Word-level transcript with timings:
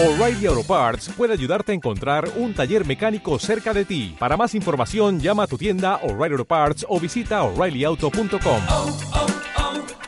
O'Reilly 0.00 0.46
Auto 0.46 0.62
Parts 0.62 1.08
puede 1.08 1.32
ayudarte 1.32 1.72
a 1.72 1.74
encontrar 1.74 2.28
un 2.36 2.54
taller 2.54 2.86
mecánico 2.86 3.36
cerca 3.40 3.74
de 3.74 3.84
ti. 3.84 4.14
Para 4.16 4.36
más 4.36 4.54
información, 4.54 5.18
llama 5.18 5.42
a 5.42 5.46
tu 5.48 5.58
tienda 5.58 5.96
O'Reilly 6.04 6.34
Auto 6.34 6.44
Parts 6.44 6.86
o 6.88 7.00
visita 7.00 7.42
oreillyauto.com. 7.42 8.62
oh, 8.70 8.98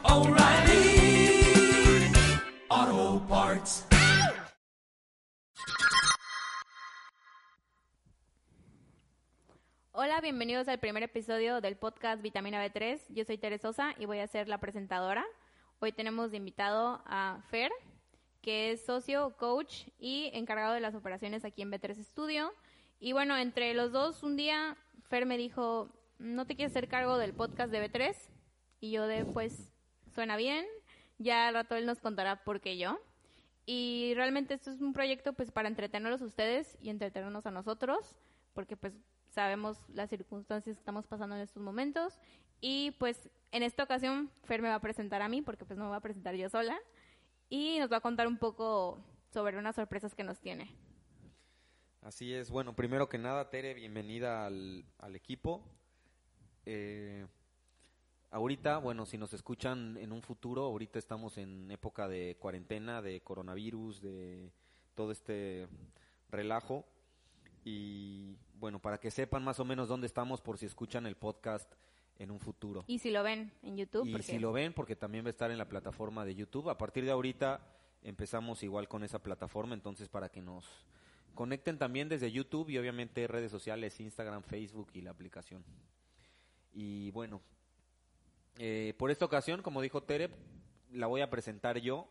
oh, 0.04 0.28
O'Reilly 0.28 1.42
Auto 2.68 3.26
Parts. 3.26 3.84
Hola, 9.90 10.20
bienvenidos 10.20 10.68
al 10.68 10.78
primer 10.78 11.02
episodio 11.02 11.60
del 11.60 11.74
podcast 11.74 12.22
Vitamina 12.22 12.64
B3. 12.64 13.00
Yo 13.08 13.24
soy 13.24 13.38
Teresosa 13.38 13.96
y 13.98 14.06
voy 14.06 14.20
a 14.20 14.28
ser 14.28 14.46
la 14.46 14.58
presentadora. 14.58 15.24
Hoy 15.80 15.90
tenemos 15.90 16.30
de 16.30 16.36
invitado 16.36 17.02
a 17.06 17.40
Fer, 17.50 17.72
que 18.42 18.72
es 18.72 18.84
socio, 18.84 19.36
coach 19.36 19.88
y 19.98 20.30
encargado 20.34 20.74
de 20.74 20.80
las 20.80 20.94
operaciones 20.94 21.44
aquí 21.44 21.62
en 21.62 21.70
B3 21.70 22.02
Studio. 22.04 22.52
Y 22.98 23.12
bueno, 23.12 23.36
entre 23.36 23.74
los 23.74 23.92
dos, 23.92 24.22
un 24.22 24.36
día 24.36 24.76
Fer 25.08 25.26
me 25.26 25.38
dijo, 25.38 25.88
¿no 26.18 26.46
te 26.46 26.56
quieres 26.56 26.72
hacer 26.72 26.88
cargo 26.88 27.18
del 27.18 27.34
podcast 27.34 27.72
de 27.72 27.90
B3? 27.90 28.16
Y 28.80 28.90
yo 28.90 29.06
de, 29.06 29.24
pues, 29.24 29.72
suena 30.14 30.36
bien. 30.36 30.66
Ya 31.18 31.48
al 31.48 31.54
rato 31.54 31.74
él 31.74 31.86
nos 31.86 32.00
contará 32.00 32.44
por 32.44 32.60
qué 32.60 32.78
yo. 32.78 32.98
Y 33.66 34.14
realmente 34.16 34.54
esto 34.54 34.70
es 34.70 34.80
un 34.80 34.92
proyecto 34.92 35.32
pues 35.32 35.50
para 35.52 35.68
entretenerlos 35.68 36.22
a 36.22 36.24
ustedes 36.24 36.76
y 36.80 36.90
entretenernos 36.90 37.46
a 37.46 37.50
nosotros, 37.50 38.16
porque 38.52 38.76
pues 38.76 38.94
sabemos 39.30 39.78
las 39.90 40.10
circunstancias 40.10 40.76
que 40.76 40.80
estamos 40.80 41.06
pasando 41.06 41.36
en 41.36 41.42
estos 41.42 41.62
momentos. 41.62 42.18
Y 42.60 42.92
pues 42.92 43.30
en 43.52 43.62
esta 43.62 43.84
ocasión 43.84 44.30
Fer 44.44 44.60
me 44.60 44.68
va 44.68 44.76
a 44.76 44.80
presentar 44.80 45.22
a 45.22 45.28
mí, 45.28 45.40
porque 45.42 45.64
pues 45.64 45.78
no 45.78 45.84
me 45.84 45.90
va 45.90 45.96
a 45.96 46.02
presentar 46.02 46.34
yo 46.34 46.48
sola, 46.48 46.78
y 47.50 47.78
nos 47.80 47.92
va 47.92 47.98
a 47.98 48.00
contar 48.00 48.26
un 48.26 48.38
poco 48.38 48.98
sobre 49.28 49.58
unas 49.58 49.76
sorpresas 49.76 50.14
que 50.14 50.24
nos 50.24 50.38
tiene. 50.38 50.70
Así 52.00 52.32
es. 52.32 52.50
Bueno, 52.50 52.74
primero 52.74 53.08
que 53.08 53.18
nada, 53.18 53.50
Tere, 53.50 53.74
bienvenida 53.74 54.46
al, 54.46 54.84
al 54.98 55.16
equipo. 55.16 55.60
Eh, 56.64 57.26
ahorita, 58.30 58.78
bueno, 58.78 59.04
si 59.04 59.18
nos 59.18 59.34
escuchan 59.34 59.98
en 59.98 60.12
un 60.12 60.22
futuro, 60.22 60.62
ahorita 60.62 60.98
estamos 60.98 61.36
en 61.36 61.70
época 61.70 62.08
de 62.08 62.36
cuarentena, 62.38 63.02
de 63.02 63.20
coronavirus, 63.20 64.00
de 64.00 64.50
todo 64.94 65.12
este 65.12 65.68
relajo. 66.30 66.86
Y 67.64 68.36
bueno, 68.54 68.80
para 68.80 68.98
que 68.98 69.10
sepan 69.10 69.44
más 69.44 69.60
o 69.60 69.64
menos 69.64 69.88
dónde 69.88 70.06
estamos 70.06 70.40
por 70.40 70.56
si 70.56 70.66
escuchan 70.66 71.04
el 71.04 71.16
podcast 71.16 71.74
en 72.20 72.30
un 72.30 72.38
futuro. 72.38 72.84
Y 72.86 72.98
si 72.98 73.10
lo 73.10 73.22
ven 73.22 73.50
en 73.62 73.78
YouTube, 73.78 74.06
Y 74.06 74.22
si 74.22 74.38
lo 74.38 74.52
ven, 74.52 74.74
porque 74.74 74.94
también 74.94 75.24
va 75.24 75.28
a 75.28 75.30
estar 75.30 75.50
en 75.50 75.56
la 75.56 75.68
plataforma 75.68 76.24
de 76.26 76.34
YouTube. 76.34 76.68
A 76.68 76.76
partir 76.76 77.04
de 77.04 77.10
ahorita 77.10 77.66
empezamos 78.02 78.62
igual 78.62 78.88
con 78.88 79.02
esa 79.02 79.22
plataforma, 79.22 79.74
entonces 79.74 80.08
para 80.08 80.28
que 80.28 80.42
nos 80.42 80.66
conecten 81.34 81.78
también 81.78 82.10
desde 82.10 82.30
YouTube 82.30 82.68
y 82.68 82.76
obviamente 82.76 83.26
redes 83.26 83.50
sociales, 83.50 83.98
Instagram, 84.00 84.42
Facebook 84.42 84.90
y 84.92 85.00
la 85.00 85.10
aplicación. 85.10 85.64
Y 86.74 87.10
bueno, 87.12 87.40
eh, 88.58 88.94
por 88.98 89.10
esta 89.10 89.24
ocasión, 89.24 89.62
como 89.62 89.80
dijo 89.80 90.02
Tere, 90.02 90.28
la 90.92 91.06
voy 91.06 91.22
a 91.22 91.30
presentar 91.30 91.78
yo. 91.78 92.06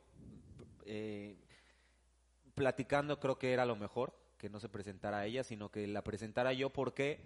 Eh, 0.86 1.38
platicando 2.56 3.20
creo 3.20 3.38
que 3.38 3.54
era 3.54 3.66
lo 3.66 3.76
mejor, 3.76 4.18
que 4.40 4.50
no 4.50 4.60
se 4.60 4.70
presentara 4.70 5.24
ella, 5.28 5.44
sino 5.44 5.70
que 5.70 5.86
la 5.86 6.04
presentara 6.04 6.52
yo 6.52 6.72
porque 6.72 7.22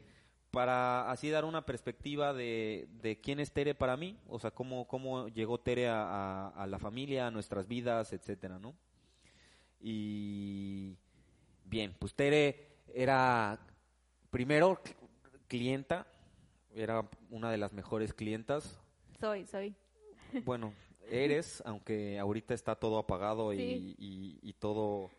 para 0.54 1.10
así 1.10 1.32
dar 1.32 1.46
una 1.46 1.66
perspectiva 1.66 2.32
de, 2.32 2.88
de 3.02 3.20
quién 3.20 3.40
es 3.40 3.52
Tere 3.52 3.74
para 3.74 3.98
mí, 3.98 4.20
o 4.28 4.38
sea, 4.38 4.52
cómo, 4.52 4.86
cómo 4.88 5.28
llegó 5.30 5.60
Tere 5.60 5.88
a, 5.88 6.04
a- 6.04 6.50
a 6.50 6.68
la 6.68 6.78
familia, 6.78 7.26
a 7.26 7.32
nuestras 7.32 7.68
vidas, 7.68 8.14
etcétera, 8.14 8.60
¿no? 8.60 8.76
Y 9.82 10.96
bien, 11.66 11.96
pues 11.98 12.14
Tere 12.14 12.68
era 12.94 13.60
primero 14.30 14.80
cl- 14.84 14.96
clienta, 15.48 16.06
era 16.76 17.10
una 17.32 17.50
de 17.50 17.58
las 17.58 17.74
mejores 17.74 18.14
clientas. 18.14 18.80
soy, 19.20 19.46
soy. 19.48 19.74
Bueno, 20.46 20.72
eres, 21.10 21.64
aunque 21.66 22.20
ahorita 22.20 22.54
está 22.54 22.76
todo 22.76 23.00
apagado 23.00 23.54
y- 23.98 24.38
y 24.42 24.54
todo 24.54 25.10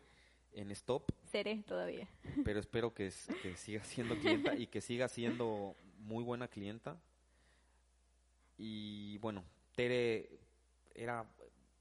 en 0.55 0.71
stop, 0.71 1.11
Seré 1.25 1.63
todavía. 1.63 2.07
pero 2.45 2.59
espero 2.59 2.93
que, 2.93 3.11
siga 3.11 3.83
siendo 3.83 4.17
clienta 4.17 4.55
y 4.55 4.67
que 4.67 4.81
siga 4.81 5.07
siendo 5.07 5.75
muy 5.99 6.23
buena 6.23 6.47
clienta. 6.47 6.97
Y 8.57 9.17
bueno, 9.17 9.43
Tere 9.75 10.29
era 10.93 11.25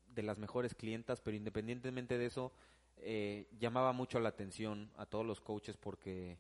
de 0.09 0.23
las 0.23 0.39
mejores 0.39 0.75
clientas, 0.75 1.21
pero 1.21 1.37
independientemente 1.37 2.19
de 2.19 2.27
eso, 2.27 2.53
eh, 2.99 3.47
llamaba 3.59 3.93
mucho 3.93 4.19
la 4.19 4.29
atención 4.29 4.91
a 4.97 5.07
todos 5.07 5.25
los 5.25 5.41
coaches 5.41 5.77
porque 5.77 6.37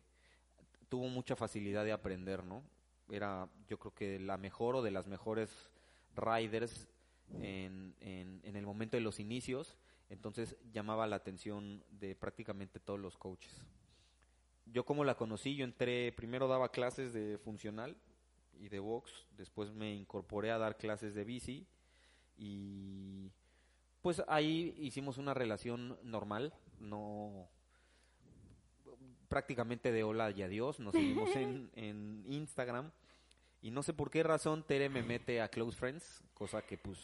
tuvo 0.88 1.08
mucha 1.08 1.36
facilidad 1.36 1.84
de 1.84 1.92
aprender, 1.92 2.44
¿no? 2.44 2.62
Era, 3.08 3.48
yo 3.68 3.78
creo 3.78 3.94
que 3.94 4.18
la 4.18 4.36
mejor 4.38 4.76
o 4.76 4.82
de 4.82 4.90
las 4.90 5.06
mejores 5.06 5.70
riders 6.16 6.88
en, 7.40 7.94
en, 8.00 8.40
en 8.44 8.56
el 8.56 8.66
momento 8.66 8.96
de 8.96 9.02
los 9.02 9.20
inicios, 9.20 9.76
entonces 10.14 10.56
llamaba 10.72 11.06
la 11.06 11.16
atención 11.16 11.84
de 11.90 12.14
prácticamente 12.14 12.80
todos 12.80 12.98
los 12.98 13.16
coaches. 13.16 13.52
Yo 14.66 14.84
como 14.84 15.04
la 15.04 15.16
conocí, 15.16 15.56
yo 15.56 15.64
entré, 15.64 16.10
primero 16.12 16.48
daba 16.48 16.70
clases 16.70 17.12
de 17.12 17.36
funcional 17.38 17.96
y 18.58 18.68
de 18.68 18.78
box, 18.78 19.26
después 19.36 19.72
me 19.72 19.94
incorporé 19.94 20.50
a 20.50 20.58
dar 20.58 20.78
clases 20.78 21.14
de 21.14 21.24
bici 21.24 21.66
y 22.38 23.30
pues 24.00 24.22
ahí 24.26 24.74
hicimos 24.78 25.18
una 25.18 25.34
relación 25.34 25.98
normal, 26.02 26.54
no 26.80 27.48
prácticamente 29.28 29.92
de 29.92 30.04
hola 30.04 30.30
y 30.30 30.42
adiós, 30.42 30.80
nos 30.80 30.92
seguimos 30.92 31.34
en, 31.36 31.70
en 31.74 32.24
Instagram 32.28 32.90
y 33.60 33.70
no 33.70 33.82
sé 33.82 33.92
por 33.92 34.10
qué 34.10 34.22
razón 34.22 34.62
Tere 34.62 34.88
me 34.88 35.02
mete 35.02 35.40
a 35.40 35.48
Close 35.48 35.76
Friends, 35.76 36.22
cosa 36.34 36.62
que 36.62 36.78
pues 36.78 36.98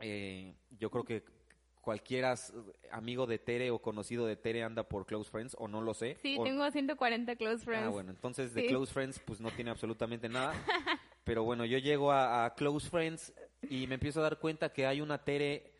eh, 0.00 0.54
yo 0.78 0.90
creo 0.90 1.04
que 1.04 1.24
cualquiera 1.80 2.34
amigo 2.90 3.26
de 3.26 3.38
Tere 3.38 3.70
o 3.70 3.80
conocido 3.80 4.26
de 4.26 4.36
Tere 4.36 4.62
anda 4.62 4.82
por 4.88 5.06
Close 5.06 5.30
Friends 5.30 5.56
o 5.58 5.66
no 5.68 5.80
lo 5.80 5.94
sé. 5.94 6.16
Sí, 6.22 6.36
o- 6.38 6.44
tengo 6.44 6.70
140 6.70 7.36
close 7.36 7.64
friends. 7.64 7.86
Ah, 7.86 7.90
bueno, 7.90 8.10
entonces 8.10 8.52
de 8.54 8.62
Sí. 8.62 8.68
Close 8.68 8.92
Friends 8.92 9.18
pues 9.20 9.40
no 9.40 9.50
tiene 9.50 9.70
absolutamente 9.70 10.28
nada. 10.28 10.52
Pero 11.24 11.44
bueno, 11.44 11.64
yo 11.64 11.78
llego 11.78 12.12
a, 12.12 12.44
a 12.44 12.54
Close 12.54 12.88
Friends 12.88 13.32
y 13.68 13.86
me 13.86 13.94
empiezo 13.94 14.20
a 14.20 14.24
dar 14.24 14.38
cuenta 14.38 14.72
que 14.72 14.86
hay 14.86 15.00
una 15.00 15.18
Tere 15.24 15.54
eh, 15.54 15.72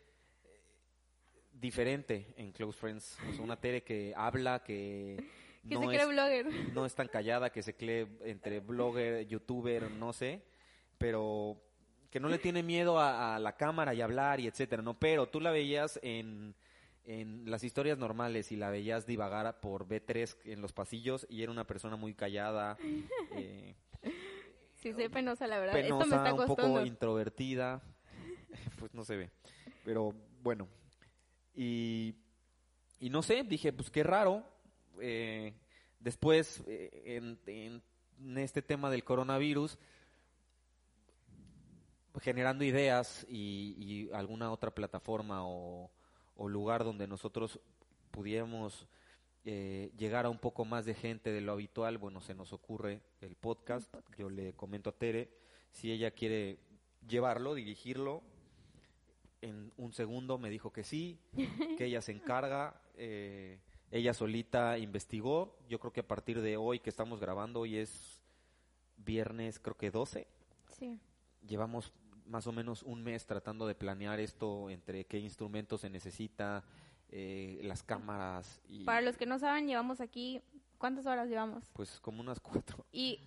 diferente 1.53 2.33
en 2.37 2.51
Close 2.51 2.77
Friends. 2.79 3.17
O 3.29 3.33
sea, 3.33 3.41
una 3.43 3.59
Tere 3.59 3.83
que 3.83 4.13
habla, 4.15 4.63
que 4.63 5.17
que 5.67 5.75
no 5.75 5.81
se 5.81 5.87
cree 5.87 6.01
es, 6.01 6.07
blogger. 6.07 6.73
no 6.73 6.85
es 6.85 6.95
tan 6.95 7.07
callada, 7.07 7.51
que 7.51 7.61
se 7.61 7.75
cree 7.75 8.07
entre 8.23 8.59
blogger, 8.59 9.27
youtuber, 9.27 9.91
no 9.91 10.13
sé, 10.13 10.41
pero 10.97 11.61
que 12.11 12.19
no 12.19 12.27
le 12.29 12.37
tiene 12.37 12.61
miedo 12.61 12.99
a, 12.99 13.35
a 13.35 13.39
la 13.39 13.55
cámara 13.55 13.93
y 13.95 14.01
hablar 14.01 14.39
y 14.39 14.47
etcétera, 14.47 14.83
¿no? 14.83 14.99
Pero 14.99 15.27
tú 15.29 15.39
la 15.39 15.49
veías 15.51 15.99
en, 16.03 16.53
en 17.05 17.49
las 17.49 17.63
historias 17.63 17.97
normales 17.97 18.51
y 18.51 18.57
la 18.57 18.69
veías 18.69 19.05
divagar 19.07 19.59
por 19.61 19.87
B3 19.87 20.35
en 20.45 20.61
los 20.61 20.73
pasillos 20.73 21.25
y 21.29 21.41
era 21.41 21.51
una 21.51 21.65
persona 21.65 21.95
muy 21.95 22.13
callada, 22.13 22.77
eh, 23.35 23.75
Sí, 24.81 24.93
soy 24.93 25.09
penosa, 25.09 25.45
la 25.47 25.59
verdad. 25.59 25.77
Esto 25.77 25.95
me 25.99 26.03
penosa, 26.03 26.17
está 26.17 26.33
un 26.33 26.47
poco 26.47 26.55
costando. 26.63 26.85
introvertida, 26.85 27.81
pues 28.79 28.93
no 28.93 29.05
se 29.05 29.15
ve, 29.15 29.29
pero 29.85 30.13
bueno, 30.41 30.67
y, 31.55 32.15
y 32.99 33.09
no 33.09 33.21
sé, 33.21 33.43
dije, 33.43 33.71
pues 33.73 33.89
qué 33.91 34.03
raro, 34.03 34.43
eh, 34.99 35.53
después 35.99 36.63
eh, 36.67 37.03
en, 37.17 37.39
en- 37.45 37.81
en 38.23 38.37
este 38.37 38.61
tema 38.61 38.89
del 38.91 39.03
coronavirus, 39.03 39.77
generando 42.19 42.63
ideas 42.63 43.25
y, 43.29 43.75
y 43.77 44.09
alguna 44.13 44.51
otra 44.51 44.71
plataforma 44.71 45.45
o, 45.47 45.89
o 46.35 46.49
lugar 46.49 46.83
donde 46.83 47.07
nosotros 47.07 47.59
pudiéramos 48.11 48.87
eh, 49.45 49.91
llegar 49.97 50.25
a 50.25 50.29
un 50.29 50.37
poco 50.39 50.65
más 50.65 50.85
de 50.85 50.93
gente 50.93 51.31
de 51.31 51.41
lo 51.41 51.53
habitual, 51.53 51.97
bueno, 51.97 52.21
se 52.21 52.33
nos 52.35 52.53
ocurre 52.53 53.01
el 53.21 53.35
podcast. 53.35 53.93
Yo 54.17 54.29
le 54.29 54.53
comento 54.53 54.89
a 54.89 54.93
Tere 54.97 55.31
si 55.71 55.91
ella 55.91 56.11
quiere 56.11 56.59
llevarlo, 57.07 57.53
dirigirlo. 57.55 58.21
En 59.41 59.71
un 59.77 59.93
segundo 59.93 60.37
me 60.37 60.49
dijo 60.51 60.71
que 60.71 60.83
sí, 60.83 61.19
que 61.77 61.85
ella 61.85 62.01
se 62.01 62.11
encarga. 62.11 62.81
eh, 62.95 63.59
ella 63.89 64.13
solita 64.13 64.77
investigó. 64.77 65.57
Yo 65.67 65.79
creo 65.79 65.91
que 65.91 65.99
a 66.01 66.07
partir 66.07 66.39
de 66.41 66.55
hoy 66.57 66.79
que 66.79 66.89
estamos 66.89 67.19
grabando, 67.19 67.61
hoy 67.61 67.77
es 67.77 68.21
viernes, 68.97 69.59
creo 69.59 69.75
que 69.75 69.91
12 69.91 70.27
Sí. 70.77 70.99
llevamos 71.45 71.91
más 72.31 72.47
o 72.47 72.51
menos 72.51 72.81
un 72.83 73.03
mes 73.03 73.25
tratando 73.25 73.67
de 73.67 73.75
planear 73.75 74.19
esto 74.19 74.69
entre 74.69 75.05
qué 75.05 75.19
instrumentos 75.19 75.81
se 75.81 75.89
necesita, 75.89 76.63
eh, 77.09 77.59
las 77.63 77.83
cámaras 77.83 78.61
y 78.69 78.85
Para 78.85 79.01
los 79.01 79.17
que 79.17 79.25
no 79.25 79.37
saben, 79.37 79.67
llevamos 79.67 79.99
aquí, 79.99 80.41
¿cuántas 80.77 81.05
horas 81.05 81.27
llevamos? 81.29 81.69
pues 81.73 81.99
como 81.99 82.21
unas 82.21 82.39
cuatro. 82.39 82.85
Y 82.91 83.19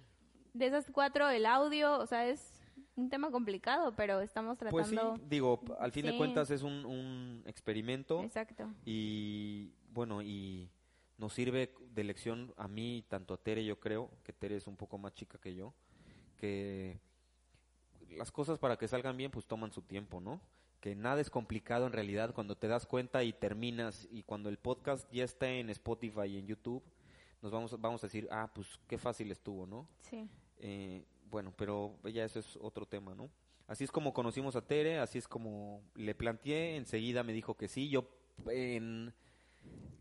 de 0.55 0.67
esas 0.67 0.91
cuatro, 0.91 1.29
el 1.29 1.45
audio, 1.45 1.99
o 1.99 2.06
sea, 2.06 2.27
es 2.27 2.62
un 2.97 3.11
tema 3.11 3.31
complicado, 3.31 3.95
pero 3.95 4.21
estamos 4.21 4.56
Pues 4.71 4.87
sí, 4.89 4.95
tratando... 4.95 5.21
digo, 5.29 5.61
al 5.79 5.93
fin 5.93 6.06
de 6.06 6.17
cuentas 6.17 6.51
es 6.51 6.62
un, 6.62 6.87
un 6.87 7.43
experimento 7.47 8.23
Exacto. 8.23 8.73
y 8.87 9.73
bueno, 9.93 10.23
y 10.23 10.71
nos 11.19 11.35
sirve 11.35 11.75
de 11.93 12.05
lección 12.05 12.55
a 12.56 12.69
mí, 12.69 13.05
tanto 13.09 13.35
a 13.35 13.37
Tere, 13.37 13.65
yo 13.65 13.79
creo, 13.79 14.11
que 14.23 14.33
Tere 14.33 14.56
es 14.56 14.67
un 14.67 14.77
poco 14.77 14.97
más 14.97 15.12
chica 15.12 15.39
que 15.39 15.55
yo, 15.55 15.75
que 16.37 17.01
las 18.16 18.32
cosas 18.32 18.58
para 18.58 18.76
que 18.76 18.88
salgan 18.88 19.16
bien 19.16 19.31
pues 19.31 19.46
toman 19.46 19.72
su 19.72 19.82
tiempo, 19.82 20.20
¿no? 20.20 20.40
Que 20.81 20.94
nada 20.94 21.20
es 21.20 21.31
complicado 21.31 21.87
en 21.87 21.93
realidad 21.93 22.34
cuando 22.34 22.56
te 22.56 22.69
das 22.69 22.87
cuenta 22.87 23.22
y 23.25 23.32
terminas 23.32 24.06
y 24.11 24.22
cuando 24.22 24.49
el 24.49 24.58
podcast 24.58 25.11
ya 25.12 25.25
está 25.25 25.49
en 25.49 25.70
Spotify 25.70 26.26
y 26.26 26.38
en 26.38 26.46
YouTube, 26.46 26.82
nos 27.43 27.52
vamos, 27.52 27.81
vamos 27.81 28.02
a 28.05 28.06
decir, 28.06 28.28
ah, 28.31 28.50
pues 28.55 28.69
qué 28.87 28.99
fácil 28.99 29.31
estuvo, 29.31 29.66
¿no? 29.66 29.87
Sí. 30.02 30.28
Eh, 30.58 31.05
bueno, 31.31 31.52
pero 31.56 31.96
ya 32.05 32.25
eso 32.25 32.38
es 32.38 32.56
otro 32.61 32.87
tema, 32.87 33.14
¿no? 33.14 33.31
Así 33.66 33.84
es 33.84 33.90
como 33.90 34.12
conocimos 34.12 34.56
a 34.56 34.67
Tere, 34.67 34.99
así 34.99 35.19
es 35.19 35.26
como 35.26 35.82
le 35.94 36.14
planteé, 36.14 36.76
enseguida 36.76 37.22
me 37.22 37.32
dijo 37.32 37.55
que 37.56 37.67
sí, 37.67 37.88
yo 37.88 38.08
en, 38.49 39.14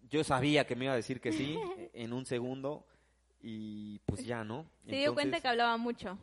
yo 0.10 0.24
sabía 0.24 0.68
que 0.68 0.76
me 0.76 0.86
iba 0.86 0.94
a 0.94 0.98
decir 0.98 1.22
que 1.22 1.32
sí 1.32 1.58
en 1.94 2.14
un 2.14 2.26
segundo 2.26 2.86
y 3.42 4.00
pues 4.06 4.26
ya, 4.26 4.44
¿no? 4.44 4.66
Se 4.86 4.96
dio 4.96 5.14
cuenta 5.14 5.38
Entonces, 5.38 5.42
que 5.42 5.48
hablaba 5.48 5.78
mucho. 5.78 6.18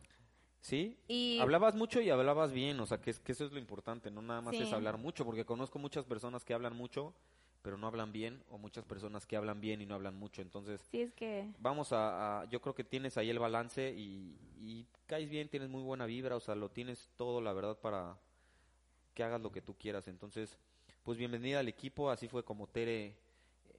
Sí, 0.61 0.95
Y 1.07 1.39
hablabas 1.39 1.75
mucho 1.75 2.01
y 2.01 2.09
hablabas 2.11 2.51
bien, 2.51 2.79
o 2.79 2.85
sea, 2.85 2.99
que, 3.01 3.09
es- 3.09 3.19
que 3.19 3.31
eso 3.31 3.45
es 3.45 3.51
lo 3.51 3.57
importante, 3.59 4.11
no 4.11 4.21
nada 4.21 4.41
más 4.41 4.55
Sí. 4.55 4.61
es 4.63 4.71
hablar 4.73 4.97
mucho, 4.97 5.25
porque 5.25 5.43
conozco 5.43 5.79
muchas 5.79 6.05
personas 6.05 6.45
que 6.45 6.53
hablan 6.53 6.75
mucho, 6.75 7.13
pero 7.63 7.77
no 7.77 7.87
hablan 7.87 8.11
bien, 8.11 8.43
o 8.49 8.57
muchas 8.59 8.85
personas 8.85 9.25
que 9.25 9.35
hablan 9.35 9.59
bien 9.59 9.81
y 9.81 9.85
no 9.87 9.95
hablan 9.95 10.15
mucho, 10.15 10.41
entonces 10.43 10.79
sí 10.91 11.01
es 11.01 11.13
que... 11.13 11.51
vamos 11.59 11.91
a, 11.93 12.41
a- 12.41 12.45
yo 12.45 12.61
creo 12.61 12.75
que 12.75 12.83
tienes 12.83 13.17
ahí 13.17 13.29
el 13.31 13.39
balance 13.39 13.91
y, 13.97 14.37
y 14.59 14.85
caes 15.07 15.29
bien, 15.29 15.49
tienes 15.49 15.67
muy 15.69 15.81
buena 15.81 16.05
vibra, 16.05 16.35
o 16.35 16.39
sea, 16.39 16.53
lo 16.55 16.69
tienes 16.69 17.09
todo, 17.17 17.41
la 17.41 17.53
verdad, 17.53 17.77
para 17.79 18.17
que 19.15 19.23
hagas 19.23 19.41
lo 19.41 19.51
que 19.51 19.61
tú 19.61 19.73
quieras. 19.75 20.07
Entonces, 20.07 20.57
pues 21.03 21.17
bienvenida 21.17 21.59
al 21.59 21.67
equipo, 21.67 22.11
así 22.11 22.27
fue 22.27 22.43
como 22.43 22.67
Tere 22.67 23.15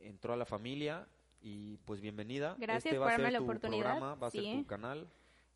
entró 0.00 0.32
a 0.32 0.36
la 0.36 0.44
familia 0.44 1.06
y 1.40 1.76
pues 1.78 2.00
bienvenida. 2.00 2.56
Gracias 2.58 2.86
este 2.86 2.98
va 2.98 3.06
por 3.06 3.10
a 3.10 3.12
darme 3.12 3.26
ser 3.26 3.32
la 3.34 3.38
tu 3.38 3.44
oportunidad, 3.44 3.82
programa, 3.98 4.14
va 4.16 4.26
a 4.26 4.30
ser 4.30 4.42
sí. 4.42 4.52
tu 4.58 4.66
canal. 4.66 5.06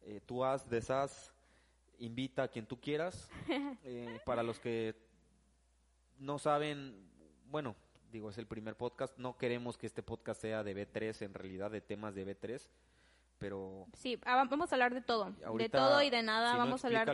Eh, 0.06 0.20
tú 0.24 0.44
haz, 0.44 0.68
deshaz, 0.70 1.32
invita 1.98 2.44
a 2.44 2.48
quien 2.48 2.66
tú 2.66 2.80
quieras. 2.80 3.28
Eh, 3.88 4.18
para 4.24 4.42
los 4.42 4.58
que 4.58 4.96
no 6.18 6.38
saben, 6.40 7.08
bueno, 7.50 7.76
digo, 8.10 8.30
es 8.30 8.38
el 8.38 8.46
primer 8.46 8.74
podcast, 8.76 9.16
no 9.18 9.36
queremos 9.36 9.78
que 9.78 9.86
este 9.86 10.02
podcast 10.02 10.40
sea 10.40 10.64
de 10.64 10.74
B3, 10.74 11.22
en 11.22 11.34
realidad 11.34 11.70
de 11.70 11.80
temas 11.80 12.14
de 12.14 12.26
B3, 12.26 12.60
pero 13.38 13.86
Sí, 13.92 14.18
ah, 14.24 14.34
va- 14.36 14.44
vamos 14.44 14.72
a 14.72 14.74
hablar 14.74 14.92
de 14.92 15.02
todo. 15.02 15.30
de 15.56 15.68
todo 15.68 16.02
y 16.02 16.10
de 16.10 16.22
nada. 16.22 16.48
si 16.52 16.58
no, 16.58 16.64
vamos 16.64 16.84
a 16.84 16.88
hablar... 16.88 17.08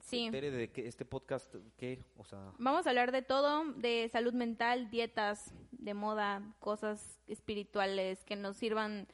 Sí. 0.00 0.28
Tere, 0.30 0.50
de 0.50 0.70
qué, 0.70 0.86
este 0.86 1.04
podcast, 1.04 1.54
¿qué? 1.76 2.02
O 2.16 2.24
sea, 2.24 2.52
Vamos 2.58 2.86
a 2.86 2.90
hablar 2.90 3.12
de 3.12 3.20
todo, 3.22 3.64
de 3.74 4.08
salud 4.10 4.32
mental, 4.32 4.88
dietas, 4.90 5.52
de 5.72 5.92
moda, 5.92 6.42
cosas 6.60 7.18
espirituales 7.26 8.24
que 8.24 8.36
nos 8.36 8.56
sirvan 8.56 9.08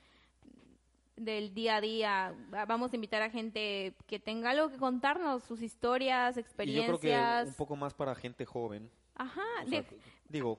del 1.25 1.53
día 1.55 1.77
a 1.77 1.81
día. 1.81 2.35
Va- 2.53 2.65
Vamos 2.67 2.93
a 2.93 2.97
invitar 2.97 3.23
a 3.23 3.31
gente 3.31 3.95
que 4.07 4.19
tenga 4.19 4.51
algo 4.51 4.71
que 4.71 4.77
contarnos, 4.79 5.45
sus 5.45 5.63
historias, 5.63 6.37
y 6.37 6.41
yo 6.41 6.41
experiencias. 6.41 6.99
creo 7.01 7.43
que 7.45 7.49
un 7.49 7.55
poco 7.55 7.77
más 7.77 7.95
para 7.95 8.15
gente 8.15 8.45
joven. 8.45 8.91
Ajá, 9.15 9.43
o 9.65 9.69
sea, 9.69 9.83
de- 9.83 9.99
digo, 10.29 10.59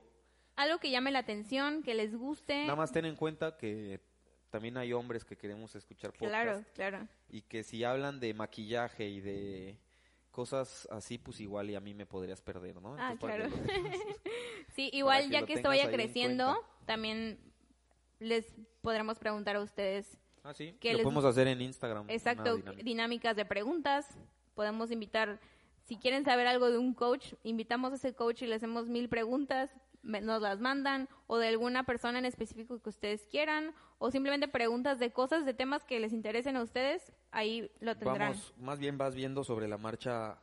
algo 0.56 0.78
que 0.78 0.90
llame 0.90 1.10
la 1.10 1.18
atención, 1.20 1.82
que 1.82 1.94
les 1.94 2.14
guste. 2.16 2.62
nada 2.62 2.76
más 2.76 2.92
ten 2.92 3.04
en 3.06 3.16
cuenta 3.16 3.56
que 3.56 4.00
también 4.50 4.76
hay 4.76 4.92
hombres 4.92 5.24
que 5.24 5.36
queremos 5.36 5.74
escuchar 5.74 6.12
podcast. 6.12 6.30
Claro, 6.30 6.64
claro. 6.74 7.08
Y 7.28 7.42
que 7.42 7.62
si 7.64 7.82
hablan 7.84 8.20
de 8.20 8.34
maquillaje 8.34 9.08
y 9.08 9.20
de 9.20 9.78
cosas 10.30 10.86
así, 10.90 11.18
pues 11.18 11.40
igual 11.40 11.70
y 11.70 11.74
a 11.74 11.80
mí 11.80 11.94
me 11.94 12.06
podrías 12.06 12.40
perder, 12.42 12.80
¿no? 12.80 12.94
Ah, 12.98 13.12
Entonces, 13.12 13.50
claro. 13.50 13.66
que 13.66 14.16
Sí, 14.76 14.90
igual 14.92 15.24
que 15.24 15.30
ya 15.30 15.46
que 15.46 15.54
esto 15.54 15.68
vaya 15.68 15.90
creciendo, 15.90 16.54
también 16.86 17.38
les 18.20 18.46
podremos 18.82 19.18
preguntar 19.18 19.56
a 19.56 19.60
ustedes 19.62 20.18
Ah, 20.44 20.54
sí. 20.54 20.76
que 20.80 20.90
Lo 20.92 20.98
les- 20.98 21.04
podemos 21.04 21.24
hacer 21.24 21.46
en 21.48 21.60
Instagram. 21.60 22.06
Exacto, 22.10 22.56
dinámica. 22.56 22.82
dinámicas 22.82 23.36
de 23.36 23.44
preguntas. 23.44 24.06
Podemos 24.54 24.90
invitar, 24.90 25.40
si 25.84 25.96
quieren 25.96 26.24
saber 26.24 26.46
algo 26.46 26.70
de 26.70 26.78
un 26.78 26.94
coach, 26.94 27.34
invitamos 27.44 27.92
a 27.92 27.96
ese 27.96 28.14
coach 28.14 28.42
y 28.42 28.46
le 28.46 28.56
hacemos 28.56 28.88
mil 28.88 29.08
preguntas, 29.08 29.70
me- 30.02 30.20
nos 30.20 30.42
las 30.42 30.58
mandan, 30.60 31.08
o 31.28 31.38
de 31.38 31.48
alguna 31.48 31.84
persona 31.84 32.18
en 32.18 32.24
específico 32.24 32.80
que 32.80 32.88
ustedes 32.88 33.24
quieran, 33.30 33.72
o 33.98 34.10
simplemente 34.10 34.48
preguntas 34.48 34.98
de 34.98 35.12
cosas, 35.12 35.46
de 35.46 35.54
temas 35.54 35.84
que 35.84 36.00
les 36.00 36.12
interesen 36.12 36.56
a 36.56 36.62
ustedes, 36.62 37.12
ahí 37.30 37.70
lo 37.80 37.96
tendrán. 37.96 38.32
Vamos, 38.32 38.52
más 38.58 38.78
bien 38.80 38.98
vas 38.98 39.14
viendo 39.14 39.44
sobre 39.44 39.68
la 39.68 39.78
marcha 39.78 40.38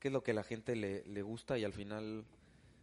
qué 0.00 0.08
es 0.08 0.12
lo 0.12 0.22
que 0.22 0.32
la 0.32 0.42
gente 0.42 0.74
le, 0.74 1.04
le 1.04 1.20
gusta 1.22 1.58
y 1.58 1.64
al 1.64 1.74
final 1.74 2.24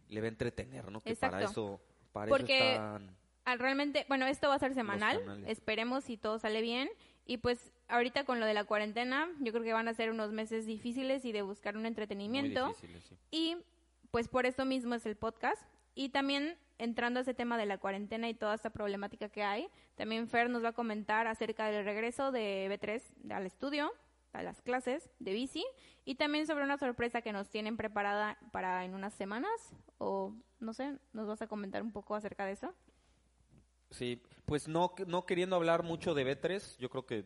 le 0.08 0.20
va 0.20 0.26
a 0.26 0.28
entretener, 0.28 0.90
¿no? 0.92 1.00
Que 1.00 1.16
para 1.16 1.42
eso, 1.42 1.80
para 2.12 2.28
Porque- 2.28 2.56
eso 2.58 2.70
están... 2.72 3.16
Realmente, 3.44 4.06
bueno, 4.08 4.26
esto 4.26 4.48
va 4.48 4.54
a 4.54 4.58
ser 4.58 4.74
semanal, 4.74 5.44
esperemos 5.46 6.04
si 6.04 6.16
todo 6.16 6.38
sale 6.38 6.62
bien. 6.62 6.88
Y 7.24 7.36
pues 7.36 7.72
ahorita 7.88 8.24
con 8.24 8.40
lo 8.40 8.46
de 8.46 8.54
la 8.54 8.64
cuarentena, 8.64 9.28
yo 9.40 9.52
creo 9.52 9.64
que 9.64 9.72
van 9.72 9.88
a 9.88 9.94
ser 9.94 10.10
unos 10.10 10.32
meses 10.32 10.66
difíciles 10.66 11.24
y 11.24 11.32
de 11.32 11.42
buscar 11.42 11.76
un 11.76 11.82
muy 11.82 11.88
entretenimiento. 11.88 12.68
difíciles, 12.68 13.04
sí. 13.04 13.16
Y 13.30 13.56
pues 14.10 14.28
por 14.28 14.46
eso 14.46 14.64
mismo 14.64 14.94
es 14.94 15.06
el 15.06 15.16
podcast. 15.16 15.62
Y 15.94 16.08
también 16.08 16.56
entrando 16.78 17.20
a 17.20 17.22
ese 17.22 17.34
tema 17.34 17.58
de 17.58 17.66
la 17.66 17.78
cuarentena 17.78 18.28
y 18.28 18.34
toda 18.34 18.54
esta 18.54 18.70
problemática 18.70 19.28
que 19.28 19.42
hay, 19.42 19.68
también 19.94 20.28
Fer 20.28 20.50
nos 20.50 20.64
va 20.64 20.70
a 20.70 20.72
comentar 20.72 21.26
acerca 21.26 21.66
del 21.66 21.84
regreso 21.84 22.32
de 22.32 22.68
B3 22.68 23.32
al 23.32 23.46
estudio, 23.46 23.92
a 24.32 24.42
las 24.42 24.62
clases 24.62 25.08
de 25.18 25.32
bici, 25.32 25.64
y 26.04 26.16
también 26.16 26.46
sobre 26.46 26.64
una 26.64 26.78
sorpresa 26.78 27.22
que 27.22 27.32
nos 27.32 27.50
tienen 27.50 27.76
preparada 27.76 28.38
para 28.50 28.84
en 28.84 28.94
unas 28.94 29.14
semanas, 29.14 29.50
o 29.98 30.34
no 30.58 30.72
sé, 30.72 30.96
¿nos 31.12 31.28
vas 31.28 31.42
a 31.42 31.46
comentar 31.46 31.82
un 31.82 31.92
poco 31.92 32.14
acerca 32.14 32.46
de 32.46 32.52
eso? 32.52 32.74
Sí, 33.92 34.22
pues 34.46 34.68
no, 34.68 34.94
no 35.06 35.26
queriendo 35.26 35.54
hablar 35.54 35.82
mucho 35.82 36.14
de 36.14 36.24
B3, 36.24 36.78
yo 36.78 36.88
creo 36.88 37.04
que 37.04 37.24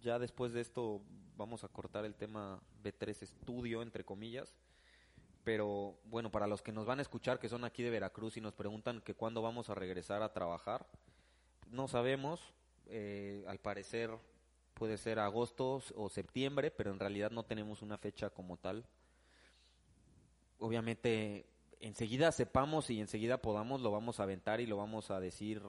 ya 0.00 0.18
después 0.18 0.52
de 0.52 0.60
esto 0.60 1.02
vamos 1.36 1.64
a 1.64 1.68
cortar 1.68 2.04
el 2.04 2.14
tema 2.14 2.60
B3 2.82 3.22
estudio, 3.22 3.82
entre 3.82 4.04
comillas. 4.04 4.54
Pero 5.42 5.98
bueno, 6.04 6.30
para 6.30 6.46
los 6.46 6.62
que 6.62 6.70
nos 6.70 6.86
van 6.86 7.00
a 7.00 7.02
escuchar, 7.02 7.40
que 7.40 7.48
son 7.48 7.64
aquí 7.64 7.82
de 7.82 7.90
Veracruz 7.90 8.36
y 8.36 8.40
nos 8.40 8.54
preguntan 8.54 9.00
que 9.00 9.14
cuándo 9.14 9.42
vamos 9.42 9.68
a 9.68 9.74
regresar 9.74 10.22
a 10.22 10.32
trabajar, 10.32 10.86
no 11.70 11.88
sabemos. 11.88 12.54
eh, 12.92 13.44
al 13.46 13.58
parecer 13.60 14.10
puede 14.74 14.96
ser 14.96 15.18
agosto 15.18 15.80
o 15.94 16.08
septiembre, 16.08 16.70
pero 16.70 16.90
en 16.90 16.98
realidad 16.98 17.30
no 17.30 17.44
tenemos 17.44 17.82
una 17.82 17.98
fecha 17.98 18.30
como 18.30 18.56
tal. 18.56 18.84
Obviamente, 20.58 21.46
enseguida 21.80 22.32
sepamos 22.32 22.90
y 22.90 23.00
enseguida 23.00 23.42
podamos, 23.42 23.80
lo 23.80 23.90
vamos 23.90 24.20
a 24.20 24.24
aventar 24.24 24.60
y 24.60 24.66
lo 24.66 24.76
vamos 24.76 25.10
a 25.10 25.20
decir 25.20 25.62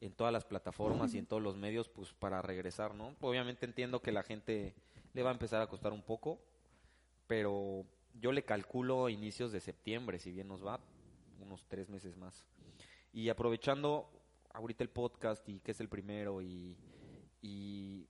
en 0.00 0.12
todas 0.12 0.32
las 0.32 0.44
plataformas 0.44 1.14
y 1.14 1.18
en 1.18 1.26
todos 1.26 1.42
los 1.42 1.56
medios, 1.56 1.88
pues 1.88 2.12
para 2.12 2.42
regresar, 2.42 2.94
¿no? 2.94 3.14
Obviamente 3.20 3.64
entiendo 3.64 4.02
que 4.02 4.12
la 4.12 4.22
gente 4.22 4.74
le 5.12 5.22
va 5.22 5.30
a 5.30 5.32
empezar 5.32 5.62
a 5.62 5.66
costar 5.66 5.92
un 5.92 6.02
poco, 6.02 6.38
pero 7.26 7.84
yo 8.20 8.32
le 8.32 8.44
calculo 8.44 9.08
inicios 9.08 9.52
de 9.52 9.60
septiembre, 9.60 10.18
si 10.18 10.30
bien 10.30 10.48
nos 10.48 10.64
va, 10.64 10.80
unos 11.40 11.64
tres 11.68 11.88
meses 11.88 12.16
más. 12.16 12.46
Y 13.12 13.28
aprovechando 13.28 14.10
ahorita 14.52 14.84
el 14.84 14.90
podcast 14.90 15.48
y 15.48 15.60
que 15.60 15.72
es 15.72 15.80
el 15.80 15.88
primero 15.88 16.42
y, 16.42 16.76
y, 17.42 18.06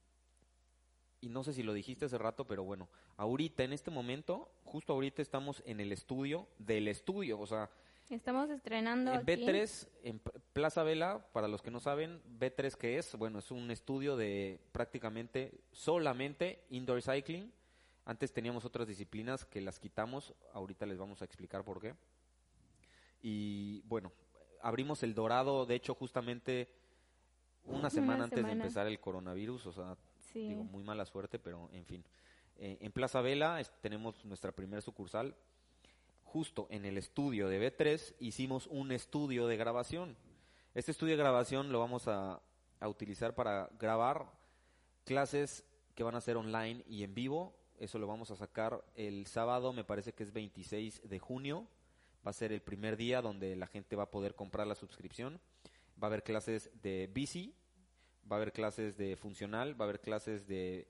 y 1.24 1.30
no 1.30 1.42
sé 1.42 1.54
si 1.54 1.62
lo 1.62 1.72
dijiste 1.72 2.04
hace 2.04 2.18
rato, 2.18 2.46
pero 2.46 2.64
bueno, 2.64 2.90
ahorita 3.16 3.64
en 3.64 3.72
este 3.72 3.90
momento, 3.90 4.50
justo 4.62 4.92
ahorita 4.92 5.22
estamos 5.22 5.62
en 5.64 5.80
el 5.80 5.90
estudio 5.90 6.46
del 6.58 6.86
estudio, 6.86 7.40
o 7.40 7.46
sea, 7.46 7.70
Estamos 8.10 8.50
estrenando 8.50 9.12
en 9.12 9.16
aquí. 9.16 9.32
B3, 9.32 9.88
en 10.02 10.20
Plaza 10.52 10.82
Vela, 10.82 11.26
para 11.32 11.48
los 11.48 11.62
que 11.62 11.70
no 11.70 11.80
saben, 11.80 12.20
B3 12.38 12.76
qué 12.76 12.98
es, 12.98 13.16
bueno, 13.16 13.38
es 13.38 13.50
un 13.50 13.70
estudio 13.70 14.14
de 14.18 14.60
prácticamente 14.72 15.62
solamente 15.72 16.66
indoor 16.68 17.00
cycling. 17.00 17.50
Antes 18.04 18.30
teníamos 18.30 18.66
otras 18.66 18.86
disciplinas 18.86 19.46
que 19.46 19.62
las 19.62 19.80
quitamos, 19.80 20.34
ahorita 20.52 20.84
les 20.84 20.98
vamos 20.98 21.22
a 21.22 21.24
explicar 21.24 21.64
por 21.64 21.80
qué. 21.80 21.94
Y 23.22 23.80
bueno, 23.86 24.12
abrimos 24.60 25.02
el 25.02 25.14
Dorado, 25.14 25.64
de 25.64 25.76
hecho 25.76 25.94
justamente 25.94 26.68
una 27.64 27.88
semana 27.88 28.24
antes 28.24 28.44
de 28.44 28.52
empezar 28.52 28.86
el 28.86 29.00
coronavirus, 29.00 29.66
o 29.68 29.72
sea, 29.72 29.96
Sí. 30.34 30.48
digo, 30.48 30.64
muy 30.64 30.82
mala 30.84 31.06
suerte, 31.06 31.38
pero 31.38 31.70
en 31.72 31.86
fin. 31.86 32.04
Eh, 32.56 32.76
en 32.82 32.92
Plaza 32.92 33.20
Vela 33.22 33.58
es- 33.60 33.70
tenemos 33.80 34.22
nuestra 34.24 34.52
primera 34.52 34.82
sucursal. 34.82 35.34
Justo 36.24 36.66
en 36.70 36.84
el 36.84 36.98
estudio 36.98 37.48
de 37.48 37.58
B3 37.60 38.14
hicimos 38.18 38.66
un 38.66 38.92
estudio 38.92 39.46
de 39.46 39.56
grabación. 39.56 40.16
Este 40.74 40.90
estudio 40.90 41.16
de 41.16 41.22
grabación 41.22 41.70
lo 41.72 41.78
vamos 41.78 42.08
a, 42.08 42.40
a 42.80 42.88
utilizar 42.88 43.34
para 43.34 43.70
grabar 43.78 44.26
clases 45.04 45.64
que 45.94 46.02
van 46.02 46.14
a 46.16 46.20
ser 46.20 46.36
online 46.36 46.82
y 46.88 47.04
en 47.04 47.14
vivo. 47.14 47.54
Eso 47.78 47.98
lo 47.98 48.06
vamos 48.06 48.30
a 48.30 48.36
sacar 48.36 48.84
el 48.96 49.26
sábado, 49.26 49.72
me 49.72 49.84
parece 49.84 50.12
que 50.12 50.22
es 50.24 50.32
26 50.32 51.08
de 51.08 51.18
junio. 51.18 51.66
Va 52.26 52.30
a 52.30 52.34
ser 52.34 52.52
el 52.52 52.62
primer 52.62 52.96
día 52.96 53.20
donde 53.20 53.54
la 53.56 53.66
gente 53.66 53.96
va 53.96 54.04
a 54.04 54.10
poder 54.10 54.34
comprar 54.34 54.66
la 54.66 54.74
suscripción. 54.74 55.40
Va 56.02 56.06
a 56.06 56.10
haber 56.10 56.22
clases 56.24 56.70
de 56.82 57.08
bici, 57.12 57.54
va 58.30 58.36
a 58.36 58.40
haber 58.40 58.52
clases 58.52 58.96
de 58.96 59.16
funcional, 59.16 59.78
va 59.78 59.84
a 59.84 59.88
haber 59.88 60.00
clases 60.00 60.46
de 60.46 60.86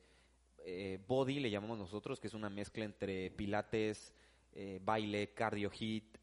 eh, 0.58 0.98
body, 1.06 1.40
le 1.40 1.50
llamamos 1.50 1.78
nosotros, 1.78 2.20
que 2.20 2.28
es 2.28 2.34
una 2.34 2.50
mezcla 2.50 2.84
entre 2.84 3.30
pilates, 3.30 4.14
eh, 4.52 4.80
baile, 4.82 5.32
cardio 5.34 5.70
hit, 5.70 6.16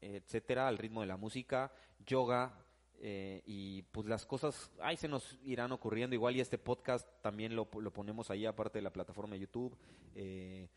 etcétera, 0.00 0.68
al 0.68 0.78
ritmo 0.78 1.00
de 1.00 1.06
la 1.06 1.16
música, 1.16 1.72
yoga, 2.06 2.62
eh, 3.04 3.42
y 3.46 3.82
pues 3.82 4.06
las 4.06 4.24
cosas 4.24 4.70
ahí 4.80 4.96
se 4.96 5.08
nos 5.08 5.36
irán 5.44 5.72
ocurriendo. 5.72 6.14
Igual 6.14 6.36
y 6.36 6.40
este 6.40 6.56
podcast 6.56 7.08
también 7.20 7.56
lo, 7.56 7.68
lo 7.80 7.92
ponemos 7.92 8.30
ahí 8.30 8.46
aparte 8.46 8.78
de 8.78 8.82
la 8.82 8.92
plataforma 8.92 9.34
de 9.34 9.40
YouTube 9.40 9.76
eh, 10.14 10.68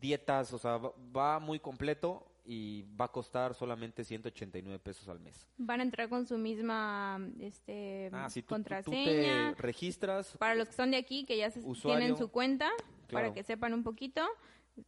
dietas 0.00 0.52
o 0.54 0.58
sea 0.58 0.80
va 1.14 1.38
muy 1.40 1.58
completo 1.60 2.26
y 2.44 2.82
va 3.00 3.06
a 3.06 3.12
costar 3.12 3.54
solamente 3.54 4.04
189 4.04 4.78
pesos 4.78 5.08
al 5.08 5.18
mes 5.20 5.46
Van 5.56 5.80
a 5.80 5.82
entrar 5.82 6.10
con 6.10 6.26
su 6.26 6.36
misma 6.36 7.18
este, 7.40 8.10
ah 8.12 8.28
si 8.28 8.42
tú, 8.42 8.48
tú 8.48 8.54
contraseña. 8.56 9.54
te 9.54 9.62
registras 9.62 10.36
Para 10.36 10.54
los 10.54 10.68
que 10.68 10.74
son 10.74 10.90
de 10.90 10.98
aquí, 10.98 11.24
que 11.24 11.38
ya 11.38 11.50
se- 11.50 11.60
Usuario. 11.60 11.98
tienen 12.00 12.18
su 12.18 12.28
cuenta, 12.28 12.68
para 13.10 13.32
que 13.32 13.42
sepan 13.44 13.72
un 13.74 13.82
poquito, 13.82 14.20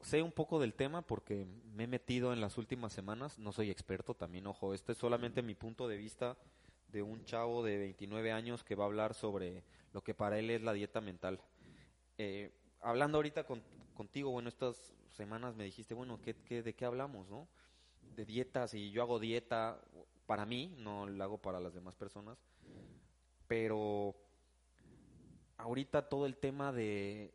sé 0.00 0.22
un 0.22 0.32
poco 0.32 0.58
del 0.58 0.74
tema 0.74 1.02
porque 1.02 1.46
me 1.74 1.84
he 1.84 1.86
metido 1.86 2.32
en 2.32 2.40
las 2.40 2.58
últimas 2.58 2.92
semanas, 2.92 3.38
no 3.38 3.52
soy 3.52 3.70
experto 3.70 4.14
también, 4.14 4.46
ojo, 4.46 4.74
este 4.74 4.92
es 4.92 4.98
solamente 4.98 5.42
mi 5.42 5.54
punto 5.54 5.88
de 5.88 5.96
vista 5.96 6.36
de 6.88 7.02
un 7.02 7.24
chavo 7.24 7.62
de 7.62 7.78
29 7.78 8.32
años 8.32 8.64
que 8.64 8.74
va 8.74 8.84
a 8.84 8.86
hablar 8.86 9.14
sobre 9.14 9.62
lo 9.92 10.02
que 10.02 10.14
para 10.14 10.38
él 10.38 10.50
es 10.50 10.62
la 10.62 10.72
dieta 10.72 11.00
mental. 11.00 11.40
Eh, 12.18 12.50
hablando 12.80 13.18
ahorita 13.18 13.44
con- 13.44 13.62
contigo, 13.94 14.30
bueno, 14.30 14.48
estas 14.48 14.94
semanas 15.10 15.54
me 15.56 15.64
dijiste, 15.64 15.94
bueno, 15.94 16.20
¿qué, 16.22 16.34
qué, 16.44 16.62
de 16.62 16.74
qué 16.74 16.84
hablamos, 16.84 17.28
no? 17.28 17.46
De 18.16 18.24
dietas 18.24 18.74
y 18.74 18.90
yo 18.90 19.02
hago 19.02 19.18
dieta 19.18 19.80
para 20.26 20.46
mí, 20.46 20.74
no 20.78 21.06
la 21.08 21.24
hago 21.24 21.38
para 21.38 21.60
las 21.60 21.74
demás 21.74 21.96
personas, 21.96 22.38
pero 23.46 24.14
ahorita 25.58 26.08
todo 26.08 26.26
el 26.26 26.36
tema 26.36 26.72
de 26.72 27.32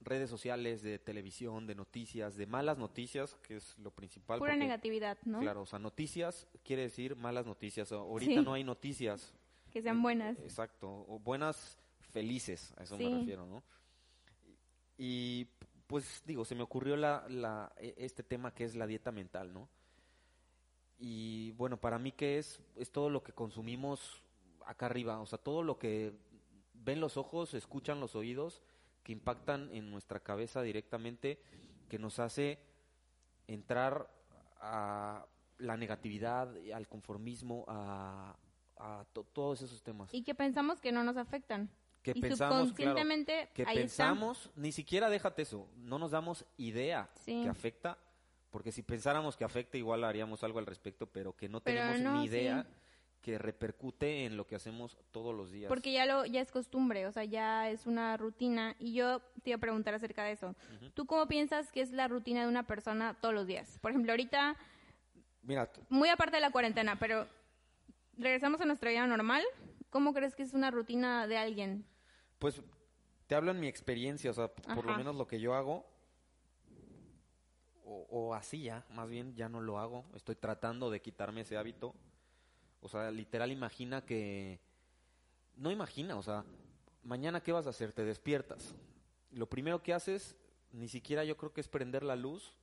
redes 0.00 0.30
sociales, 0.30 0.82
de 0.82 0.98
televisión, 0.98 1.66
de 1.66 1.74
noticias, 1.74 2.36
de 2.36 2.46
malas 2.46 2.78
noticias, 2.78 3.34
que 3.42 3.56
es 3.56 3.76
lo 3.78 3.90
principal. 3.90 4.38
Pura 4.38 4.52
porque, 4.52 4.58
negatividad, 4.64 5.18
¿no? 5.24 5.40
Claro, 5.40 5.62
o 5.62 5.66
sea, 5.66 5.78
noticias 5.78 6.46
quiere 6.62 6.82
decir 6.82 7.16
malas 7.16 7.46
noticias. 7.46 7.90
Ahorita 7.90 8.32
Sí. 8.32 8.40
no 8.44 8.52
hay 8.54 8.62
noticias. 8.62 9.34
Que 9.72 9.82
sean 9.82 10.00
buenas. 10.00 10.38
Exacto, 10.38 10.88
o 11.08 11.18
buenas 11.18 11.78
felices, 12.12 12.72
a 12.76 12.84
eso 12.84 12.96
Sí. 12.96 13.04
me 13.08 13.18
refiero, 13.18 13.44
¿no? 13.46 13.62
Y 14.98 15.46
pues 15.86 16.22
digo, 16.26 16.44
se 16.44 16.54
me 16.54 16.62
ocurrió 16.62 16.96
la, 16.96 17.24
la, 17.28 17.72
e- 17.78 17.94
este 17.96 18.22
tema 18.22 18.52
que 18.52 18.64
es 18.64 18.74
la 18.74 18.86
dieta 18.86 19.10
mental, 19.12 19.52
¿no? 19.54 19.68
Y 20.98 21.52
bueno, 21.52 21.76
para 21.78 21.98
mí 21.98 22.12
que 22.12 22.38
es, 22.38 22.60
es 22.76 22.90
todo 22.90 23.08
lo 23.08 23.22
que 23.22 23.32
consumimos 23.32 24.20
acá 24.66 24.86
arriba, 24.86 25.20
o 25.20 25.26
sea, 25.26 25.38
todo 25.38 25.62
lo 25.62 25.78
que 25.78 26.12
ven 26.74 27.00
los 27.00 27.16
ojos, 27.16 27.54
escuchan 27.54 28.00
los 28.00 28.16
oídos, 28.16 28.62
que 29.04 29.12
impactan 29.12 29.70
en 29.72 29.90
nuestra 29.90 30.20
cabeza 30.20 30.60
directamente, 30.60 31.40
que 31.88 31.98
nos 31.98 32.18
hace 32.18 32.58
entrar 33.46 34.10
a 34.60 35.24
la 35.58 35.76
negatividad, 35.76 36.52
al 36.74 36.88
conformismo, 36.88 37.64
a, 37.68 38.36
a 38.76 39.04
to- 39.12 39.24
todos 39.32 39.62
esos 39.62 39.82
temas. 39.82 40.12
Y 40.12 40.22
que 40.24 40.34
pensamos 40.34 40.80
que 40.80 40.92
no 40.92 41.04
nos 41.04 41.16
afectan. 41.16 41.70
Que 42.02 42.12
y 42.14 42.20
pensamos, 42.20 42.72
claro, 42.72 42.96
que 43.54 43.64
pensamos, 43.64 44.50
ni 44.56 44.72
siquiera 44.72 45.10
déjate 45.10 45.42
eso, 45.42 45.68
no 45.76 45.98
nos 45.98 46.10
damos 46.12 46.44
idea 46.56 47.08
Sí. 47.24 47.42
que 47.42 47.48
afecta, 47.48 47.98
porque 48.50 48.72
si 48.72 48.82
pensáramos 48.82 49.36
que 49.36 49.44
afecta 49.44 49.76
igual 49.76 50.04
haríamos 50.04 50.42
algo 50.44 50.58
al 50.58 50.66
respecto, 50.66 51.06
pero 51.06 51.36
que 51.36 51.48
no 51.48 51.60
Pero 51.60 51.80
tenemos 51.80 52.00
no, 52.00 52.20
ni 52.20 52.26
idea 52.26 52.62
sí. 52.62 52.68
que 53.20 53.36
repercute 53.36 54.24
en 54.24 54.36
lo 54.36 54.46
que 54.46 54.54
hacemos 54.56 54.96
todos 55.10 55.34
los 55.34 55.50
días. 55.50 55.64
está. 55.64 55.74
Porque 55.74 55.92
ya 55.92 56.06
lo 56.06 56.24
ya 56.24 56.40
es 56.40 56.50
costumbre, 56.50 57.06
o 57.06 57.12
sea, 57.12 57.24
ya 57.24 57.68
es 57.68 57.86
una 57.86 58.16
rutina. 58.16 58.74
Y 58.78 58.94
yo 58.94 59.20
te 59.42 59.50
iba 59.50 59.56
a 59.56 59.60
preguntar 59.60 59.92
acerca 59.92 60.24
de 60.24 60.32
eso. 60.32 60.54
¿Tú 60.94 61.04
cómo 61.04 61.26
piensas 61.26 61.70
que 61.72 61.82
es 61.82 61.90
la 61.90 62.08
rutina 62.08 62.42
de 62.42 62.48
una 62.48 62.66
persona 62.66 63.14
todos 63.20 63.34
los 63.34 63.46
días? 63.46 63.78
Por 63.82 63.90
ejemplo, 63.90 64.12
ahorita, 64.12 64.56
Mira, 65.42 65.70
muy 65.88 66.08
aparte 66.08 66.36
de 66.36 66.40
la 66.40 66.50
cuarentena, 66.50 66.96
pero 66.98 67.26
regresamos 68.16 68.60
a 68.60 68.64
nuestra 68.64 68.90
vida 68.90 69.06
normal. 69.06 69.42
¿Cómo 69.90 70.12
crees 70.12 70.34
que 70.34 70.42
es 70.42 70.52
una 70.52 70.70
rutina 70.70 71.26
de 71.26 71.38
alguien? 71.38 71.86
pues 72.38 72.62
te 73.26 73.34
hablo 73.34 73.50
en 73.50 73.60
mi 73.60 73.66
experiencia, 73.68 74.30
o 74.30 74.34
sea, 74.34 74.48
por 74.48 74.84
lo 74.84 74.96
menos 74.96 75.16
lo 75.16 75.26
que 75.26 75.40
yo 75.40 75.54
hago, 75.54 75.86
o, 77.84 78.06
o 78.10 78.34
hacía, 78.34 78.86
más 78.90 79.08
bien 79.08 79.34
ya 79.34 79.48
no 79.48 79.60
lo 79.60 79.78
hago, 79.78 80.04
estoy 80.14 80.36
tratando 80.36 80.90
de 80.90 81.02
quitarme 81.02 81.42
ese 81.42 81.56
hábito. 81.56 81.94
O 82.80 82.88
sea, 82.88 83.10
literal 83.10 83.50
imagina 83.50 84.04
que... 84.04 84.60
No 85.56 85.72
imagina, 85.72 86.16
o 86.16 86.22
sea, 86.22 86.44
mañana 87.02 87.42
qué 87.42 87.50
vas 87.52 87.66
a 87.66 87.70
hacer, 87.70 87.92
te 87.92 88.04
despiertas. 88.04 88.74
Lo 89.32 89.48
primero 89.48 89.82
que 89.82 89.92
haces, 89.92 90.36
ni 90.72 90.88
siquiera 90.88 91.24
yo 91.24 91.36
creo 91.36 91.52
que 91.52 91.60
es 91.60 91.68
prender 91.68 92.04
la 92.04 92.14
luz, 92.14 92.54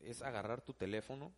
es 0.00 0.22
agarrar 0.22 0.60
tu 0.60 0.72
teléfono 0.72 1.32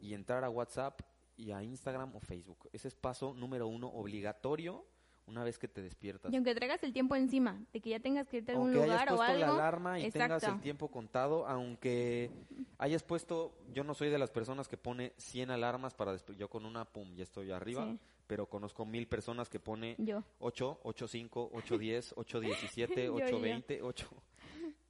y 0.00 0.14
entrar 0.14 0.44
a 0.44 0.50
WhatsApp 0.50 1.00
y 1.36 1.50
a 1.52 1.62
Instagram 1.62 2.14
o 2.14 2.20
Facebook. 2.20 2.68
Ese 2.72 2.88
es 2.88 2.94
paso 2.94 3.34
número 3.34 3.66
uno 3.66 3.88
obligatorio 3.88 4.84
una 5.26 5.42
vez 5.42 5.58
que 5.58 5.68
te 5.68 5.80
despiertas. 5.80 6.30
Y 6.30 6.36
aunque 6.36 6.54
traigas 6.54 6.82
el 6.82 6.92
tiempo 6.92 7.16
encima, 7.16 7.64
de 7.72 7.80
que 7.80 7.88
ya 7.90 7.98
tengas 8.00 8.28
que 8.28 8.36
irte 8.38 8.52
a 8.52 8.56
algún 8.56 8.68
Aunque 8.74 8.84
lugar 8.86 9.00
hayas 9.08 9.12
o 9.14 9.16
puesto 9.16 9.32
algo. 9.32 9.46
la 9.46 9.52
alarma 9.54 9.98
y 9.98 10.10
tengas 10.10 10.30
Exacto. 10.42 10.56
el 10.56 10.60
tiempo 10.60 10.90
contado, 10.90 11.46
aunque 11.46 12.30
hayas 12.76 13.02
puesto, 13.02 13.56
yo 13.72 13.84
no 13.84 13.94
soy 13.94 14.10
de 14.10 14.18
las 14.18 14.30
personas 14.30 14.68
que 14.68 14.76
pone 14.76 15.14
100 15.16 15.50
alarmas 15.50 15.94
para 15.94 16.12
después, 16.12 16.36
yo 16.36 16.50
con 16.50 16.66
una, 16.66 16.84
pum, 16.84 17.14
ya 17.14 17.22
estoy 17.22 17.50
arriba, 17.52 17.86
Sí. 17.90 17.98
pero 18.26 18.50
conozco 18.50 18.84
mil 18.84 19.08
personas 19.08 19.48
que 19.48 19.58
pone 19.60 19.96
Yo. 19.98 20.22
8, 20.40 20.80
8, 20.82 21.08
5, 21.08 21.50
8, 21.54 21.78
10, 21.78 22.14
8, 22.18 22.40
17, 22.40 23.04
Yo, 23.06 23.14
8, 23.14 23.26
yo. 23.30 23.40
20, 23.40 23.80
8. 23.82 24.08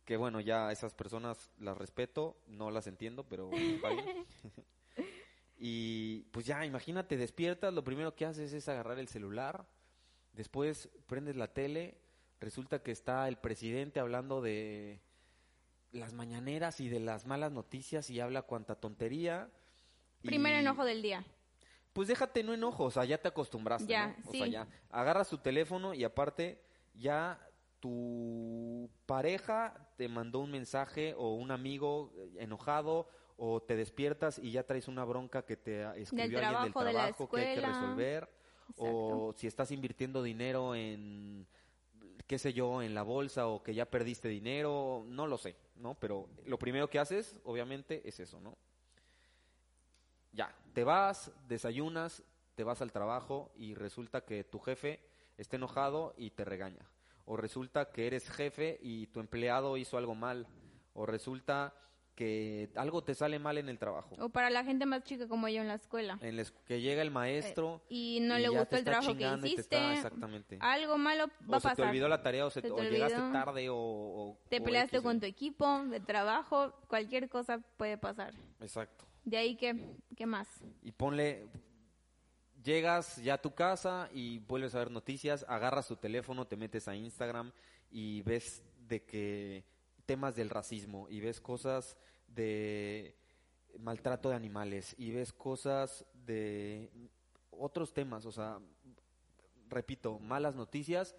Que 0.04 0.16
bueno, 0.16 0.40
ya 0.40 0.70
esas 0.72 0.94
personas 0.94 1.52
las 1.60 1.78
respeto, 1.78 2.36
no 2.48 2.72
las 2.72 2.88
entiendo, 2.88 3.22
pero. 3.24 3.50
y 5.58 6.22
pues 6.32 6.46
ya, 6.46 6.64
imagínate, 6.66 7.16
despiertas, 7.16 7.72
lo 7.72 7.84
primero 7.84 8.14
que 8.14 8.26
haces 8.26 8.52
es 8.52 8.68
agarrar 8.68 8.98
el 8.98 9.08
celular, 9.08 9.66
después 10.32 10.88
prendes 11.06 11.36
la 11.36 11.48
tele, 11.52 11.96
resulta 12.40 12.82
que 12.82 12.90
está 12.92 13.28
el 13.28 13.36
presidente 13.36 14.00
hablando 14.00 14.40
de 14.42 15.00
las 15.92 16.12
mañaneras 16.12 16.80
y 16.80 16.88
de 16.88 17.00
las 17.00 17.26
malas 17.26 17.52
noticias 17.52 18.10
y 18.10 18.20
habla 18.20 18.42
cuanta 18.42 18.74
tontería. 18.74 19.48
Primer 20.22 20.54
y- 20.54 20.58
enojo 20.58 20.84
del 20.84 21.02
día. 21.02 21.24
pues 21.92 22.08
déjate 22.08 22.42
no 22.42 22.52
enojo, 22.52 22.84
o 22.84 22.90
sea, 22.90 23.04
ya 23.04 23.18
te 23.18 23.28
acostumbraste, 23.28 23.86
Ya, 23.86 24.08
¿no? 24.08 24.28
O 24.28 24.32
sí. 24.32 24.38
sea, 24.38 24.46
ya 24.48 24.68
agarras 24.90 25.28
tu 25.28 25.38
teléfono 25.38 25.94
y 25.94 26.02
aparte 26.02 26.60
ya 26.94 27.38
tu 27.78 28.90
pareja 29.06 29.88
te 29.96 30.08
mandó 30.08 30.40
un 30.40 30.50
mensaje 30.50 31.14
o 31.16 31.34
un 31.34 31.52
amigo 31.52 32.12
enojado 32.38 33.08
o 33.36 33.60
te 33.62 33.76
despiertas 33.76 34.38
y 34.38 34.52
ya 34.52 34.64
traes 34.64 34.88
una 34.88 35.04
bronca 35.04 35.44
que 35.44 35.56
te 35.56 35.82
escribió 36.00 36.38
alguien 36.38 36.62
del 36.64 36.72
trabajo, 36.72 37.24
de 37.24 37.30
que 37.30 37.48
hay 37.48 37.54
que 37.56 37.66
resolver 37.66 38.28
o 38.76 39.34
si 39.36 39.46
estás 39.46 39.70
invirtiendo 39.70 40.22
dinero 40.22 40.74
en 40.74 41.46
qué 42.26 42.38
sé 42.38 42.52
yo, 42.52 42.82
en 42.82 42.94
la 42.94 43.02
bolsa 43.02 43.48
o 43.48 43.62
que 43.62 43.74
ya 43.74 43.86
perdiste 43.86 44.28
dinero, 44.28 45.04
no 45.08 45.26
lo 45.26 45.36
sé, 45.36 45.56
¿no? 45.76 45.94
Pero 45.94 46.28
lo 46.46 46.58
primero 46.58 46.88
que 46.88 46.98
haces, 46.98 47.38
obviamente, 47.44 48.02
es 48.08 48.20
eso, 48.20 48.40
¿no? 48.40 48.56
Ya, 50.32 50.54
te 50.72 50.84
vas, 50.84 51.30
desayunas, 51.48 52.22
te 52.54 52.64
vas 52.64 52.80
al 52.82 52.92
trabajo 52.92 53.52
y 53.56 53.74
resulta 53.74 54.22
que 54.22 54.42
tu 54.44 54.58
jefe 54.58 55.00
está 55.36 55.56
enojado 55.56 56.14
y 56.16 56.30
te 56.30 56.44
regaña. 56.44 56.88
O 57.26 57.36
resulta 57.36 57.90
que 57.90 58.06
eres 58.06 58.28
jefe 58.30 58.78
y 58.82 59.06
tu 59.08 59.20
empleado 59.20 59.76
hizo 59.76 59.96
algo 59.96 60.14
mal. 60.14 60.46
O 60.94 61.06
resulta 61.06 61.74
que 62.14 62.70
algo 62.76 63.02
te 63.02 63.14
sale 63.14 63.38
mal 63.38 63.58
en 63.58 63.68
el 63.68 63.78
trabajo. 63.78 64.14
O 64.20 64.28
para 64.28 64.48
la 64.50 64.62
gente 64.64 64.86
más 64.86 65.02
chica 65.02 65.26
como 65.26 65.48
yo 65.48 65.60
en 65.62 65.68
la 65.68 65.74
escuela. 65.74 66.18
En 66.22 66.36
la 66.36 66.42
es- 66.42 66.52
que 66.52 66.80
llega 66.80 67.02
el 67.02 67.10
maestro 67.10 67.80
Eh, 67.84 67.94
y 67.94 68.20
no 68.20 68.36
le 68.36 68.44
ya 68.44 68.50
gustó 68.60 68.76
el 68.76 68.84
trabajo 68.84 69.16
que 69.16 69.24
y 69.24 69.34
hiciste. 69.38 69.60
está- 69.62 69.94
exactamente. 69.94 70.58
Algo 70.60 70.96
malo 70.96 71.26
va 71.42 71.54
o 71.54 71.54
a 71.56 71.60
se 71.60 71.68
pasar. 71.68 71.76
te 71.76 71.82
olvidó 71.82 72.08
la 72.08 72.22
tarea 72.22 72.46
o, 72.46 72.50
se 72.50 72.60
Se 72.60 72.68
te- 72.68 72.72
o 72.72 72.82
llegaste 72.82 73.18
tarde 73.32 73.68
o, 73.68 73.76
o- 73.76 74.38
Te 74.48 74.60
peleaste 74.60 75.02
con 75.02 75.18
tu 75.18 75.26
equipo 75.26 75.84
de 75.86 76.00
trabajo, 76.00 76.72
cualquier 76.88 77.28
cosa 77.28 77.58
puede 77.76 77.98
pasar. 77.98 78.32
Exacto. 78.60 79.04
De 79.24 79.36
ahí 79.36 79.56
que, 79.56 79.74
¿qué 80.16 80.26
más? 80.26 80.46
Y 80.82 80.92
ponle, 80.92 81.48
llegas 82.62 83.16
ya 83.22 83.34
a 83.34 83.38
tu 83.42 83.54
casa 83.54 84.08
y 84.12 84.38
vuelves 84.40 84.74
a 84.74 84.78
ver 84.78 84.90
noticias, 84.90 85.44
agarras 85.48 85.88
tu 85.88 85.96
teléfono, 85.96 86.46
te 86.46 86.56
metes 86.56 86.88
a 86.88 86.94
Instagram 86.96 87.52
y 87.90 88.22
ves 88.22 88.62
de 88.86 89.02
que 89.04 89.64
temas 90.06 90.36
del 90.36 90.50
racismo 90.50 91.08
y 91.08 91.20
ves 91.20 91.40
cosas 91.40 91.96
de 92.28 93.14
maltrato 93.78 94.30
de 94.30 94.36
animales 94.36 94.94
y 94.98 95.10
ves 95.10 95.32
cosas 95.32 96.04
de 96.26 96.90
otros 97.50 97.92
temas, 97.92 98.26
o 98.26 98.32
sea, 98.32 98.58
repito, 99.68 100.18
malas 100.18 100.54
noticias 100.54 101.14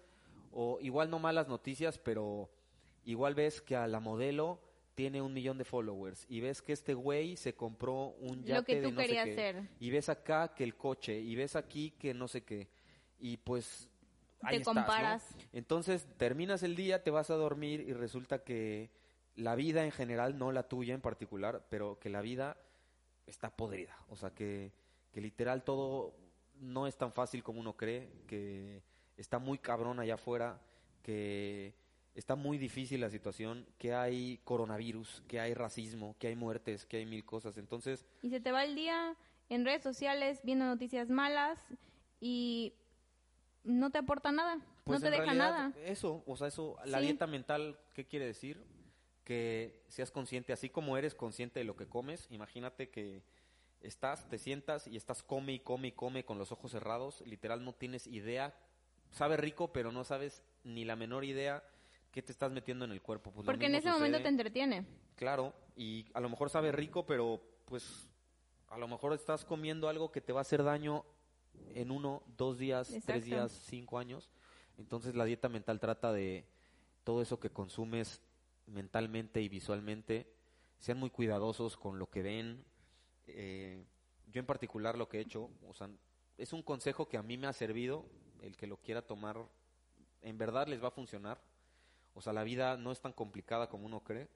o 0.52 0.78
igual 0.80 1.10
no 1.10 1.18
malas 1.18 1.48
noticias, 1.48 1.98
pero 1.98 2.50
igual 3.04 3.34
ves 3.34 3.60
que 3.60 3.76
a 3.76 3.86
la 3.86 4.00
modelo 4.00 4.60
tiene 4.94 5.20
un 5.20 5.34
millón 5.34 5.58
de 5.58 5.64
followers 5.64 6.24
y 6.28 6.40
ves 6.40 6.62
que 6.62 6.72
este 6.72 6.94
güey 6.94 7.36
se 7.36 7.54
compró 7.54 8.14
un 8.20 8.42
yate 8.42 8.54
Lo 8.54 8.64
que 8.64 8.76
tú 8.76 8.88
de 8.88 8.92
no 8.92 9.02
sé 9.02 9.34
qué, 9.34 9.68
y 9.78 9.90
ves 9.90 10.08
acá 10.08 10.54
que 10.54 10.64
el 10.64 10.74
coche 10.74 11.20
y 11.20 11.36
ves 11.36 11.54
aquí 11.54 11.90
que 11.92 12.14
no 12.14 12.26
sé 12.28 12.42
qué 12.44 12.68
y 13.18 13.36
pues 13.36 13.90
ahí 14.42 14.56
Te 14.56 14.62
estás, 14.62 14.74
¿no? 14.74 14.80
comparas. 14.82 15.36
Entonces 15.52 16.06
terminas 16.16 16.62
el 16.62 16.76
día, 16.76 17.02
te 17.02 17.10
vas 17.10 17.30
a 17.30 17.34
dormir 17.34 17.80
y 17.80 17.92
resulta 17.92 18.42
que 18.44 18.90
la 19.34 19.54
vida 19.54 19.84
en 19.84 19.92
general, 19.92 20.38
no 20.38 20.52
la 20.52 20.68
tuya 20.68 20.94
en 20.94 21.00
particular, 21.00 21.66
pero 21.68 21.98
que 21.98 22.08
la 22.08 22.22
vida 22.22 22.56
está 23.26 23.50
podrida. 23.50 23.96
O 24.08 24.16
sea, 24.16 24.30
que, 24.30 24.72
que 25.12 25.20
literal 25.20 25.62
todo 25.62 26.14
no 26.60 26.86
es 26.86 26.96
tan 26.96 27.12
fácil 27.12 27.42
como 27.42 27.60
uno 27.60 27.76
cree, 27.76 28.10
que 28.26 28.82
está 29.16 29.38
muy 29.38 29.58
cabrón 29.58 30.00
allá 30.00 30.14
afuera, 30.14 30.58
que 31.02 31.74
está 32.14 32.34
muy 32.34 32.56
difícil 32.56 33.00
la 33.00 33.10
situación, 33.10 33.66
que 33.78 33.94
hay 33.94 34.40
coronavirus, 34.44 35.22
que 35.28 35.38
hay 35.38 35.52
racismo, 35.52 36.16
que 36.18 36.28
hay 36.28 36.36
muertes, 36.36 36.86
que 36.86 36.96
hay 36.96 37.06
mil 37.06 37.24
cosas. 37.24 37.58
Entonces, 37.58 38.06
Y 38.22 38.30
se 38.30 38.40
te 38.40 38.52
va 38.52 38.64
el 38.64 38.74
día 38.74 39.14
en 39.50 39.64
redes 39.64 39.82
sociales 39.82 40.40
viendo 40.42 40.64
noticias 40.64 41.10
malas 41.10 41.58
y 42.20 42.72
no 43.66 43.90
te 43.90 43.98
aporta 43.98 44.32
nada, 44.32 44.58
Pues 44.84 45.00
no 45.00 45.06
te 45.06 45.10
deja 45.10 45.24
realidad, 45.24 45.50
nada. 45.50 45.72
Eso, 45.84 46.22
o 46.26 46.36
sea, 46.36 46.46
eso, 46.48 46.76
la 46.84 46.98
Sí. 46.98 47.04
dieta 47.04 47.26
mental, 47.26 47.78
¿qué 47.92 48.06
quiere 48.06 48.26
decir? 48.26 48.64
Que 49.24 49.82
seas 49.88 50.10
consciente, 50.10 50.52
así 50.52 50.70
como 50.70 50.96
eres 50.96 51.14
consciente 51.14 51.58
de 51.60 51.64
lo 51.64 51.76
que 51.76 51.86
comes, 51.86 52.28
imagínate 52.30 52.88
que 52.90 53.22
estás, 53.80 54.28
te 54.28 54.38
sientas 54.38 54.86
y 54.86 54.96
estás 54.96 55.22
come 55.22 55.52
y 55.52 55.58
come 55.60 55.88
y 55.88 55.92
come 55.92 56.24
con 56.24 56.38
los 56.38 56.52
ojos 56.52 56.70
cerrados, 56.70 57.20
literal 57.26 57.64
no 57.64 57.72
tienes 57.72 58.06
idea, 58.06 58.54
sabe 59.10 59.36
rico, 59.36 59.72
pero 59.72 59.90
no 59.92 60.04
sabes 60.04 60.42
ni 60.64 60.84
la 60.84 60.96
menor 60.96 61.24
idea 61.24 61.62
qué 62.12 62.22
te 62.22 62.32
estás 62.32 62.52
metiendo 62.52 62.84
en 62.84 62.92
el 62.92 63.02
cuerpo. 63.02 63.30
Pues 63.32 63.44
Porque 63.44 63.66
en 63.66 63.74
ese 63.74 63.90
momento 63.90 64.22
te 64.22 64.28
entretiene. 64.28 64.86
Claro, 65.16 65.52
y 65.76 66.06
a 66.14 66.20
lo 66.20 66.28
mejor 66.28 66.48
sabe 66.50 66.72
rico, 66.72 67.04
pero 67.04 67.40
pues 67.64 68.08
a 68.68 68.78
lo 68.78 68.88
mejor 68.88 69.12
estás 69.12 69.44
comiendo 69.44 69.88
algo 69.88 70.10
que 70.12 70.20
te 70.20 70.32
va 70.32 70.40
a 70.40 70.42
hacer 70.42 70.62
daño 70.62 71.04
en 71.74 71.90
uno, 71.90 72.22
dos 72.36 72.58
días, 72.58 72.88
Exacto. 72.88 73.06
tres 73.06 73.24
días, 73.24 73.52
cinco 73.52 73.98
años. 73.98 74.30
Entonces 74.78 75.14
la 75.14 75.24
dieta 75.24 75.48
mental 75.48 75.80
trata 75.80 76.12
de 76.12 76.46
todo 77.04 77.22
eso 77.22 77.38
que 77.38 77.50
consumes 77.50 78.20
mentalmente 78.66 79.40
y 79.40 79.48
visualmente. 79.48 80.26
Sean 80.78 80.98
muy 80.98 81.10
cuidadosos 81.10 81.76
con 81.76 81.98
lo 81.98 82.10
que 82.10 82.22
ven. 82.22 82.64
Eh, 83.26 83.84
yo 84.32 84.40
en 84.40 84.46
particular 84.46 84.98
lo 84.98 85.08
que 85.08 85.18
he 85.18 85.20
hecho, 85.20 85.50
o 85.66 85.72
sea, 85.72 85.88
es 86.36 86.52
un 86.52 86.62
consejo 86.62 87.08
que 87.08 87.16
a 87.16 87.22
mí 87.22 87.38
me 87.38 87.46
ha 87.46 87.52
servido, 87.52 88.04
el 88.42 88.56
que 88.56 88.66
lo 88.66 88.76
quiera 88.76 89.02
tomar, 89.02 89.48
en 90.22 90.38
verdad 90.38 90.66
les 90.66 90.82
va 90.82 90.88
a 90.88 90.92
funcionar. 90.92 91.40
O 92.14 92.20
sea, 92.20 92.32
la 92.32 92.44
vida 92.44 92.76
no 92.76 92.92
es 92.92 93.00
tan 93.00 93.12
complicada 93.12 93.68
como 93.68 93.86
uno 93.86 94.02
cree. 94.02 94.28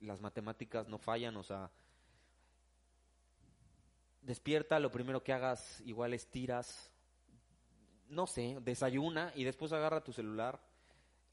Las 0.00 0.20
matemáticas 0.20 0.88
no 0.88 0.98
fallan, 0.98 1.36
o 1.36 1.42
sea, 1.42 1.70
despierta, 4.24 4.78
lo 4.80 4.90
primero 4.90 5.22
que 5.22 5.32
hagas 5.32 5.80
igual 5.86 6.14
es 6.14 6.26
tiras, 6.30 6.90
no 8.08 8.26
sé, 8.26 8.58
desayuna 8.62 9.32
y 9.34 9.44
después 9.44 9.72
agarra 9.72 10.02
tu 10.02 10.12
celular. 10.12 10.60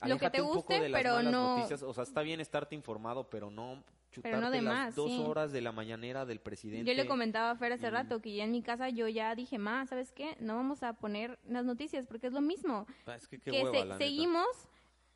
Lo 0.03 0.17
que 0.17 0.29
te 0.31 0.41
un 0.41 0.47
poco 0.47 0.59
guste, 0.61 0.79
de 0.79 0.89
las 0.89 1.01
pero 1.01 1.15
malas 1.15 1.31
no- 1.31 1.55
noticias. 1.57 1.83
O 1.83 1.93
sea, 1.93 2.03
está 2.03 2.21
bien 2.21 2.39
estarte 2.41 2.73
informado, 2.75 3.29
pero 3.29 3.51
no 3.51 3.83
chutarte 4.11 4.35
Pero 4.35 4.41
no 4.41 4.49
de 4.51 4.61
las 4.61 4.73
más, 4.73 4.95
dos 4.95 5.09
sí. 5.11 5.23
horas 5.25 5.51
de 5.51 5.61
la 5.61 5.71
mañanera 5.71 6.25
del 6.25 6.39
presidente. 6.41 6.89
Yo 6.89 6.95
le 7.01 7.07
comentaba 7.07 7.51
a 7.51 7.55
Fer 7.55 7.71
hace 7.73 7.89
rato 7.89 8.19
que 8.21 8.33
ya 8.33 8.43
en 8.43 8.51
mi 8.51 8.61
casa 8.61 8.89
yo 8.89 9.07
ya 9.07 9.35
dije, 9.35 9.57
ma, 9.57 9.85
¿sabes 9.85 10.11
qué? 10.11 10.35
No 10.39 10.55
vamos 10.55 10.81
a 10.83 10.93
poner 10.93 11.39
las 11.47 11.63
noticias 11.65 12.07
porque 12.07 12.27
es 12.27 12.33
lo 12.33 12.41
mismo. 12.41 12.87
Ah, 13.05 13.15
es 13.15 13.27
que 13.27 13.39
qué 13.39 13.51
que 13.51 13.63
hueva, 13.63 13.97
se- 13.97 14.03
seguimos 14.03 14.47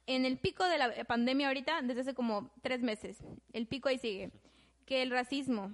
en 0.06 0.24
el 0.24 0.38
pico 0.38 0.64
de 0.66 0.78
la 0.78 1.04
pandemia 1.06 1.48
ahorita 1.48 1.82
desde 1.82 2.02
hace 2.02 2.14
como 2.14 2.52
tres 2.62 2.84
meses. 2.84 3.18
El 3.54 3.66
pico 3.68 3.90
ahí 3.90 3.98
sigue. 3.98 4.32
Que 4.86 5.02
el 5.02 5.10
racismo, 5.10 5.74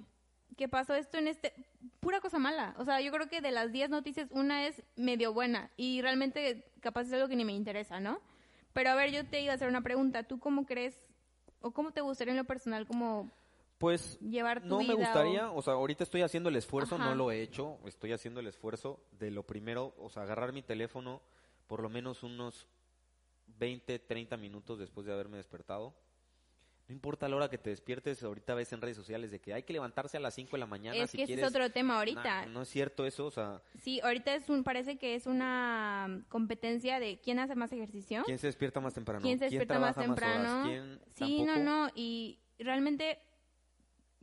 que 0.56 0.68
pasó 0.68 0.94
esto 0.94 1.18
en 1.18 1.28
este... 1.28 1.52
Pura 2.00 2.20
cosa 2.20 2.38
mala. 2.38 2.74
O 2.78 2.84
sea, 2.84 3.00
yo 3.00 3.10
creo 3.12 3.28
que 3.28 3.40
de 3.40 3.50
las 3.50 3.72
10 3.72 3.90
noticias 3.90 4.28
una 4.32 4.66
es 4.66 4.82
medio 4.96 5.32
buena 5.32 5.70
y 5.76 6.00
realmente 6.02 6.70
capaz 6.80 7.02
es 7.02 7.12
algo 7.12 7.28
que 7.28 7.36
ni 7.36 7.44
me 7.44 7.52
interesa, 7.52 8.00
¿no? 8.00 8.20
Pero 8.72 8.90
a 8.90 8.94
ver, 8.94 9.10
yo 9.12 9.26
te 9.26 9.40
iba 9.40 9.52
a 9.52 9.56
hacer 9.56 9.68
una 9.68 9.82
pregunta. 9.82 10.22
¿Tú 10.22 10.38
cómo 10.38 10.64
crees 10.66 10.94
o 11.60 11.70
cómo 11.72 11.92
te 11.92 12.00
gustaría 12.00 12.32
en 12.32 12.38
lo 12.38 12.44
personal 12.44 12.86
como 12.86 13.30
Pues 13.78 14.18
llevar 14.20 14.62
tu 14.62 14.68
no 14.68 14.78
vida? 14.78 14.88
me 14.88 14.94
o- 14.94 14.98
gustaría, 14.98 15.50
o... 15.50 15.62
sea, 15.62 15.74
ahorita 15.74 16.04
estoy 16.04 16.22
haciendo 16.22 16.48
el 16.48 16.56
esfuerzo, 16.56 16.94
Ajá. 16.96 17.04
no 17.04 17.14
lo 17.14 17.30
he 17.30 17.42
hecho, 17.42 17.78
estoy 17.86 18.12
haciendo 18.12 18.40
el 18.40 18.46
esfuerzo 18.46 19.00
de 19.12 19.30
lo 19.30 19.42
primero, 19.44 19.94
o 19.98 20.08
sea, 20.10 20.22
agarrar 20.22 20.52
mi 20.52 20.62
teléfono 20.62 21.20
por 21.66 21.80
lo 21.82 21.88
menos 21.88 22.22
unos 22.22 22.66
20, 23.58 23.98
30 24.00 24.36
minutos 24.36 24.78
después 24.78 25.06
de 25.06 25.12
haberme 25.12 25.36
despertado. 25.36 25.94
No 26.92 26.96
importa 26.96 27.26
la 27.26 27.36
hora 27.36 27.48
que 27.48 27.56
te 27.56 27.70
despiertes, 27.70 28.22
ahorita 28.22 28.54
ves 28.54 28.70
en 28.74 28.82
redes 28.82 28.98
sociales 28.98 29.30
de 29.30 29.40
que 29.40 29.54
hay 29.54 29.62
que 29.62 29.72
levantarse 29.72 30.18
a 30.18 30.20
las 30.20 30.34
5 30.34 30.50
de 30.52 30.58
la 30.58 30.66
mañana 30.66 30.98
Es 30.98 31.10
si 31.10 31.16
que 31.16 31.22
ese 31.22 31.34
es 31.40 31.42
otro 31.42 31.70
tema 31.70 31.96
ahorita. 31.96 32.44
No 32.46 32.62
es 32.62 32.68
cierto 32.68 33.06
eso, 33.06 33.24
o 33.24 33.30
sea, 33.30 33.62
Sí, 33.80 33.98
ahorita 34.00 34.34
es 34.34 34.50
un, 34.50 34.62
parece 34.62 34.98
que 34.98 35.14
es 35.14 35.26
una 35.26 36.22
competencia 36.28 37.00
de 37.00 37.18
quién 37.18 37.38
hace 37.38 37.54
más 37.54 37.72
ejercicio, 37.72 38.24
¿quién 38.26 38.36
se 38.36 38.46
despierta 38.48 38.80
más 38.80 38.92
temprano? 38.92 39.22
quién 39.22 39.38
se 39.38 39.46
despierta 39.46 39.78
más 39.78 39.96
temprano. 39.96 40.66
sí, 41.14 41.38
no, 41.44 41.54
tampoco? 41.54 41.58
no, 41.64 41.88
y 41.94 42.38
realmente 42.58 43.18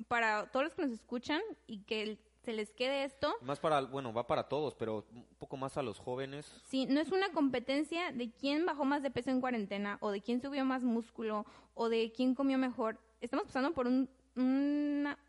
para 0.08 0.52
todos 0.52 0.66
los 0.66 0.76
que 0.76 0.84
nos 0.84 0.92
escuchan 0.92 1.42
y 1.66 1.80
que 1.86 2.20
se 2.44 2.54
les 2.54 2.72
quede 2.72 3.04
esto, 3.04 3.34
Más 3.42 3.60
para, 3.60 3.82
bueno, 3.82 4.14
va 4.14 4.28
para 4.28 4.48
todos, 4.48 4.76
pero 4.76 5.08
poco 5.50 5.58
más 5.58 5.78
a 5.78 5.82
los 5.82 5.98
jóvenes. 5.98 6.46
sí, 6.66 6.86
no 6.86 7.02
es 7.02 7.12
una 7.12 7.32
competencia 7.32 8.12
de 8.12 8.30
quién 8.30 8.68
bajó 8.68 8.86
más 8.86 9.02
de 9.02 9.10
peso 9.10 9.32
en 9.32 9.42
cuarentena 9.42 9.98
o 10.00 10.12
de 10.12 10.22
quién 10.22 10.40
subió 10.40 10.64
más 10.64 10.84
músculo 10.84 11.44
o 11.74 11.90
de 11.90 12.12
quién 12.16 12.36
comió 12.36 12.60
mejor. 12.60 13.00
Estamos 13.20 13.48
pasando 13.48 13.74
por 13.74 13.88
un, 13.88 14.08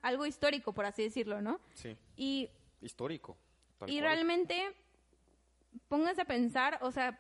algo 0.02 0.26
histórico, 0.26 0.74
por 0.74 0.84
así 0.84 1.02
decirlo, 1.02 1.40
¿no? 1.40 1.58
Sí, 1.72 1.96
Y 2.16 2.50
histórico. 2.82 3.38
Y 3.86 3.96
cual. 3.96 4.00
realmente, 4.00 4.76
pónganse 5.88 6.20
a 6.20 6.26
pensar, 6.26 6.78
o 6.82 6.90
sea, 6.90 7.18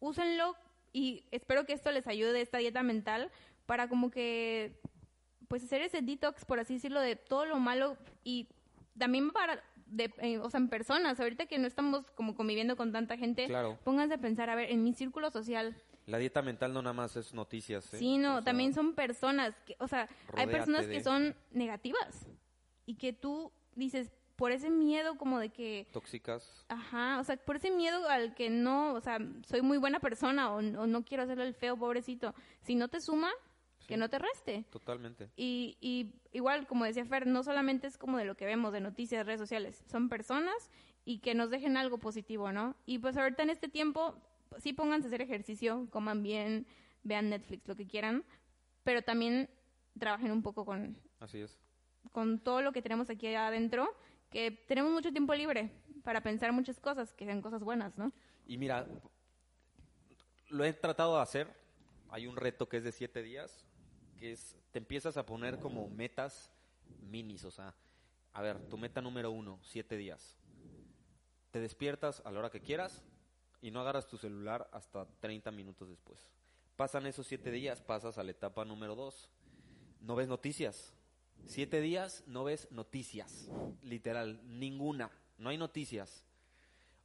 úsenlo 0.00 0.56
y 0.94 1.26
espero 1.32 1.66
que 1.66 1.74
esto 1.74 1.92
les 1.92 2.06
ayude, 2.06 2.40
esta 2.40 2.56
dieta 2.56 2.82
mental, 2.82 3.30
para 3.66 3.86
como 3.86 4.10
que, 4.10 4.80
pues 5.46 5.62
hacer 5.62 5.82
ese 5.82 6.00
detox, 6.00 6.46
por 6.46 6.58
así 6.58 6.74
decirlo, 6.74 7.00
de 7.00 7.16
todo 7.16 7.44
lo 7.44 7.58
malo 7.58 7.98
y 8.24 8.48
también 8.98 9.30
para, 9.30 9.62
de, 9.90 10.12
eh, 10.18 10.38
o 10.38 10.48
sea, 10.50 10.58
en 10.60 10.68
personas, 10.68 11.18
ahorita 11.20 11.46
que 11.46 11.58
no 11.58 11.66
estamos 11.66 12.10
como 12.12 12.34
conviviendo 12.34 12.76
con 12.76 12.92
tanta 12.92 13.16
gente, 13.16 13.46
Claro. 13.46 13.78
pónganse 13.84 14.14
a 14.14 14.18
pensar, 14.18 14.48
a 14.50 14.54
ver, 14.54 14.70
en 14.70 14.82
mi 14.84 14.92
círculo 14.94 15.30
social, 15.30 15.74
La 16.06 16.18
dieta 16.18 16.42
mental 16.42 16.72
no 16.72 16.82
nada 16.82 16.92
más 16.94 17.16
es 17.16 17.34
noticias. 17.34 17.92
¿eh? 17.94 17.98
sí, 17.98 18.18
no, 18.18 18.30
O 18.30 18.36
sea, 18.38 18.44
también 18.44 18.72
son 18.74 18.94
personas, 18.94 19.54
que, 19.66 19.76
o 19.78 19.86
sea, 19.88 20.08
hay 20.34 20.46
personas 20.46 20.86
que 20.86 20.94
de- 20.94 21.02
son 21.04 21.36
negativas 21.52 22.26
y 22.86 22.94
que 22.94 23.12
tú 23.12 23.52
dices, 23.74 24.10
por 24.36 24.52
ese 24.52 24.70
miedo 24.70 25.16
como 25.18 25.38
de 25.38 25.50
que 25.50 25.86
Tóxicas. 25.92 26.64
Ajá, 26.68 27.20
o 27.20 27.24
sea, 27.24 27.36
por 27.36 27.56
ese 27.56 27.70
miedo 27.70 28.08
al 28.08 28.34
que 28.34 28.48
no, 28.48 28.94
o 28.94 29.00
sea, 29.02 29.18
soy 29.46 29.60
muy 29.60 29.76
buena 29.76 30.00
persona 30.00 30.50
o, 30.52 30.56
o 30.56 30.86
no 30.86 31.04
quiero 31.04 31.24
hacerle 31.24 31.44
el 31.46 31.54
feo, 31.54 31.76
pobrecito. 31.76 32.34
Si 32.62 32.74
no 32.74 32.88
te 32.88 33.00
suma, 33.02 33.30
que 33.90 33.96
no 33.98 34.08
te 34.08 34.18
reste. 34.18 34.64
Totalmente. 34.70 35.28
Y, 35.36 35.76
y 35.80 36.14
igual, 36.32 36.66
como 36.66 36.84
decía 36.86 37.04
Fer, 37.04 37.26
no 37.26 37.42
solamente 37.42 37.86
es 37.86 37.98
como 37.98 38.16
de 38.16 38.24
lo 38.24 38.36
que 38.36 38.46
vemos 38.46 38.72
de 38.72 38.80
noticias, 38.80 39.26
redes 39.26 39.40
sociales, 39.40 39.84
son 39.86 40.08
personas 40.08 40.70
y 41.04 41.18
que 41.18 41.34
nos 41.34 41.50
dejen 41.50 41.76
algo 41.76 41.98
positivo, 41.98 42.52
¿no? 42.52 42.76
Y 42.86 42.98
pues 42.98 43.16
ahorita 43.16 43.42
en 43.42 43.50
este 43.50 43.68
tiempo, 43.68 44.14
sí 44.58 44.72
pónganse 44.72 45.06
a 45.06 45.08
hacer 45.08 45.22
ejercicio, 45.22 45.88
coman 45.90 46.22
bien, 46.22 46.66
vean 47.02 47.28
Netflix, 47.30 47.66
lo 47.68 47.76
que 47.76 47.86
quieran, 47.86 48.24
pero 48.84 49.02
también 49.02 49.50
trabajen 49.98 50.30
un 50.30 50.42
poco 50.42 50.64
con, 50.64 50.96
Así 51.18 51.40
es. 51.40 51.58
con 52.12 52.38
todo 52.38 52.62
lo 52.62 52.72
que 52.72 52.82
tenemos 52.82 53.10
aquí 53.10 53.34
adentro, 53.34 53.94
que 54.30 54.50
tenemos 54.68 54.92
mucho 54.92 55.10
tiempo 55.10 55.34
libre 55.34 55.70
para 56.04 56.22
pensar 56.22 56.52
muchas 56.52 56.80
cosas, 56.80 57.12
que 57.12 57.24
sean 57.26 57.42
cosas 57.42 57.62
buenas, 57.62 57.98
¿no? 57.98 58.12
Y 58.46 58.56
mira, 58.56 58.86
lo 60.48 60.64
he 60.64 60.72
tratado 60.72 61.16
de 61.16 61.22
hacer. 61.22 61.48
Hay 62.10 62.26
un 62.26 62.36
reto 62.36 62.68
que 62.68 62.78
es 62.78 62.84
de 62.84 62.92
siete 62.92 63.22
días, 63.22 63.64
que 64.20 64.38
te 64.70 64.78
empiezas 64.78 65.16
a 65.16 65.24
poner 65.24 65.58
como 65.58 65.88
metas 65.88 66.50
minis, 67.10 67.44
o 67.44 67.50
sea, 67.50 67.74
a 68.32 68.42
ver, 68.42 68.60
tu 68.68 68.76
meta 68.76 69.00
número 69.00 69.30
uno, 69.30 69.58
siete 69.62 69.96
días. 69.96 70.36
Te 71.50 71.58
despiertas 71.58 72.22
a 72.24 72.30
la 72.30 72.38
hora 72.38 72.50
que 72.50 72.60
quieras 72.60 73.02
y 73.62 73.70
no 73.70 73.80
agarras 73.80 74.06
tu 74.06 74.18
celular 74.18 74.68
hasta 74.72 75.06
30 75.20 75.50
minutos 75.50 75.88
después. 75.88 76.30
Pasan 76.76 77.06
esos 77.06 77.26
siete 77.26 77.50
días, 77.50 77.80
pasas 77.80 78.18
a 78.18 78.22
la 78.22 78.30
etapa 78.30 78.64
número 78.64 78.94
dos. 78.94 79.30
No 80.00 80.14
ves 80.14 80.28
noticias. 80.28 80.94
Siete 81.46 81.80
días 81.80 82.22
no 82.26 82.44
ves 82.44 82.70
noticias. 82.70 83.50
Literal, 83.82 84.40
ninguna. 84.44 85.10
No 85.38 85.48
hay 85.48 85.58
noticias. 85.58 86.24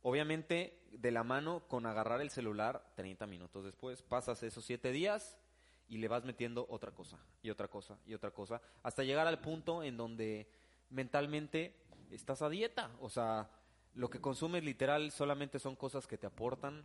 Obviamente, 0.02 0.86
de 0.92 1.12
la 1.12 1.24
mano 1.24 1.68
con 1.68 1.86
agarrar 1.86 2.22
el 2.22 2.30
celular 2.30 2.92
30 2.96 3.26
minutos 3.26 3.64
después. 3.64 4.04
Pasas 4.04 4.44
esos 4.44 4.64
siete 4.64 4.92
días 4.92 5.38
y 5.88 5.98
le 5.98 6.08
vas 6.08 6.26
metiendo 6.26 6.66
otra 6.70 6.92
cosa, 6.92 7.18
y 7.42 7.50
otra 7.50 7.68
cosa, 7.68 7.98
y 8.06 8.14
otra 8.14 8.32
cosa, 8.32 8.62
hasta 8.84 9.04
llegar 9.04 9.28
al 9.28 9.40
punto 9.40 9.84
en 9.84 9.98
donde 9.98 10.48
mentalmente 10.90 11.76
estás 12.12 12.42
a 12.42 12.50
dieta. 12.50 12.92
O 13.00 13.10
sea, 13.10 13.50
lo 13.94 14.10
que 14.10 14.22
consumes 14.22 14.64
literal 14.64 15.12
solamente 15.12 15.60
son 15.60 15.76
cosas 15.76 16.08
que 16.08 16.18
te 16.18 16.28
aportan. 16.28 16.84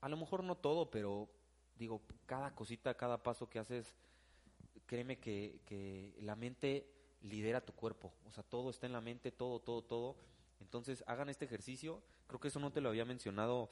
A 0.00 0.08
lo 0.08 0.16
mejor 0.16 0.42
no 0.42 0.56
todo, 0.56 0.90
pero 0.90 1.28
digo, 1.76 2.02
cada 2.26 2.54
cosita, 2.54 2.94
cada 2.94 3.22
paso 3.22 3.48
que 3.48 3.58
haces, 3.58 3.94
créeme 4.86 5.18
que, 5.18 5.60
que 5.66 6.14
la 6.20 6.36
mente 6.36 6.90
lidera 7.22 7.60
tu 7.60 7.72
cuerpo. 7.72 8.12
O 8.26 8.32
sea, 8.32 8.42
todo 8.42 8.70
está 8.70 8.86
en 8.86 8.92
la 8.92 9.00
mente, 9.00 9.30
todo, 9.30 9.60
todo, 9.60 9.82
todo. 9.82 10.16
Entonces, 10.60 11.04
hagan 11.06 11.28
este 11.28 11.44
ejercicio. 11.44 12.02
Creo 12.26 12.40
que 12.40 12.48
eso 12.48 12.60
no 12.60 12.72
te 12.72 12.80
lo 12.80 12.88
había 12.88 13.04
mencionado, 13.04 13.70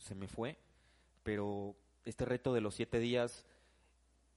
se 0.00 0.14
me 0.14 0.28
fue, 0.28 0.58
pero 1.22 1.76
este 2.04 2.24
reto 2.24 2.52
de 2.52 2.60
los 2.60 2.74
siete 2.74 2.98
días 2.98 3.46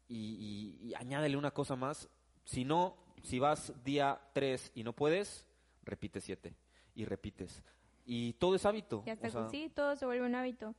y, 0.08 0.78
y- 0.82 0.88
y 0.90 0.94
añádele 0.96 1.38
una 1.38 1.52
cosa 1.52 1.76
más. 1.76 2.10
Si 2.46 2.64
no, 2.64 2.96
si 3.24 3.40
vas 3.40 3.74
día 3.84 4.20
tres 4.34 4.72
y 4.76 4.84
no 4.84 4.94
puedes, 4.94 5.46
repite 5.84 6.22
siete 6.22 6.56
y 6.96 7.06
repites. 7.06 7.62
Y 8.06 8.34
todo 8.34 8.56
es 8.56 8.66
hábito. 8.66 9.04
Y 9.06 9.10
hasta 9.10 9.28
o 9.28 9.32
sea, 9.32 9.44
que 9.46 9.50
sí, 9.50 9.70
todo 9.74 9.96
se 9.96 10.06
vuelve 10.06 10.26
un 10.26 10.36
hábito. 10.36 10.76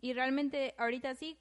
Y 0.00 0.14
realmente 0.14 0.74
ahorita 0.78 1.14
sí, 1.14 1.38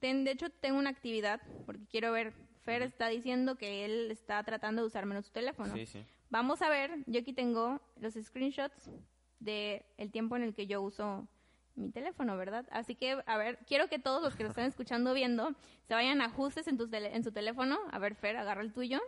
ten- 0.00 0.24
de 0.24 0.32
hecho 0.32 0.50
tengo 0.50 0.78
una 0.78 0.90
actividad, 0.90 1.40
porque 1.66 1.86
quiero 1.86 2.10
ver, 2.12 2.32
Fer 2.64 2.82
está 2.82 3.08
diciendo 3.08 3.56
que 3.56 3.84
él 3.84 4.10
está 4.10 4.42
tratando 4.42 4.82
de 4.82 4.88
usar 4.88 5.06
menos 5.06 5.26
su 5.26 5.32
teléfono. 5.32 5.72
Sí, 5.74 5.86
sí. 5.86 6.04
Vamos 6.30 6.62
a 6.62 6.68
ver, 6.68 6.90
yo 7.06 7.20
aquí 7.20 7.32
tengo 7.32 7.80
los 7.96 8.14
screenshots 8.14 8.90
de 9.38 9.84
el 9.96 10.10
tiempo 10.10 10.36
en 10.36 10.42
el 10.42 10.54
que 10.54 10.66
yo 10.66 10.82
uso 10.82 11.26
mi 11.76 11.90
teléfono, 11.90 12.36
¿verdad? 12.36 12.66
Así 12.70 12.94
que, 12.94 13.22
a 13.24 13.36
ver, 13.38 13.58
quiero 13.66 13.88
que 13.88 13.98
todos 13.98 14.22
los 14.22 14.34
que 14.34 14.42
lo 14.44 14.50
están 14.50 14.64
escuchando 14.68 15.14
viendo 15.14 15.54
se 15.86 15.94
vayan 15.94 16.20
a 16.20 16.26
ajustes 16.26 16.66
en, 16.68 16.76
tus 16.76 16.90
tele- 16.90 17.14
en 17.14 17.24
su 17.24 17.32
teléfono. 17.32 17.78
A 17.90 17.98
ver, 17.98 18.14
Fer, 18.14 18.36
agarra 18.36 18.62
el 18.62 18.72
tuyo. 18.72 19.00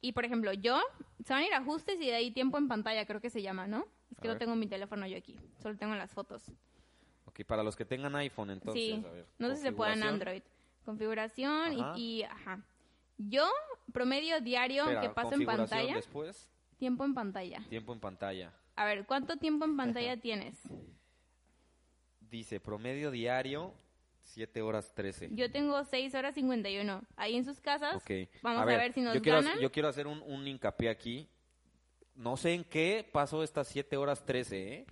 Y, 0.00 0.12
por 0.12 0.24
ejemplo, 0.24 0.52
yo, 0.52 0.80
se 1.24 1.32
van 1.32 1.42
a 1.42 1.46
ir 1.46 1.52
a 1.54 1.58
ajustes 1.58 2.00
y 2.00 2.06
de 2.06 2.14
ahí 2.14 2.30
tiempo 2.30 2.56
en 2.58 2.68
pantalla, 2.68 3.04
creo 3.04 3.20
que 3.20 3.30
se 3.30 3.42
llama, 3.42 3.66
¿no? 3.66 3.84
Es 4.12 4.18
A 4.18 4.20
que 4.22 4.28
no 4.28 4.34
ver. 4.34 4.38
tengo 4.38 4.54
mi 4.54 4.66
teléfono 4.68 5.06
yo 5.06 5.16
aquí, 5.18 5.36
solo 5.60 5.76
tengo 5.76 5.94
las 5.96 6.12
fotos. 6.12 6.44
Ok, 7.24 7.44
para 7.44 7.62
los 7.64 7.74
que 7.76 7.84
tengan 7.84 8.14
iPhone, 8.16 8.50
entonces, 8.50 8.80
sí, 8.82 9.04
a 9.06 9.10
ver. 9.10 9.26
no 9.38 9.48
sé 9.48 9.56
si 9.56 9.62
se 9.62 9.68
configuración. 9.68 10.08
Android. 10.08 10.42
Configuración 10.84 11.72
y- 11.72 11.80
Ajá. 11.80 11.98
y, 11.98 12.22
ajá. 12.22 12.60
Yo, 13.18 13.48
promedio 13.92 14.40
diario 14.40 14.82
Espera, 14.84 15.00
que 15.00 15.08
paso 15.10 15.34
en 15.34 15.44
pantalla, 15.44 15.94
Después, 15.96 16.48
tiempo 16.78 17.04
en 17.04 17.14
pantalla. 17.14 17.60
tiempo 17.68 17.92
en 17.92 17.98
pantalla. 18.00 18.52
A 18.76 18.84
ver, 18.84 19.04
¿cuánto 19.04 19.36
tiempo 19.36 19.64
en 19.64 19.76
pantalla 19.76 20.16
tienes? 20.16 20.56
Dice 22.30 22.60
promedio 22.60 23.10
diario 23.10 23.74
7 24.22 24.60
horas 24.62 24.92
13. 24.94 25.30
Yo 25.32 25.50
tengo 25.50 25.82
6 25.84 26.14
horas 26.14 26.34
51. 26.34 27.02
Ahí 27.16 27.36
en 27.36 27.44
sus 27.44 27.60
casas, 27.60 27.96
Ok. 27.96 28.10
vamos 28.42 28.62
a 28.62 28.64
ver, 28.66 28.92
si 28.92 29.00
nos 29.00 29.14
yo 29.14 29.22
quiero, 29.22 29.40
ganan. 29.42 29.58
Yo 29.60 29.72
quiero 29.72 29.88
hacer 29.88 30.06
un, 30.06 30.20
un 30.22 30.46
hincapié 30.46 30.90
aquí. 30.90 31.28
No 32.14 32.36
sé 32.36 32.52
en 32.54 32.64
qué 32.64 33.08
pasó 33.12 33.42
estas 33.42 33.68
7 33.68 33.96
horas 33.96 34.24
13, 34.26 34.74
¿eh? 34.74 34.86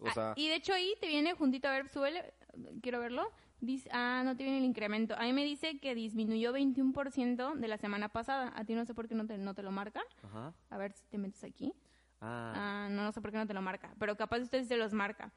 O 0.00 0.08
Ah, 0.08 0.12
sea, 0.12 0.32
y 0.36 0.48
de 0.48 0.56
hecho 0.56 0.74
ahí 0.74 0.94
te 1.00 1.06
viene 1.08 1.32
juntito, 1.32 1.66
a 1.68 1.72
ver, 1.72 1.88
súbele, 1.88 2.34
quiero 2.82 3.00
verlo. 3.00 3.32
Dice, 3.60 3.88
ah, 3.92 4.20
no 4.24 4.36
te 4.36 4.42
viene 4.44 4.58
el 4.58 4.64
incremento. 4.64 5.14
A 5.16 5.22
mí 5.22 5.32
me 5.32 5.42
dice 5.42 5.78
que 5.80 5.94
disminuyó 5.94 6.52
21% 6.52 7.54
de 7.54 7.68
la 7.68 7.78
semana 7.78 8.10
pasada. 8.10 8.52
A 8.54 8.64
ti 8.66 8.74
no 8.74 8.84
sé 8.84 8.92
por 8.94 9.08
qué 9.08 9.14
no 9.14 9.26
te, 9.26 9.38
no 9.38 9.54
te 9.54 9.62
lo 9.62 9.72
marca. 9.72 10.02
ajá. 10.22 10.52
A 10.68 10.76
ver 10.76 10.92
si 10.92 11.06
te 11.06 11.16
metes 11.16 11.42
aquí. 11.42 11.72
Ah, 12.20 12.52
Ah, 12.54 12.88
no, 12.90 13.02
no 13.04 13.12
sé 13.12 13.20
por 13.22 13.30
qué 13.30 13.38
no 13.38 13.46
te 13.46 13.54
lo 13.54 13.62
marca. 13.62 13.94
Pero 13.98 14.14
capaz 14.16 14.40
usted 14.40 14.60
sí 14.62 14.68
se 14.68 14.76
los 14.76 14.92
marca. 14.92 15.32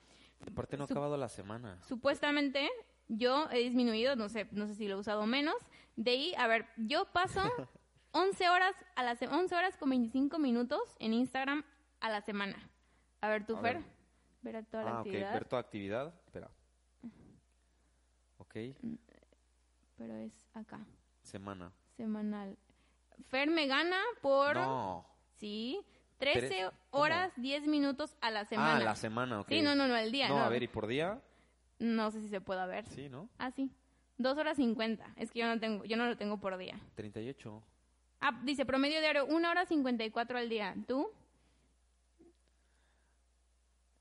Aparte 0.47 0.77
no 0.77 0.83
ha 0.83 0.85
acabado 0.85 1.17
la 1.17 1.29
semana. 1.29 1.79
Supuestamente 1.83 2.69
yo 3.07 3.49
he 3.51 3.59
disminuido, 3.59 4.15
no 4.15 4.29
sé, 4.29 4.47
no 4.51 4.67
sé 4.67 4.75
si 4.75 4.87
lo 4.87 4.95
he 4.95 4.99
usado 4.99 5.25
menos. 5.25 5.55
De 5.95 6.11
ahí, 6.11 6.33
a 6.37 6.47
ver, 6.47 6.67
yo 6.77 7.05
paso 7.11 7.41
11 8.11 8.49
horas 8.49 8.75
a 8.95 9.03
las 9.03 9.21
11 9.21 9.55
horas 9.55 9.77
con 9.77 9.89
25 9.89 10.39
minutos 10.39 10.81
en 10.99 11.13
Instagram 11.13 11.63
a 11.99 12.09
la 12.09 12.21
semana. 12.21 12.69
A 13.21 13.27
ver, 13.29 13.45
tú, 13.45 13.57
A 13.57 13.61
Fer, 13.61 13.77
ver. 13.77 14.53
ver 14.53 14.65
toda 14.65 14.83
la 14.83 14.89
Ah, 14.91 14.93
ok, 15.01 15.07
actividad. 15.07 15.33
ver 15.33 15.45
tu 15.45 15.55
actividad. 15.57 16.13
Espera. 16.25 16.49
Ok, 18.37 18.55
Pero 19.97 20.15
es 20.15 20.31
acá, 20.53 20.79
semana. 21.21 21.71
semanal. 21.97 22.57
Fer 23.27 23.49
me 23.49 23.67
gana 23.67 23.97
por, 24.21 24.55
No. 24.55 25.05
sí, 25.37 25.85
13 26.19 26.47
Tres- 26.47 26.71
horas 26.91 27.31
10 27.37 27.65
minutos 27.67 28.15
a 28.21 28.29
la 28.29 28.45
semana. 28.45 28.75
Ah, 28.75 28.79
la 28.79 28.95
semana, 28.95 29.39
ok. 29.41 29.47
Sí, 29.49 29.61
no, 29.61 29.73
no, 29.75 29.87
no, 29.87 29.95
el 29.95 30.11
día. 30.11 30.27
No, 30.29 30.37
No, 30.39 30.43
a 30.43 30.49
ver, 30.49 30.61
¿y 30.63 30.67
por 30.67 30.85
día? 30.87 31.19
no 31.79 32.11
sé 32.11 32.21
si 32.21 32.27
se 32.29 32.41
puede 32.41 32.65
ver. 32.67 32.85
Sí, 32.87 33.07
¿no? 33.09 33.29
Ah, 33.37 33.51
sí. 33.51 33.71
Dos 34.17 34.37
horas 34.37 34.57
50. 34.57 35.13
Es 35.15 35.31
que 35.31 35.39
yo 35.39 35.47
no 35.47 35.59
tengo, 35.59 35.85
yo 35.85 35.95
no 35.95 36.05
lo 36.05 36.17
tengo 36.17 36.37
por 36.39 36.57
día. 36.57 36.77
38. 36.95 37.63
Ah, 38.19 38.37
dice 38.43 38.65
promedio 38.65 38.99
diario, 38.99 39.25
una 39.25 39.49
hora 39.49 39.65
54 39.65 40.37
al 40.37 40.49
día. 40.49 40.75
¿Tú? 40.87 41.09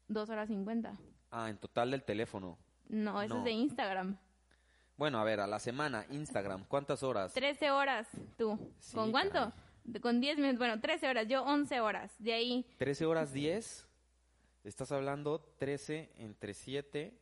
Dos 0.08 0.28
horas 0.30 0.48
50. 0.48 0.96
Ah, 1.30 1.48
en 1.50 1.58
total 1.58 1.90
del 1.92 2.02
teléfono. 2.02 2.58
No, 2.88 3.20
eso 3.22 3.34
No. 3.34 3.40
es 3.40 3.44
de 3.44 3.50
Instagram. 3.52 4.16
Bueno, 4.96 5.20
a 5.20 5.24
ver, 5.24 5.38
a 5.38 5.46
la 5.46 5.60
semana, 5.60 6.04
Instagram, 6.10 6.64
¿cuántas 6.66 7.02
horas? 7.04 7.32
13 7.32 7.70
horas, 7.70 8.08
tú. 8.36 8.58
Sí, 8.80 8.96
¿Con 8.96 9.12
cuánto? 9.12 9.34
caray. 9.34 9.52
Con 10.02 10.20
10 10.20 10.36
minutos. 10.38 10.58
Bueno, 10.58 10.80
13 10.80 11.08
horas. 11.08 11.26
Yo 11.28 11.42
11 11.44 11.80
horas. 11.80 12.14
De 12.18 12.32
ahí, 12.32 12.66
13 12.78 13.06
horas 13.06 13.32
10. 13.32 13.86
Estás 14.64 14.92
hablando 14.92 15.40
13 15.58 16.12
entre 16.16 16.52
7. 16.54 17.18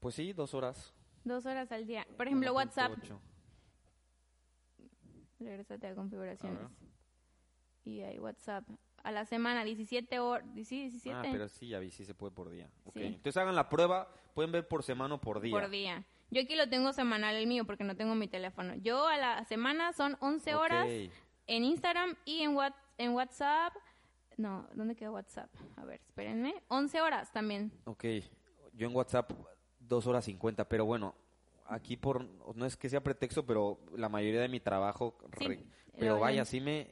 Pues 0.00 0.14
sí, 0.16 0.32
dos 0.32 0.52
horas. 0.54 0.92
dos 1.24 1.46
horas 1.46 1.70
al 1.72 1.86
día. 1.86 2.06
Por 2.16 2.26
ejemplo, 2.26 2.50
1.8. 2.50 2.54
WhatsApp. 2.56 2.92
Regresate 5.40 5.86
a 5.88 5.94
configuraciones. 5.94 6.60
A. 6.60 6.70
Y 7.84 8.00
ahí 8.02 8.18
WhatsApp. 8.18 8.64
A 9.02 9.10
la 9.10 9.24
semana, 9.24 9.64
17 9.64 10.20
horas. 10.20 10.46
Sí, 10.64 10.82
17 10.82 11.16
Ah, 11.16 11.22
pero 11.32 11.48
sí, 11.48 11.66
ya 11.68 11.80
vi, 11.80 11.90
sí 11.90 12.04
se 12.04 12.14
puede 12.14 12.32
por 12.32 12.50
día. 12.50 12.68
Ok, 12.84 12.94
Sí. 12.94 13.02
Entonces 13.04 13.36
hagan 13.36 13.56
la 13.56 13.68
prueba, 13.68 14.14
pueden 14.34 14.52
ver 14.52 14.68
por 14.68 14.84
semana 14.84 15.14
o 15.16 15.20
por 15.20 15.40
día. 15.40 15.50
por 15.52 15.68
día. 15.70 16.04
Yo 16.32 16.40
aquí 16.40 16.56
lo 16.56 16.68
tengo 16.68 16.92
semanal 16.92 17.36
el 17.36 17.46
mío 17.46 17.64
porque 17.66 17.84
no 17.84 17.94
tengo 17.94 18.14
mi 18.14 18.26
teléfono. 18.26 18.74
Yo 18.76 19.06
a 19.06 19.16
la 19.18 19.44
semana 19.44 19.92
son 19.92 20.16
11 20.20 20.54
horas 20.54 20.86
en 21.46 21.64
Instagram 21.64 22.16
y 22.24 22.40
en, 22.40 22.54
What- 22.56 22.74
en 22.98 23.12
WhatsApp. 23.12 23.74
No, 24.38 24.66
¿dónde 24.74 24.96
queda 24.96 25.10
WhatsApp? 25.10 25.50
A 25.76 25.84
ver, 25.84 26.00
espérenme. 26.00 26.54
11 26.68 27.00
horas 27.02 27.30
también. 27.32 27.70
Ok, 27.84 28.04
yo 28.72 28.88
en 28.88 28.96
WhatsApp 28.96 29.30
dos 29.78 30.06
horas 30.06 30.24
50, 30.24 30.66
pero 30.68 30.86
bueno, 30.86 31.14
aquí 31.66 31.98
por, 31.98 32.24
no 32.56 32.64
es 32.64 32.76
que 32.78 32.88
sea 32.88 33.02
pretexto, 33.02 33.44
pero 33.44 33.78
la 33.94 34.08
mayoría 34.08 34.40
de 34.40 34.48
mi 34.48 34.58
trabajo, 34.60 35.18
Sí, 35.38 35.46
re- 35.48 35.56
lo 35.58 35.98
pero 35.98 36.18
vaya, 36.18 36.44
sí 36.46 36.60
me... 36.62 36.88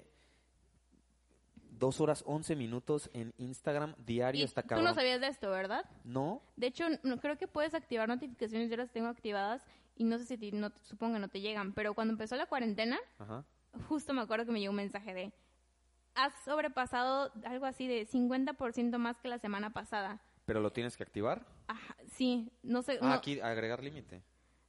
Dos 1.80 2.00
horas 2.00 2.22
11 2.26 2.54
minutos 2.56 3.10
en 3.14 3.32
Instagram 3.38 3.94
diario 4.04 4.42
Y 4.42 4.44
está 4.44 4.62
tú 4.62 4.68
cabrón. 4.68 4.84
no 4.84 4.94
sabías 4.94 5.20
de 5.20 5.28
esto, 5.28 5.50
¿verdad? 5.50 5.84
¿No? 6.04 6.42
De 6.56 6.66
hecho, 6.68 6.84
no, 7.02 7.18
creo 7.18 7.36
que 7.38 7.48
puedes 7.48 7.72
activar 7.74 8.06
notificaciones. 8.06 8.70
Yo 8.70 8.76
las 8.76 8.90
tengo 8.92 9.08
activadas 9.08 9.64
y 9.96 10.04
no 10.04 10.18
sé 10.18 10.26
si 10.26 10.36
ti- 10.38 10.52
no, 10.52 10.70
supongo 10.82 11.14
que 11.14 11.20
no 11.20 11.28
te 11.28 11.40
llegan. 11.40 11.72
Pero 11.72 11.94
cuando 11.94 12.12
empezó 12.12 12.36
la 12.36 12.44
cuarentena, 12.46 12.98
Ajá. 13.18 13.44
justo 13.88 14.12
me 14.12 14.20
acuerdo 14.20 14.44
que 14.44 14.52
me 14.52 14.60
llegó 14.60 14.70
un 14.70 14.76
mensaje 14.76 15.14
de 15.14 15.32
has 16.14 16.34
sobrepasado 16.44 17.32
algo 17.44 17.64
así 17.66 17.86
de 17.86 18.06
50% 18.06 18.98
más 18.98 19.18
que 19.18 19.28
la 19.28 19.38
semana 19.38 19.70
pasada. 19.72 20.20
Pero 20.44 20.60
lo 20.60 20.72
tienes 20.72 20.96
que 20.98 21.02
activar. 21.02 21.46
Ajá, 21.66 21.96
sí, 22.12 22.52
no 22.62 22.82
sé. 22.82 22.98
Ah, 23.00 23.06
no, 23.06 23.12
aquí 23.14 23.40
agregar 23.40 23.82
límite. 23.82 24.22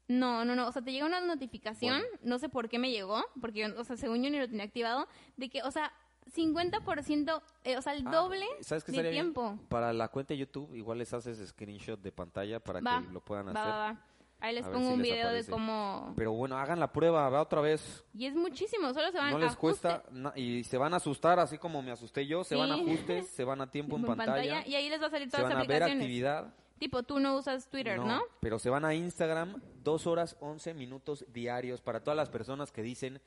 No, 0.08 0.46
no, 0.46 0.56
no. 0.56 0.68
O 0.68 0.72
sea, 0.72 0.82
te 0.82 0.92
llega 0.92 1.06
una 1.06 1.20
notificación, 1.20 2.00
Bueno. 2.02 2.18
no 2.24 2.40
sé 2.40 2.48
por 2.48 2.70
qué 2.70 2.80
me 2.80 2.92
llegó, 2.92 3.24
porque, 3.42 3.66
o 3.66 3.84
sea, 3.84 3.98
según 3.98 4.24
yo 4.24 4.30
ni 4.30 4.38
lo 4.40 4.48
tenía 4.48 4.64
activado, 4.66 5.08
de 5.38 5.50
que, 5.50 5.64
o 5.64 5.72
sea, 5.72 5.92
50%, 6.34 7.42
eh, 7.64 7.78
o 7.78 7.82
sea, 7.82 7.94
el 7.94 8.06
Ah, 8.08 8.12
doble 8.12 8.46
¿Sabes 8.62 8.84
qué 8.84 8.92
de 8.92 8.98
estaría 9.00 9.12
bien? 9.12 9.34
tiempo. 9.34 9.60
Para 9.70 9.92
la 9.94 10.08
cuenta 10.10 10.34
de 10.34 10.40
YouTube, 10.40 10.74
igual 10.76 10.98
les 11.00 11.14
haces 11.14 11.46
screenshot 11.50 12.00
de 12.00 12.12
pantalla 12.12 12.60
para 12.60 12.80
Va, 12.82 13.02
que 13.02 13.12
lo 13.14 13.22
puedan 13.22 13.48
va, 13.48 13.52
hacer. 13.52 13.64
va. 13.98 14.06
Ahí 14.44 14.56
les 14.56 14.66
A 14.66 14.72
pongo 14.72 14.88
si 14.88 14.94
un 14.94 15.00
les 15.04 15.12
video 15.12 15.26
aparece. 15.28 15.46
de 15.46 15.52
cómo... 15.52 16.14
Pero 16.18 16.32
bueno, 16.32 16.58
hagan 16.58 16.80
la 16.80 16.92
prueba, 16.92 17.30
va 17.30 17.42
otra 17.42 17.62
vez. 17.62 18.04
Y 18.14 18.26
es 18.26 18.34
muchísimo, 18.34 18.92
solo 18.92 19.12
se 19.12 19.18
van 19.20 19.30
No 19.30 19.38
a 19.38 19.40
les 19.40 19.52
ajuste, 19.52 19.60
cuesta 19.88 20.04
na- 20.12 20.34
y 20.36 20.64
se 20.64 20.78
van 20.80 20.94
a 20.94 20.98
asustar, 20.98 21.40
así 21.40 21.60
como 21.60 21.82
me 21.84 21.92
asusté 21.92 22.26
yo. 22.26 22.44
Se 22.44 22.56
Sí. 22.56 22.60
van 22.60 22.72
a 22.72 22.76
ajustes, 22.76 23.28
se 23.36 23.44
van 23.44 23.62
a 23.62 23.70
tiempo 23.70 23.98
en, 23.98 24.02
en 24.06 24.16
pantalla, 24.16 24.66
y 24.66 24.74
ahí 24.74 24.90
les 24.90 25.00
va 25.00 25.08
a 25.08 25.10
salir 25.12 25.30
se 25.30 25.38
todas 25.38 25.44
van 25.52 25.60
las 25.60 25.66
a 25.66 25.68
ver 25.68 25.84
aplicaciones. 25.84 26.04
actividad. 26.04 26.54
Tipo, 26.80 27.04
tú 27.04 27.20
no 27.20 27.36
usas 27.38 27.68
Twitter, 27.70 28.00
¿no? 28.00 28.24
Pero 28.40 28.58
se 28.58 28.72
van 28.72 28.84
a 28.84 28.96
Instagram, 28.96 29.62
dos 29.84 30.08
horas, 30.08 30.36
11 30.40 30.74
minutos 30.74 31.24
diarios 31.32 31.80
para 31.80 32.00
todas 32.04 32.18
las 32.18 32.32
personas 32.32 32.72
que 32.72 32.82
dicen 32.82 33.22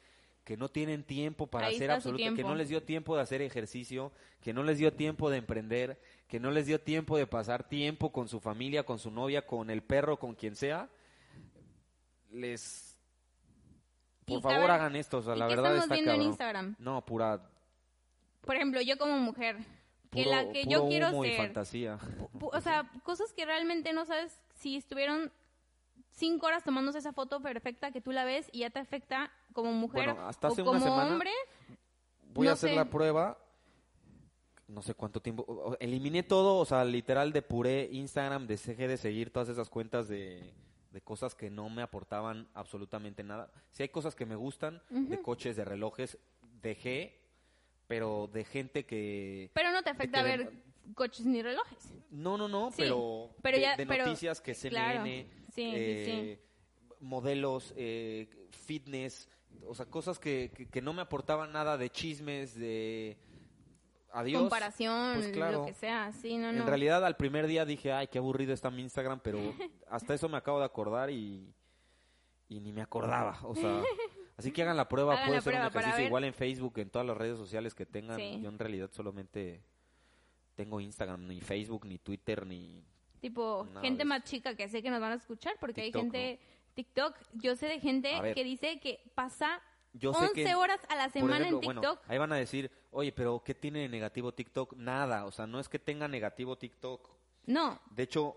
que 0.44 0.56
no 0.56 0.68
tienen 0.68 1.04
tiempo 1.04 1.46
para 1.46 1.68
Ahí 1.68 1.76
hacer 1.76 1.90
absolutamente, 1.90 2.42
que 2.42 2.46
no 2.48 2.54
les 2.54 2.68
dio 2.68 2.82
tiempo 2.82 3.16
de 3.16 3.22
hacer 3.22 3.40
ejercicio, 3.42 4.12
que 4.42 4.52
no 4.52 4.62
les 4.62 4.78
dio 4.78 4.92
tiempo 4.92 5.30
de 5.30 5.38
emprender, 5.38 5.98
que 6.28 6.38
no 6.38 6.50
les 6.50 6.66
dio 6.66 6.80
tiempo 6.80 7.16
de 7.16 7.26
pasar 7.26 7.66
tiempo 7.68 8.12
con 8.12 8.28
su 8.28 8.40
familia, 8.40 8.84
con 8.84 8.98
su 8.98 9.10
novia, 9.10 9.46
con 9.46 9.70
el 9.70 9.82
perro, 9.82 10.18
con 10.18 10.34
quien 10.34 10.54
sea. 10.54 10.88
Les... 12.30 12.96
Por 14.26 14.38
Y 14.38 14.42
favor 14.42 14.70
hagan 14.70 14.96
esto, 14.96 15.18
o 15.18 15.22
sea, 15.22 15.34
¿Y 15.34 15.38
la 15.38 15.48
qué 15.48 15.56
verdad 15.56 15.76
estamos 15.76 15.84
está 15.84 15.94
viendo 15.94 16.10
en 16.12 16.16
cabrón. 16.16 16.30
Instagram? 16.30 16.76
No, 16.78 17.04
pura... 17.04 17.40
Por 18.40 18.56
ejemplo, 18.56 18.80
yo 18.82 18.96
como 18.98 19.18
mujer, 19.18 19.56
que 20.10 20.24
puro- 20.24 20.30
la 20.30 20.50
que 20.52 20.64
yo 20.66 20.86
quiero 20.88 21.22
ser, 21.22 21.36
fantasía. 21.36 21.98
o 22.40 22.60
sea, 22.60 22.90
cosas 23.02 23.32
que 23.32 23.44
realmente 23.46 23.92
no 23.94 24.04
sabes 24.04 24.38
si 24.54 24.76
estuvieron 24.76 25.30
cinco 26.14 26.46
horas 26.46 26.64
tomándose 26.64 26.98
esa 26.98 27.12
foto 27.12 27.40
perfecta 27.40 27.90
que 27.90 28.00
tú 28.00 28.12
la 28.12 28.24
ves 28.24 28.48
y 28.52 28.60
ya 28.60 28.70
te 28.70 28.78
afecta 28.78 29.30
como 29.52 29.72
mujer 29.72 30.06
Bueno, 30.12 30.26
hasta 30.28 30.48
o 30.48 30.52
hace 30.52 30.62
una 30.62 30.70
como 30.72 30.84
semana 30.84 31.12
hombre. 31.12 31.30
Voy 32.32 32.46
No 32.46 32.50
a 32.50 32.54
hacer 32.54 32.70
sé. 32.70 32.76
la 32.76 32.84
prueba. 32.86 33.38
No 34.66 34.80
sé 34.82 34.94
cuánto 34.94 35.20
tiempo. 35.20 35.44
o- 35.46 35.70
o- 35.72 35.76
Eliminé 35.78 36.22
todo, 36.22 36.56
o 36.58 36.64
sea, 36.64 36.84
literal 36.84 37.32
depuré 37.32 37.88
Instagram, 37.92 38.46
dejé 38.46 38.88
de 38.88 38.96
seguir 38.96 39.30
todas 39.30 39.48
esas 39.50 39.68
cuentas 39.68 40.08
de, 40.08 40.54
de 40.90 41.00
cosas 41.02 41.34
que 41.34 41.50
no 41.50 41.68
me 41.68 41.82
aportaban 41.82 42.48
absolutamente 42.54 43.22
nada. 43.22 43.50
Si 43.70 43.82
hay 43.82 43.90
cosas 43.90 44.14
que 44.14 44.24
me 44.24 44.36
gustan, 44.36 44.82
de 44.88 45.20
coches, 45.20 45.54
de 45.56 45.64
relojes, 45.66 46.16
dejé, 46.62 47.20
pero 47.86 48.28
de 48.32 48.44
gente 48.44 48.86
que... 48.86 49.50
Pero 49.52 49.70
no 49.70 49.82
te 49.82 49.90
afecta 49.90 50.22
de- 50.22 50.36
ver 50.38 50.52
coches 50.94 51.24
ni 51.26 51.42
relojes. 51.42 51.92
No, 52.10 52.36
no, 52.36 52.48
no, 52.48 52.70
Sí, 52.70 52.76
pero, 52.78 53.30
pero 53.42 53.56
de, 53.56 53.62
ya- 53.62 53.76
de 53.76 53.86
pero- 53.86 54.04
noticias 54.06 54.40
que 54.40 54.54
CNN, 54.54 54.80
claro, 55.02 55.04
sí, 55.04 55.52
sí, 55.54 55.62
eh, 55.74 56.40
modelos, 57.00 57.72
eh, 57.76 58.28
fitness, 58.50 59.28
o 59.66 59.74
sea, 59.74 59.86
cosas 59.86 60.18
que, 60.18 60.50
que, 60.54 60.68
que 60.68 60.82
no 60.82 60.92
me 60.92 61.02
aportaban 61.02 61.52
nada 61.52 61.76
de 61.76 61.90
chismes, 61.90 62.54
de 62.54 63.16
adiós. 64.12 64.40
Comparación, 64.42 65.14
Pues 65.16 65.28
claro. 65.32 65.60
lo 65.60 65.66
que 65.66 65.74
sea. 65.74 66.12
Sí, 66.12 66.36
no, 66.38 66.52
no. 66.52 66.60
En 66.62 66.66
realidad 66.66 67.04
al 67.04 67.16
primer 67.16 67.46
día 67.46 67.64
dije, 67.64 67.92
ay, 67.92 68.06
qué 68.08 68.18
aburrido 68.18 68.52
está 68.52 68.70
mi 68.70 68.82
Instagram, 68.82 69.20
pero 69.22 69.38
hasta 69.88 70.14
eso 70.14 70.28
me 70.28 70.36
acabo 70.36 70.58
de 70.60 70.64
acordar 70.66 71.10
y, 71.10 71.52
y 72.48 72.60
ni 72.60 72.72
me 72.72 72.82
acordaba, 72.82 73.38
o 73.42 73.54
sea... 73.54 73.82
Así 74.36 74.50
que 74.50 74.62
hagan 74.62 74.76
la 74.76 74.88
prueba, 74.88 75.12
Hagan 75.14 75.26
puede 75.26 75.36
la 75.38 75.42
ser 75.42 75.52
un 75.52 75.58
prueba 75.60 75.70
para 75.72 75.86
ejercicio 75.86 76.06
igual 76.08 76.24
en 76.24 76.34
Facebook, 76.34 76.78
en 76.78 76.90
todas 76.90 77.06
las 77.06 77.16
redes 77.16 77.38
sociales 77.38 77.72
que 77.72 77.86
tengan. 77.86 78.16
Sí. 78.18 78.40
Yo 78.42 78.48
en 78.48 78.58
realidad 78.58 78.90
solamente 78.92 79.62
tengo 80.54 80.80
Instagram, 80.80 81.26
ni 81.26 81.40
Facebook, 81.40 81.84
ni 81.86 81.98
Twitter, 81.98 82.46
ni 82.46 82.84
Tipo, 83.20 83.66
gente 83.80 84.04
más 84.04 84.22
chica 84.24 84.54
que 84.54 84.68
sé 84.68 84.82
que 84.82 84.90
nos 84.90 85.00
van 85.00 85.12
a 85.12 85.14
escuchar 85.14 85.54
porque 85.58 85.82
TikTok, 85.82 85.96
hay 85.96 86.10
gente... 86.10 86.40
TikTok, 86.74 87.16
yo 87.34 87.56
sé 87.56 87.68
de 87.68 87.80
gente 87.80 88.20
ver. 88.20 88.34
que 88.34 88.44
dice 88.44 88.80
que 88.80 89.00
pasa 89.14 89.62
Yo 89.94 90.12
sé 90.12 90.26
11 90.26 90.34
que, 90.34 90.54
horas 90.54 90.80
a 90.90 90.96
la 90.96 91.08
semana 91.08 91.36
ejemplo, 91.38 91.58
en 91.58 91.64
bueno, 91.64 91.80
TikTok. 91.80 92.10
ahí 92.10 92.18
van 92.18 92.32
a 92.32 92.36
decir, 92.36 92.70
oye, 92.90 93.12
pero 93.12 93.42
¿qué 93.42 93.54
tiene 93.54 93.78
de 93.80 93.88
negativo 93.88 94.32
TikTok? 94.32 94.74
Nada, 94.76 95.24
o 95.24 95.32
sea, 95.32 95.46
no 95.46 95.58
es 95.58 95.68
que 95.70 95.78
tenga 95.78 96.06
negativo 96.08 96.58
TikTok. 96.58 97.08
No, 97.46 97.80
De 97.90 98.02
hecho, 98.02 98.34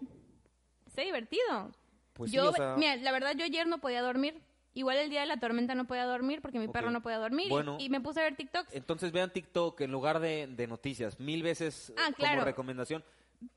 está 0.85 1.01
divertido. 1.01 1.71
pues 2.13 2.31
sí, 2.31 2.37
yo, 2.37 2.51
o 2.51 2.53
sea, 2.53 2.75
mira, 2.77 2.95
la 2.95 3.11
verdad, 3.11 3.35
yo 3.35 3.43
ayer 3.43 3.67
no 3.67 3.79
podía 3.79 4.01
dormir. 4.01 4.41
Igual 4.77 4.97
el 4.97 5.09
día 5.09 5.21
de 5.21 5.25
la 5.25 5.37
tormenta 5.37 5.73
no 5.75 5.87
podía 5.87 6.05
dormir 6.05 6.39
porque 6.41 6.59
mi 6.59 6.67
perro 6.67 6.91
no 6.91 7.01
podía 7.01 7.17
dormir. 7.17 7.47
y- 7.47 7.49
Bueno. 7.49 7.77
y, 7.79 7.89
me 7.89 7.99
puse 7.99 8.19
a 8.19 8.23
ver 8.23 8.35
TikToks. 8.35 8.73
entonces 8.75 9.11
vean 9.11 9.31
TikTok 9.33 9.81
en 9.81 9.91
lugar 9.91 10.19
de, 10.19 10.45
de 10.47 10.67
noticias, 10.67 11.19
mil 11.19 11.41
veces 11.41 11.91
Ah, 11.97 12.09
eh, 12.09 12.13
claro. 12.15 12.35
como 12.35 12.45
recomendación. 12.45 13.03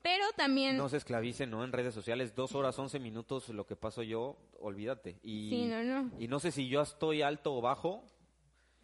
Pero 0.01 0.23
también... 0.35 0.77
No 0.77 0.89
se 0.89 0.97
esclavicen, 0.97 1.49
¿no? 1.51 1.63
En 1.63 1.71
redes 1.71 1.93
sociales, 1.93 2.33
dos 2.35 2.53
horas, 2.55 2.77
once 2.79 2.99
minutos, 2.99 3.49
lo 3.49 3.65
que 3.65 3.75
paso 3.75 4.01
yo, 4.03 4.37
olvídate. 4.59 5.19
Y, 5.23 5.49
Sí, 5.49 5.65
no, 5.67 5.83
no. 5.83 6.11
y 6.19 6.27
no 6.27 6.39
sé 6.39 6.51
si 6.51 6.67
yo 6.67 6.81
estoy 6.81 7.21
alto 7.21 7.53
o 7.55 7.61
bajo. 7.61 8.03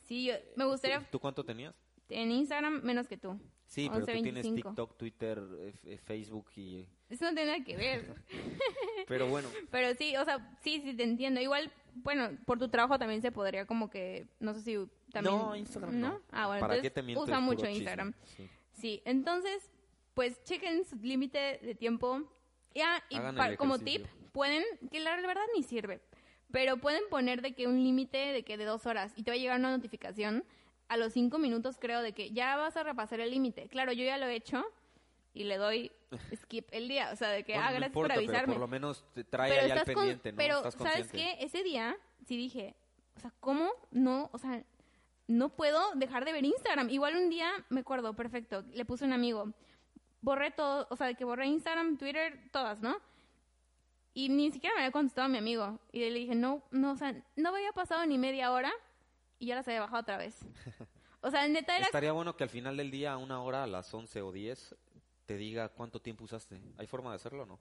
Sí, 0.04 0.26
yo- 0.26 0.34
me 0.56 0.66
gustaría... 0.66 1.08
¿Tú 1.12 1.20
cuánto 1.20 1.44
tenías? 1.44 1.76
En 2.10 2.32
Instagram 2.32 2.82
menos 2.84 3.08
que 3.08 3.18
tú. 3.18 3.40
Sí, 3.66 3.90
pero 3.92 4.06
tú 4.06 4.12
tienes 4.22 4.46
11.25. 4.46 4.56
TikTok, 4.56 4.98
Twitter, 4.98 5.44
eh, 5.60 5.74
eh, 5.86 5.98
Facebook 5.98 6.48
y... 6.56 6.88
Eso 7.10 7.26
no 7.26 7.34
tiene 7.36 7.52
nada 7.52 7.64
que 7.64 7.76
ver. 7.76 8.16
Pero 9.08 9.28
bueno, 9.28 9.50
Pero 9.72 9.94
sí, 9.96 10.16
o 10.18 10.24
sea, 10.26 10.56
sí, 10.62 10.82
sí 10.84 10.94
te 10.94 11.04
entiendo. 11.04 11.40
Igual, 11.42 11.72
bueno, 12.04 12.38
por 12.46 12.60
tu 12.60 12.70
trabajo 12.70 12.98
también 12.98 13.22
se 13.22 13.32
podría 13.32 13.66
como 13.66 13.90
que, 13.90 14.28
no 14.40 14.54
sé 14.54 14.62
si 14.62 14.78
también... 15.12 15.36
no, 15.36 15.56
Instagram 15.56 16.00
no. 16.00 16.22
Ah, 16.32 16.48
bueno, 16.48 16.62
¿Para 16.62 16.74
qué 16.74 16.88
entonces 16.88 16.94
te 16.94 17.04
miento? 17.04 17.24
usa 17.24 17.40
mucho. 17.40 17.68
Instagram. 17.68 18.14
Sí. 18.24 18.50
Sí, 18.72 19.02
entonces, 19.06 19.72
pues 20.14 20.44
chequen 20.44 20.86
su 20.86 20.96
límite 20.98 21.60
de 21.62 21.76
tiempo. 21.76 22.24
Ya, 22.76 23.04
y 23.10 23.18
como 23.56 23.80
tip, 23.80 24.06
pueden, 24.32 24.64
que 24.92 25.00
la 25.00 25.16
verdad 25.16 25.42
ni 25.56 25.64
sirve, 25.64 26.02
pero 26.52 26.78
pueden 26.78 27.02
poner 27.10 27.42
de 27.42 27.54
que 27.54 27.66
un 27.66 27.84
límite 27.84 28.18
de 28.18 28.44
que 28.44 28.58
de 28.58 28.66
dos 28.66 28.86
horas 28.86 29.14
y 29.16 29.24
te 29.24 29.32
va 29.32 29.36
a 29.36 29.38
llegar 29.38 29.60
una 29.60 29.72
notificación 29.72 30.44
a 30.88 30.98
los 30.98 31.14
cinco 31.14 31.40
minutos, 31.40 31.78
creo, 31.80 32.02
de 32.02 32.14
que 32.14 32.32
ya 32.32 32.56
vas 32.56 32.78
a 32.78 32.84
repasar 32.84 33.20
el 33.20 33.32
límite. 33.32 33.68
Claro, 33.68 33.92
yo 33.94 34.06
ya 34.06 34.18
lo 34.18 34.28
he 34.28 34.36
hecho 34.36 34.64
y 35.34 35.46
le 35.46 35.58
doy 35.58 35.92
skip 36.36 36.68
el 36.72 36.88
día, 36.88 37.12
o 37.12 37.16
sea, 37.16 37.30
de 37.30 37.44
que, 37.44 37.54
Bueno, 37.54 37.68
ah, 37.68 37.72
no 37.72 37.76
gracias 37.76 37.90
importa, 37.90 38.14
por 38.14 38.20
pero 38.24 38.30
avisarme. 38.30 38.54
por 38.54 38.62
lo 38.62 38.68
menos 38.68 39.06
te 39.14 39.24
trae 39.24 39.50
pero 39.50 39.64
ahí 39.66 39.72
al 39.72 39.86
pendiente, 39.86 40.32
¿no? 40.32 40.38
pero, 40.38 40.72
¿sabes 40.72 41.12
qué? 41.12 41.38
Ese 41.40 41.64
día 41.64 41.98
sí 42.26 42.38
dije, 42.38 42.76
o 43.16 43.20
sea, 43.20 43.34
¿cómo 43.40 43.72
no? 43.92 44.30
O 44.32 44.38
sea, 44.38 44.64
no 45.28 45.50
puedo 45.50 45.94
dejar 45.96 46.24
de 46.26 46.32
ver 46.32 46.46
Instagram. 46.46 46.90
Igual 46.90 47.18
un 47.18 47.30
día, 47.30 47.52
me 47.70 47.82
acuerdo, 47.82 48.14
perfecto, 48.16 48.64
le 48.74 48.86
puse 48.86 49.06
un 49.06 49.14
amigo, 49.14 49.52
borré 50.22 50.52
todo, 50.52 50.88
o 50.90 50.96
sea, 50.96 51.08
de 51.08 51.16
que 51.16 51.26
borré 51.26 51.48
Instagram, 51.48 51.98
Twitter, 51.98 52.50
todas, 52.52 52.82
¿no? 52.82 52.98
Y 54.14 54.30
ni 54.30 54.52
siquiera 54.52 54.76
me 54.76 54.82
había 54.82 54.92
contestado 54.92 55.26
a 55.26 55.30
mi 55.30 55.38
amigo. 55.38 55.80
Y 55.92 56.00
le 56.00 56.12
dije, 56.12 56.34
no, 56.34 56.64
no, 56.72 56.94
o 56.94 56.98
sea, 56.98 57.14
no 57.36 57.50
había 57.50 57.72
pasado 57.72 58.04
ni 58.06 58.18
media 58.18 58.52
hora 58.52 58.72
y 59.38 59.48
ya 59.48 59.56
las 59.56 59.68
había 59.68 59.82
bajado 59.82 60.02
otra 60.02 60.18
vez. 60.18 60.40
O 61.22 61.32
sea, 61.32 61.48
neta 61.48 61.76
era... 61.76 61.86
Estaría 61.88 62.12
bueno 62.12 62.38
que 62.38 62.44
al 62.44 62.50
final 62.50 62.78
del 62.78 62.92
día, 62.92 63.14
a 63.14 63.18
una 63.18 63.42
hora, 63.42 63.64
a 63.64 63.68
las 63.68 63.92
11 63.92 64.22
o 64.22 64.32
10, 64.32 64.76
te 65.28 65.38
diga 65.38 65.68
cuánto 65.70 66.00
tiempo 66.00 66.24
usaste. 66.24 66.60
¿Hay 66.78 66.88
forma 66.88 67.10
de 67.12 67.18
hacerlo 67.18 67.44
o 67.44 67.46
no? 67.46 67.60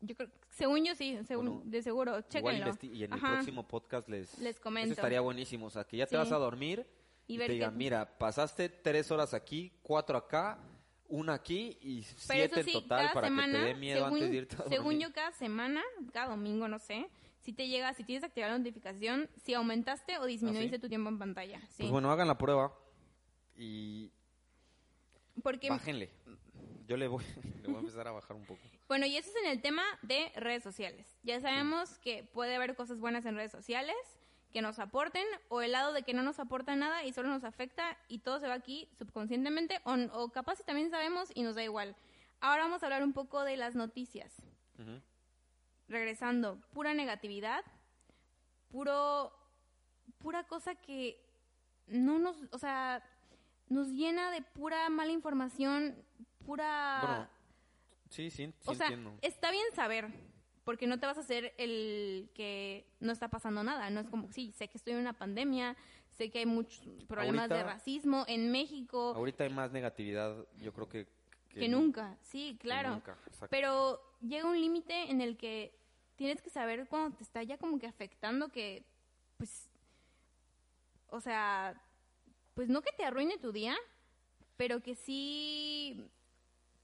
Yo 0.00 0.14
creo, 0.14 0.30
según 0.50 0.84
yo 0.84 0.94
sí, 0.94 1.18
según, 1.26 1.46
Bueno, 1.46 1.62
de 1.64 1.82
seguro, 1.82 2.20
chéquenlo. 2.22 2.72
y 2.82 3.02
en 3.02 3.12
el 3.14 3.20
próximo 3.20 3.66
podcast 3.66 4.08
les, 4.08 4.38
Les 4.38 4.54
eso 4.54 4.62
comento. 4.62 4.92
estaría 4.92 5.20
buenísimo. 5.20 5.66
O 5.66 5.70
sea, 5.70 5.84
que 5.84 5.96
ya 5.96 6.06
te 6.06 6.10
Sí. 6.10 6.16
vas 6.16 6.30
a 6.32 6.36
dormir 6.36 6.86
Y 7.26 7.34
y, 7.34 7.38
te 7.38 7.48
digan, 7.52 7.76
mira, 7.76 8.16
pasaste 8.18 8.68
tres 8.68 9.10
horas 9.10 9.34
aquí, 9.34 9.72
cuatro 9.82 10.16
acá, 10.16 10.58
una 11.08 11.34
aquí 11.34 11.76
y 11.80 12.02
Pero 12.02 12.14
siete 12.18 12.60
eso 12.60 12.62
sí, 12.70 12.76
en 12.76 12.82
total 12.82 13.10
para 13.12 13.26
semana, 13.26 13.52
que 13.52 13.58
te 13.58 13.64
dé 13.64 13.74
miedo 13.74 14.04
según, 14.04 14.14
antes 14.14 14.30
de 14.30 14.36
irte 14.36 14.54
a 14.54 14.58
dormir. 14.58 14.78
según 14.78 15.00
yo, 15.00 15.12
cada 15.12 15.32
semana, 15.32 15.82
cada 16.12 16.28
domingo, 16.28 16.68
no 16.68 16.78
sé, 16.78 17.08
si 17.40 17.52
te 17.52 17.66
llega, 17.66 17.92
si 17.94 18.04
tienes 18.04 18.22
activada 18.22 18.52
la 18.52 18.58
notificación, 18.58 19.28
si 19.42 19.54
aumentaste 19.54 20.18
o 20.18 20.26
disminuiste 20.26 20.76
¿Ah, 20.76 20.78
sí? 20.78 20.82
tu 20.82 20.88
tiempo 20.88 21.08
en 21.08 21.18
pantalla. 21.18 21.60
Pues 21.78 21.90
bueno, 21.90 22.10
hagan 22.12 22.28
la 22.28 22.38
prueba 22.38 22.72
y 23.56 24.12
Porque, 25.42 25.68
bájenle. 25.70 26.10
Yo 26.86 26.96
le 26.96 27.08
voy, 27.08 27.24
le 27.62 27.68
voy 27.68 27.76
a 27.76 27.80
empezar 27.80 28.06
a 28.08 28.12
bajar 28.12 28.36
un 28.36 28.44
poco. 28.44 28.60
bueno, 28.88 29.06
y 29.06 29.16
eso 29.16 29.30
es 29.30 29.36
en 29.44 29.50
el 29.50 29.60
tema 29.60 29.82
de 30.02 30.30
redes 30.36 30.62
sociales. 30.62 31.06
Ya 31.22 31.40
sabemos 31.40 31.98
que 31.98 32.22
puede 32.24 32.54
haber 32.54 32.74
cosas 32.76 33.00
buenas 33.00 33.24
en 33.26 33.34
redes 33.34 33.52
sociales 33.52 33.96
que 34.52 34.62
nos 34.62 34.78
aporten 34.78 35.26
o 35.48 35.60
el 35.60 35.72
lado 35.72 35.92
de 35.92 36.02
que 36.02 36.14
no 36.14 36.22
nos 36.22 36.38
aporta 36.38 36.76
nada 36.76 37.04
y 37.04 37.12
solo 37.12 37.28
nos 37.28 37.44
afecta 37.44 37.98
y 38.08 38.20
todo 38.20 38.38
se 38.40 38.48
va 38.48 38.54
aquí 38.54 38.88
subconscientemente 38.98 39.80
o, 39.84 39.94
o 40.12 40.30
capaz 40.30 40.62
también 40.64 40.90
sabemos 40.90 41.30
y 41.34 41.42
nos 41.42 41.56
da 41.56 41.62
igual. 41.64 41.96
Ahora 42.40 42.62
vamos 42.62 42.82
a 42.82 42.86
hablar 42.86 43.02
un 43.02 43.12
poco 43.12 43.42
de 43.44 43.56
las 43.56 43.74
noticias. 43.74 44.32
Ujú. 44.78 45.00
regresando, 45.88 46.58
pura 46.72 46.92
negatividad, 46.94 47.64
puro, 48.68 49.32
pura 50.18 50.44
cosa 50.44 50.74
que 50.74 51.18
no 51.86 52.18
nos, 52.18 52.36
o 52.50 52.58
sea, 52.58 53.02
nos 53.68 53.88
llena 53.88 54.30
de 54.30 54.42
pura 54.42 54.88
mala 54.90 55.12
información, 55.12 55.96
pura... 56.46 57.00
Bueno, 57.02 57.28
sí, 58.08 58.30
sí, 58.30 58.46
sí 58.46 58.52
o 58.64 58.74
sea, 58.74 58.86
entiendo. 58.86 59.18
está 59.22 59.50
bien 59.50 59.66
saber, 59.74 60.08
porque 60.64 60.86
no 60.86 60.98
te 60.98 61.06
vas 61.06 61.18
a 61.18 61.20
hacer 61.20 61.54
el 61.58 62.30
que 62.34 62.86
no 63.00 63.12
está 63.12 63.28
pasando 63.28 63.62
nada, 63.62 63.90
no 63.90 64.00
es 64.00 64.08
como, 64.08 64.30
sí, 64.32 64.52
sé 64.52 64.68
que 64.68 64.78
estoy 64.78 64.94
en 64.94 65.00
una 65.00 65.12
pandemia, 65.12 65.76
sé 66.16 66.30
que 66.30 66.38
hay 66.38 66.46
muchos 66.46 66.86
problemas 67.06 67.48
de 67.48 67.62
racismo 67.62 68.24
en 68.28 68.50
México, 68.50 69.12
Ahorita 69.14 69.44
hay 69.44 69.50
más 69.50 69.72
negatividad, 69.72 70.46
yo 70.58 70.72
creo 70.72 70.88
que... 70.88 71.06
que 71.50 71.68
nunca, 71.68 72.16
sí, 72.22 72.56
claro. 72.60 72.90
nunca. 72.90 73.18
Pero 73.50 74.00
llega 74.20 74.48
un 74.48 74.60
límite 74.60 75.10
en 75.10 75.20
el 75.20 75.36
que 75.36 75.76
tienes 76.16 76.40
que 76.42 76.50
saber 76.50 76.86
cuando 76.88 77.16
te 77.16 77.22
está 77.22 77.42
ya 77.42 77.58
como 77.58 77.78
que 77.78 77.86
afectando 77.86 78.48
que, 78.48 78.84
pues, 79.36 79.68
o 81.08 81.20
sea, 81.20 81.80
pues 82.54 82.68
no 82.68 82.82
que 82.82 82.92
te 82.92 83.04
arruine 83.04 83.38
tu 83.38 83.52
día, 83.52 83.76
pero 84.56 84.80
que 84.80 84.94
sí, 84.94 86.08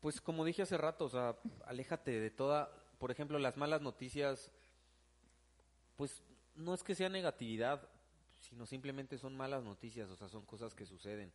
Pues 0.02 0.20
como 0.20 0.44
dije 0.44 0.62
hace 0.62 0.76
rato, 0.76 1.04
o 1.04 1.08
sea, 1.08 1.36
aléjate 1.64 2.18
de 2.18 2.28
toda, 2.28 2.72
por 2.98 3.12
ejemplo, 3.12 3.38
las 3.38 3.56
malas 3.56 3.82
noticias, 3.82 4.50
pues 5.94 6.24
no 6.56 6.74
es 6.74 6.82
que 6.82 6.96
sea 6.96 7.08
negatividad, 7.08 7.88
sino 8.40 8.66
simplemente 8.66 9.16
son 9.16 9.36
malas 9.36 9.62
noticias, 9.62 10.10
o 10.10 10.16
sea, 10.16 10.28
son 10.28 10.44
cosas 10.44 10.74
que 10.74 10.86
suceden. 10.86 11.32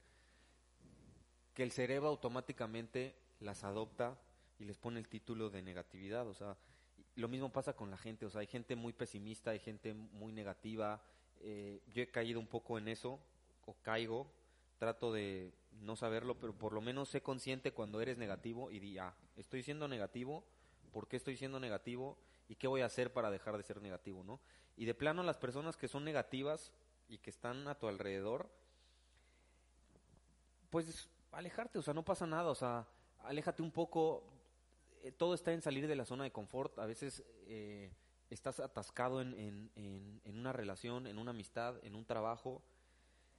Que 1.54 1.64
el 1.64 1.72
cerebro 1.72 2.10
automáticamente 2.10 3.16
las 3.40 3.64
adopta 3.64 4.20
y 4.60 4.66
les 4.66 4.78
pone 4.78 5.00
el 5.00 5.08
título 5.08 5.50
de 5.50 5.62
negatividad, 5.62 6.28
o 6.28 6.34
sea, 6.34 6.58
lo 7.16 7.30
mismo 7.30 7.50
pasa 7.50 7.72
con 7.72 7.90
la 7.90 7.98
gente, 7.98 8.26
o 8.26 8.30
sea, 8.30 8.42
hay 8.42 8.48
gente 8.48 8.76
muy 8.76 8.92
pesimista, 8.92 9.52
hay 9.52 9.60
gente 9.60 9.94
muy 9.94 10.34
negativa, 10.34 11.02
eh, 11.40 11.82
yo 11.94 12.04
he 12.04 12.08
caído 12.08 12.38
un 12.38 12.48
poco 12.48 12.78
en 12.78 12.90
eso, 12.90 13.18
o 13.66 13.76
caigo, 13.82 14.30
trato 14.78 15.12
de 15.12 15.54
no 15.82 15.96
saberlo, 15.96 16.40
pero 16.40 16.54
por 16.54 16.74
lo 16.74 16.82
menos 16.82 17.10
sé 17.10 17.22
consciente 17.22 17.74
cuando 17.74 18.02
eres 18.02 18.18
negativo 18.18 18.72
y 18.72 18.80
di, 18.80 18.98
ah, 18.98 19.16
estoy 19.36 19.64
siendo 19.64 19.88
negativo, 19.88 20.44
¿por 20.92 21.08
qué 21.08 21.18
estoy 21.18 21.38
siendo 21.38 21.60
negativo? 21.60 22.18
¿Y 22.48 22.56
qué 22.56 22.68
voy 22.68 22.82
a 22.82 22.86
hacer 22.86 23.12
para 23.12 23.30
dejar 23.30 23.58
de 23.58 23.64
ser 23.64 23.82
negativo, 23.82 24.24
no? 24.24 24.40
Y 24.76 24.86
de 24.86 24.94
plano 24.94 25.24
las 25.24 25.38
personas 25.38 25.76
que 25.76 25.88
son 25.88 26.04
negativas 26.04 26.72
y 27.10 27.18
que 27.18 27.30
están 27.30 27.68
a 27.68 27.76
tu 27.76 27.88
alrededor, 27.88 28.50
pues 30.70 31.10
alejarte, 31.32 31.80
o 31.80 31.82
sea, 31.82 31.94
no 31.94 32.04
pasa 32.04 32.26
nada, 32.26 32.50
o 32.50 32.56
sea, 32.56 32.88
aléjate 33.24 33.62
un 33.62 33.72
poco, 33.72 34.24
eh, 35.04 35.12
todo 35.12 35.34
está 35.34 35.52
en 35.52 35.62
salir 35.62 35.88
de 35.88 35.96
la 35.96 36.06
zona 36.06 36.24
de 36.24 36.32
confort, 36.32 36.78
a 36.80 36.86
veces 36.86 37.24
eh, 37.46 37.92
estás 38.30 38.60
atascado 38.60 39.22
en, 39.22 39.34
en, 39.34 39.72
en, 39.76 40.22
en 40.24 40.38
una 40.38 40.54
relación, 40.54 41.08
en 41.08 41.18
una 41.18 41.32
amistad, 41.32 41.84
en 41.84 41.96
un 41.96 42.06
trabajo, 42.06 42.62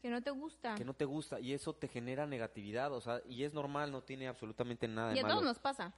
que 0.01 0.11
no 0.11 0.23
te 0.23 0.31
gusta. 0.31 0.75
que 0.75 0.85
no 0.85 0.95
te 0.95 1.05
gusta 1.05 1.41
y 1.41 1.53
eso 1.53 1.75
te 1.75 1.89
genera 1.89 2.27
negatividad, 2.27 2.93
o 2.93 3.01
sea, 3.01 3.21
y 3.29 3.45
es 3.45 3.53
normal, 3.53 3.91
no 3.91 4.03
tiene 4.03 4.29
absolutamente 4.29 4.87
nada 4.89 5.11
de 5.11 5.17
y 5.17 5.19
a 5.19 5.23
malo. 5.23 5.35
todos 5.35 5.45
nos 5.45 5.59
pasa, 5.59 5.87
en 5.87 5.93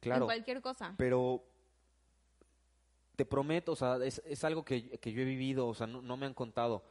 claro, 0.00 0.26
cualquier 0.26 0.60
cosa. 0.60 0.94
pero 0.96 1.42
te 3.16 3.24
prometo, 3.24 3.72
o 3.72 3.76
sea, 3.76 3.96
es, 4.04 4.22
es 4.26 4.44
algo 4.44 4.64
que, 4.64 4.98
que 4.98 5.12
yo 5.12 5.22
he 5.22 5.24
vivido, 5.24 5.66
o 5.66 5.74
sea, 5.74 5.86
no, 5.86 6.02
no 6.02 6.16
me 6.16 6.26
han 6.26 6.34
contado. 6.34 6.84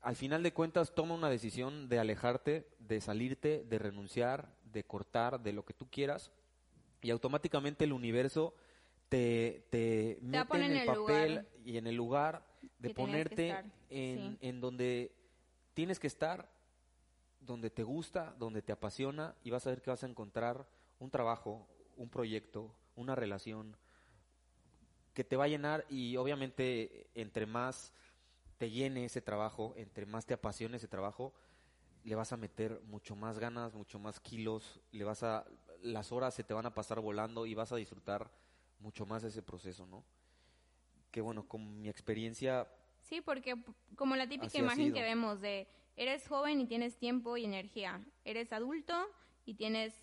Al 0.00 0.16
final 0.16 0.42
de 0.42 0.52
cuentas, 0.52 0.94
toma 0.94 1.14
una 1.14 1.28
decisión 1.28 1.88
de 1.88 1.98
alejarte, 1.98 2.68
de 2.78 3.00
salirte, 3.00 3.64
de 3.64 3.78
renunciar, 3.78 4.48
de 4.64 4.84
cortar, 4.84 5.40
de 5.40 5.52
lo 5.52 5.64
que 5.64 5.74
tú 5.74 5.88
quieras, 5.90 6.30
y 7.02 7.10
automáticamente 7.10 7.84
el 7.84 7.92
universo 7.92 8.54
te, 9.08 9.66
te 9.70 10.18
a 10.20 10.44
mete 10.44 10.56
en 10.56 10.62
en 10.62 10.70
el 10.72 10.78
el 10.78 10.86
papel 10.86 10.96
lugar 10.98 11.46
y 11.64 11.76
en 11.76 11.86
el 11.86 11.94
lugar 11.94 12.46
de 12.78 12.94
ponerte 12.94 13.50
en, 13.90 14.32
sí. 14.32 14.38
en 14.40 14.60
donde 14.60 15.15
tienes 15.76 16.00
que 16.00 16.06
estar, 16.06 16.48
donde 17.38 17.68
te 17.68 17.82
gusta, 17.82 18.34
donde 18.38 18.62
te 18.62 18.72
apasiona, 18.72 19.34
y 19.44 19.50
vas 19.50 19.66
a 19.66 19.70
ver 19.70 19.82
que 19.82 19.90
vas 19.90 20.02
a 20.02 20.06
encontrar 20.06 20.66
un 20.98 21.10
trabajo, 21.10 21.68
un 21.98 22.08
proyecto, 22.08 22.74
una 22.94 23.14
relación 23.14 23.76
que 25.12 25.22
te 25.22 25.36
va 25.36 25.44
a 25.44 25.48
llenar 25.48 25.84
y 25.90 26.16
obviamente 26.16 27.10
entre 27.14 27.44
más 27.44 27.92
te 28.56 28.70
llene 28.70 29.04
ese 29.04 29.20
trabajo, 29.20 29.74
entre 29.76 30.06
más 30.06 30.24
te 30.24 30.32
apasione 30.32 30.78
ese 30.78 30.88
trabajo, 30.88 31.34
le 32.04 32.14
vas 32.14 32.32
a 32.32 32.38
meter 32.38 32.80
mucho 32.86 33.14
más 33.14 33.38
ganas, 33.38 33.74
mucho 33.74 33.98
más 33.98 34.18
kilos, 34.18 34.80
le 34.92 35.04
vas 35.04 35.22
a 35.24 35.44
las 35.82 36.10
horas 36.10 36.32
se 36.32 36.42
te 36.42 36.54
van 36.54 36.64
a 36.64 36.72
pasar 36.74 37.00
volando 37.00 37.44
y 37.44 37.54
vas 37.54 37.70
a 37.70 37.76
disfrutar 37.76 38.30
mucho 38.80 39.04
más 39.04 39.24
ese 39.24 39.42
proceso, 39.42 39.84
¿no? 39.84 40.04
Que 41.10 41.20
bueno, 41.20 41.46
con 41.46 41.82
mi 41.82 41.90
experiencia 41.90 42.66
Sí, 43.08 43.20
porque 43.20 43.54
como 43.94 44.16
la 44.16 44.28
típica 44.28 44.46
Así 44.48 44.58
imagen 44.58 44.92
que 44.92 45.02
vemos 45.02 45.40
de 45.40 45.68
eres 45.96 46.26
joven 46.28 46.60
y 46.60 46.66
tienes 46.66 46.96
tiempo 46.96 47.36
y 47.36 47.44
energía, 47.44 48.04
eres 48.24 48.52
adulto 48.52 48.94
y 49.44 49.54
tienes 49.54 49.94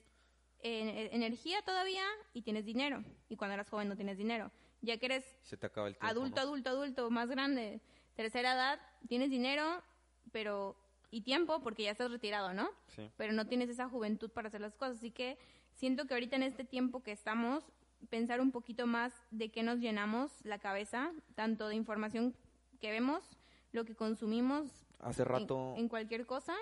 eh, 0.60 1.10
energía 1.12 1.62
todavía 1.64 2.06
y 2.34 2.42
tienes 2.42 2.66
dinero, 2.66 3.04
y 3.28 3.36
cuando 3.36 3.54
eras 3.56 3.70
joven 3.70 3.90
no 3.90 3.96
tienes 3.96 4.18
dinero. 4.18 4.52
Ya 4.82 4.98
que 4.98 5.06
eres 5.06 5.38
se 5.44 5.58
te 5.58 5.68
acaba 5.68 5.88
el 5.88 5.96
tiempo. 5.96 6.08
adulto, 6.08 6.36
¿no? 6.36 6.42
adulto, 6.42 6.70
adulto, 6.70 7.12
más 7.12 7.30
grande, 7.30 7.82
tercera 8.16 8.54
edad, 8.54 8.80
tienes 9.08 9.30
dinero, 9.30 9.84
pero 10.32 10.78
y 11.12 11.22
tiempo 11.22 11.62
porque 11.62 11.84
ya 11.84 11.92
estás 11.92 12.10
retirado, 12.10 12.54
¿no? 12.54 12.70
Sí. 12.88 13.10
Pero 13.18 13.34
no 13.34 13.46
tienes 13.46 13.70
esa 13.70 13.88
juventud 13.88 14.32
para 14.32 14.48
hacer 14.48 14.62
las 14.62 14.76
cosas, 14.76 14.98
así 14.98 15.12
que 15.12 15.38
siento 15.74 16.06
que 16.06 16.14
ahorita 16.14 16.38
en 16.38 16.44
este 16.44 16.64
tiempo 16.64 17.04
que 17.04 17.12
estamos 17.12 17.66
pensar 18.10 18.42
un 18.42 18.52
poquito 18.52 18.88
más 18.88 19.14
de 19.32 19.50
qué 19.50 19.64
nos 19.64 19.80
llenamos 19.80 20.44
la 20.44 20.60
cabeza, 20.60 21.12
tanto 21.36 21.68
de 21.68 21.76
información 21.76 22.36
que 22.84 22.92
vemos, 22.92 23.24
lo 23.72 23.86
que 23.86 23.96
consumimos 23.96 24.70
Hace 25.00 25.22
en- 25.22 25.28
rato 25.30 25.74
en, 25.78 25.88
cualquier 25.88 26.26
cosa 26.26 26.54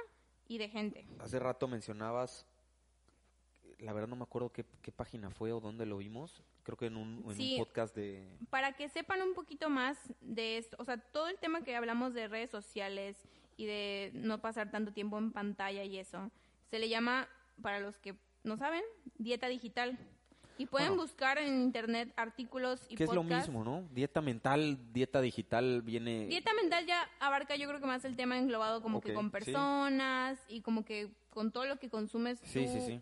y 0.48 0.60
de 0.60 0.70
gente. 0.70 1.08
hace 1.20 1.40
rato 1.40 1.68
mencionabas 1.68 2.46
la 3.80 3.92
verdad 3.92 4.08
no 4.08 4.16
me 4.16 4.22
acuerdo 4.24 4.52
qué, 4.52 4.64
qué 4.84 4.92
página 4.92 5.32
fue 5.32 5.52
o 5.52 5.60
dónde 5.60 5.88
lo 5.88 5.98
vimos. 5.98 6.44
Creo 6.62 6.78
que 6.78 6.86
en 6.86 6.98
un, 6.98 7.24
en 7.28 7.36
Sí. 7.36 7.54
un 7.58 7.66
podcast 7.66 7.96
de 7.96 8.24
Para 8.52 8.74
que 8.74 8.88
sepan 8.90 9.24
un 9.24 9.34
poquito 9.34 9.68
más 9.72 9.98
de 10.22 10.60
esto, 10.60 10.78
o 10.80 10.86
sea, 10.86 10.98
todo 10.98 11.28
el 11.28 11.40
tema 11.40 11.64
que 11.64 11.76
hablamos 11.76 12.14
de 12.14 12.28
redes 12.28 12.52
sociales 12.52 13.18
y 13.58 13.66
de 13.66 14.12
no 14.14 14.40
pasar 14.42 14.70
tanto 14.70 14.94
tiempo 14.94 15.18
en 15.18 15.32
pantalla 15.32 15.84
y 15.84 15.98
eso, 15.98 16.30
se 16.70 16.78
le 16.78 16.88
llama, 16.90 17.28
para 17.64 17.80
los 17.80 17.98
que 17.98 18.16
no 18.44 18.56
saben, 18.58 18.84
dieta 19.18 19.48
digital. 19.48 19.98
Y 20.62 20.68
pueden 20.68 20.90
Bueno. 20.90 21.02
buscar 21.04 21.40
en 21.40 21.62
internet 21.62 22.14
artículos 22.16 22.86
y 22.88 22.96
que 22.96 23.06
es 23.06 23.12
lo 23.14 23.24
mismo, 23.24 23.64
¿no? 23.64 23.82
Dieta 23.92 24.22
mental, 24.22 24.78
dieta 24.94 25.20
digital 25.20 25.82
viene 25.82 26.28
Dieta 26.28 26.54
mental 26.54 26.86
ya 26.86 27.10
abarca 27.20 27.56
yo 27.56 27.68
creo 27.68 27.80
que 27.80 27.88
más 27.88 28.06
el 28.06 28.16
tema 28.16 28.38
englobado 28.38 28.84
como 28.84 29.02
que 29.02 29.12
con 29.16 29.26
sí. 29.26 29.32
personas 29.32 30.40
y 30.48 30.62
como 30.62 30.86
que 30.86 31.10
con 31.32 31.52
todo 31.52 31.66
lo 31.66 31.78
que 31.78 31.90
consumes 31.90 32.40
Sí, 32.44 32.66
tú 32.66 32.72
sí, 32.74 32.82
sí. 32.86 33.00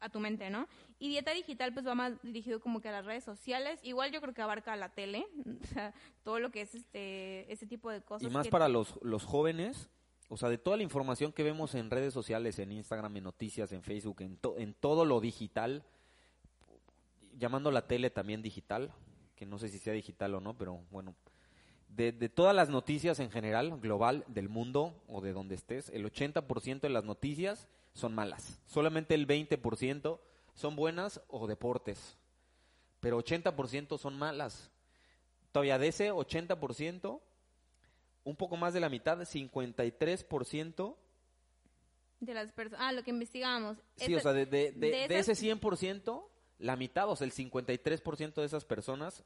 a 0.00 0.08
tu 0.08 0.18
mente, 0.18 0.48
¿no? 0.48 0.66
Y 0.98 1.08
dieta 1.10 1.32
digital 1.32 1.74
pues 1.74 1.86
va 1.86 1.94
más 1.94 2.14
dirigido 2.22 2.58
como 2.60 2.80
que 2.80 2.88
a 2.88 2.92
las 2.92 3.04
redes 3.04 3.22
sociales, 3.24 3.80
igual 3.82 4.10
yo 4.10 4.22
creo 4.22 4.32
que 4.32 4.40
abarca 4.40 4.74
la 4.76 4.88
tele, 4.88 5.26
o 5.62 5.66
sea, 5.66 5.92
todo 6.22 6.38
lo 6.40 6.50
que 6.50 6.62
es 6.62 6.74
este 6.74 7.52
ese 7.52 7.66
tipo 7.66 7.90
de 7.90 8.00
cosas. 8.00 8.26
Y 8.26 8.32
más 8.32 8.44
que- 8.46 8.50
para 8.50 8.68
los, 8.68 8.98
los 9.02 9.24
jóvenes, 9.26 9.90
o 10.30 10.38
sea, 10.38 10.48
de 10.48 10.56
toda 10.56 10.78
la 10.78 10.82
información 10.84 11.32
que 11.32 11.42
vemos 11.42 11.74
en 11.74 11.90
redes 11.90 12.14
sociales, 12.14 12.58
en 12.58 12.72
Instagram, 12.72 13.14
en 13.18 13.24
noticias, 13.24 13.72
en 13.72 13.82
Facebook, 13.82 14.22
en, 14.22 14.38
to- 14.38 14.56
en 14.56 14.72
todo 14.72 15.04
lo 15.04 15.20
digital, 15.20 15.84
llamando 17.38 17.70
la 17.70 17.86
tele 17.86 18.10
también 18.10 18.42
digital, 18.42 18.92
que 19.36 19.46
no 19.46 19.58
sé 19.58 19.68
si 19.68 19.78
sea 19.78 19.92
digital 19.92 20.34
o 20.34 20.40
no, 20.40 20.56
pero 20.56 20.80
bueno, 20.90 21.14
de, 21.88 22.12
de 22.12 22.28
todas 22.28 22.54
las 22.54 22.68
noticias 22.68 23.20
en 23.20 23.30
general, 23.30 23.78
global, 23.80 24.24
del 24.28 24.48
mundo 24.48 25.02
o 25.08 25.20
de 25.20 25.32
donde 25.32 25.54
estés, 25.54 25.88
el 25.90 26.04
80% 26.04 26.80
de 26.80 26.88
las 26.88 27.04
noticias 27.04 27.68
son 27.92 28.14
malas. 28.14 28.60
Solamente 28.66 29.14
el 29.14 29.26
20% 29.26 30.18
son 30.54 30.76
buenas 30.76 31.20
o 31.28 31.46
deportes, 31.46 32.16
pero 33.00 33.18
80% 33.22 33.98
son 33.98 34.16
malas. 34.16 34.70
Todavía 35.52 35.78
de 35.78 35.88
ese 35.88 36.12
80%, 36.12 37.20
un 38.24 38.36
poco 38.36 38.56
más 38.56 38.72
de 38.74 38.80
la 38.80 38.88
mitad, 38.88 39.18
53%, 39.20 40.96
de 42.20 42.34
las 42.34 42.50
personas, 42.52 42.80
ah, 42.82 42.92
lo 42.92 43.02
que 43.02 43.10
investigábamos. 43.10 43.76
sí, 43.96 44.14
o 44.14 44.20
sea, 44.20 44.32
de, 44.32 44.46
de, 44.46 44.72
de- 44.72 44.90
de 44.90 45.08
de 45.08 45.18
esas- 45.18 45.38
ese 45.38 45.54
100%, 45.54 46.24
la 46.58 46.76
mitad, 46.76 47.08
o 47.08 47.16
sea, 47.16 47.26
el 47.26 47.32
53% 47.32 48.34
de 48.34 48.44
esas 48.44 48.64
personas 48.64 49.24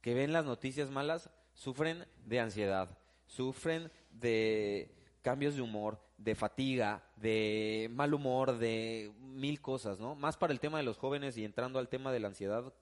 que 0.00 0.14
ven 0.14 0.32
las 0.32 0.44
noticias 0.44 0.90
malas 0.90 1.30
sufren 1.54 2.06
de 2.24 2.40
ansiedad, 2.40 2.98
sufren 3.26 3.90
de 4.10 4.94
cambios 5.22 5.54
de 5.54 5.62
humor, 5.62 6.00
de 6.16 6.34
fatiga, 6.34 7.02
de 7.16 7.88
mal 7.92 8.14
humor, 8.14 8.58
de 8.58 9.12
mil 9.20 9.60
cosas, 9.60 10.00
¿no? 10.00 10.14
Más 10.14 10.36
para 10.36 10.52
el 10.52 10.60
tema 10.60 10.78
de 10.78 10.84
los 10.84 10.98
jóvenes 10.98 11.36
y 11.36 11.44
entrando 11.44 11.78
al 11.78 11.88
tema 11.88 12.12
de 12.12 12.20
la 12.20 12.28
ansiedad, 12.28 12.72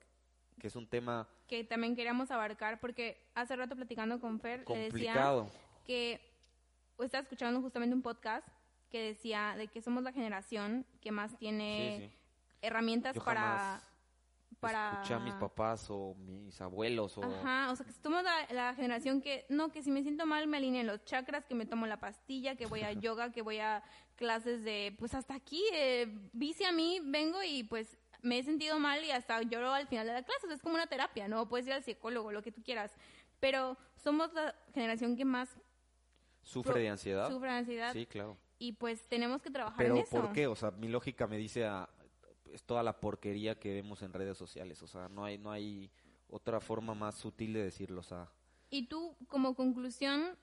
que 0.60 0.66
es 0.66 0.76
un 0.76 0.86
tema 0.86 1.28
que 1.46 1.64
también 1.64 1.96
queríamos 1.96 2.30
abarcar 2.30 2.78
porque 2.78 3.16
hace 3.34 3.56
rato 3.56 3.74
platicando 3.74 4.20
con 4.20 4.38
Fer 4.38 4.64
le 4.68 4.78
decía 4.78 4.90
complicado. 4.90 5.50
que 5.86 6.20
estaba 6.98 7.22
escuchando 7.22 7.60
justamente 7.62 7.94
un 7.94 8.02
podcast 8.02 8.46
que 8.90 9.00
decía 9.00 9.54
de 9.56 9.68
que 9.68 9.80
somos 9.80 10.02
la 10.02 10.12
generación 10.12 10.84
que 11.00 11.10
más 11.10 11.36
tiene 11.38 11.96
Sí, 11.98 12.06
sí. 12.06 12.12
Herramientas 12.62 13.14
Yo 13.14 13.24
para 13.24 13.40
jamás 13.40 13.82
para 14.60 14.90
escuché 14.92 15.14
a 15.14 15.18
mis 15.20 15.34
papás 15.34 15.86
o 15.88 16.14
mis 16.16 16.60
abuelos 16.60 17.16
o 17.18 17.22
Ajá, 17.22 17.70
o 17.70 17.76
sea, 17.76 17.86
que 17.86 17.92
somos 17.92 18.24
la, 18.24 18.46
la 18.50 18.74
generación 18.74 19.20
que, 19.20 19.46
no, 19.48 19.70
que 19.70 19.82
si 19.82 19.90
me 19.92 20.02
siento 20.02 20.26
mal 20.26 20.48
me 20.48 20.56
alineen 20.56 20.86
los 20.86 21.04
chakras, 21.04 21.44
que 21.44 21.54
me 21.54 21.64
tomo 21.64 21.86
la 21.86 22.00
pastilla, 22.00 22.56
que 22.56 22.66
voy 22.66 22.80
a 22.82 22.92
yoga, 23.00 23.30
que 23.30 23.42
voy 23.42 23.58
a 23.60 23.84
clases 24.16 24.64
de, 24.64 24.96
pues 24.98 25.14
hasta 25.14 25.34
aquí, 25.34 25.62
eh, 25.72 26.06
vice 26.32 26.66
a 26.66 26.72
mí, 26.72 27.00
vengo 27.04 27.40
y 27.44 27.62
pues 27.62 27.96
me 28.22 28.38
he 28.38 28.42
sentido 28.42 28.80
mal 28.80 29.04
y 29.04 29.12
hasta 29.12 29.40
lloro 29.42 29.72
al 29.72 29.86
final 29.86 30.08
de 30.08 30.12
la 30.14 30.22
clase. 30.24 30.46
O 30.46 30.48
sea, 30.48 30.56
es 30.56 30.62
como 30.62 30.74
una 30.74 30.88
terapia, 30.88 31.28
¿no? 31.28 31.48
Puedes 31.48 31.68
ir 31.68 31.72
al 31.74 31.84
psicólogo, 31.84 32.32
lo 32.32 32.42
que 32.42 32.50
tú 32.50 32.60
quieras. 32.64 32.92
Pero 33.38 33.76
somos 33.94 34.32
la 34.34 34.56
generación 34.74 35.16
que 35.16 35.24
más 35.24 35.48
¿Sufre 36.42 36.72
pro- 36.72 36.80
de 36.80 36.88
ansiedad? 36.88 37.28
sufre 37.30 37.50
de 37.52 37.56
ansiedad. 37.58 37.92
Sí, 37.92 38.06
claro. 38.06 38.36
Y 38.58 38.72
pues 38.72 39.06
tenemos 39.08 39.40
que 39.40 39.50
trabajar 39.52 39.78
Pero 39.78 39.94
en 39.98 40.02
eso. 40.02 40.20
¿por 40.20 40.32
qué? 40.32 40.48
O 40.48 40.56
sea, 40.56 40.72
mi 40.72 40.88
lógica 40.88 41.28
me 41.28 41.36
dice 41.36 41.64
a, 41.64 41.88
es 42.52 42.62
toda 42.64 42.82
la 42.82 43.00
porquería 43.00 43.58
que 43.58 43.72
vemos 43.74 44.02
en 44.02 44.12
redes 44.12 44.36
sociales. 44.38 44.82
O 44.82 44.86
sea, 44.86 45.08
no 45.08 45.24
hay, 45.24 45.38
no 45.38 45.50
hay 45.50 45.90
otra 46.28 46.60
forma 46.60 46.94
más 46.94 47.14
sutil 47.16 47.52
de 47.54 47.62
decirlo. 47.64 48.00
O 48.00 48.04
sea, 48.04 48.28
Y 48.70 48.86
tú, 48.86 49.16
como 49.28 49.54
conclusión 49.54 50.36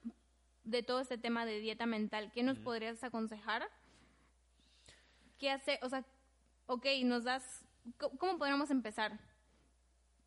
de 0.63 0.81
todo 0.83 0.99
este 0.99 1.17
tema 1.17 1.45
de 1.45 1.59
dieta 1.59 1.85
mental, 1.85 2.31
¿qué 2.33 2.41
nos 2.43 2.57
podrías 2.59 3.03
aconsejar? 3.03 3.67
¿Qué 5.37 5.51
hace? 5.51 5.79
O 5.83 5.89
sea, 5.89 6.05
ok, 6.67 6.85
nos 7.03 7.23
das... 7.23 7.65
¿Cómo 8.17 8.37
podríamos 8.39 8.71
empezar? 8.71 9.19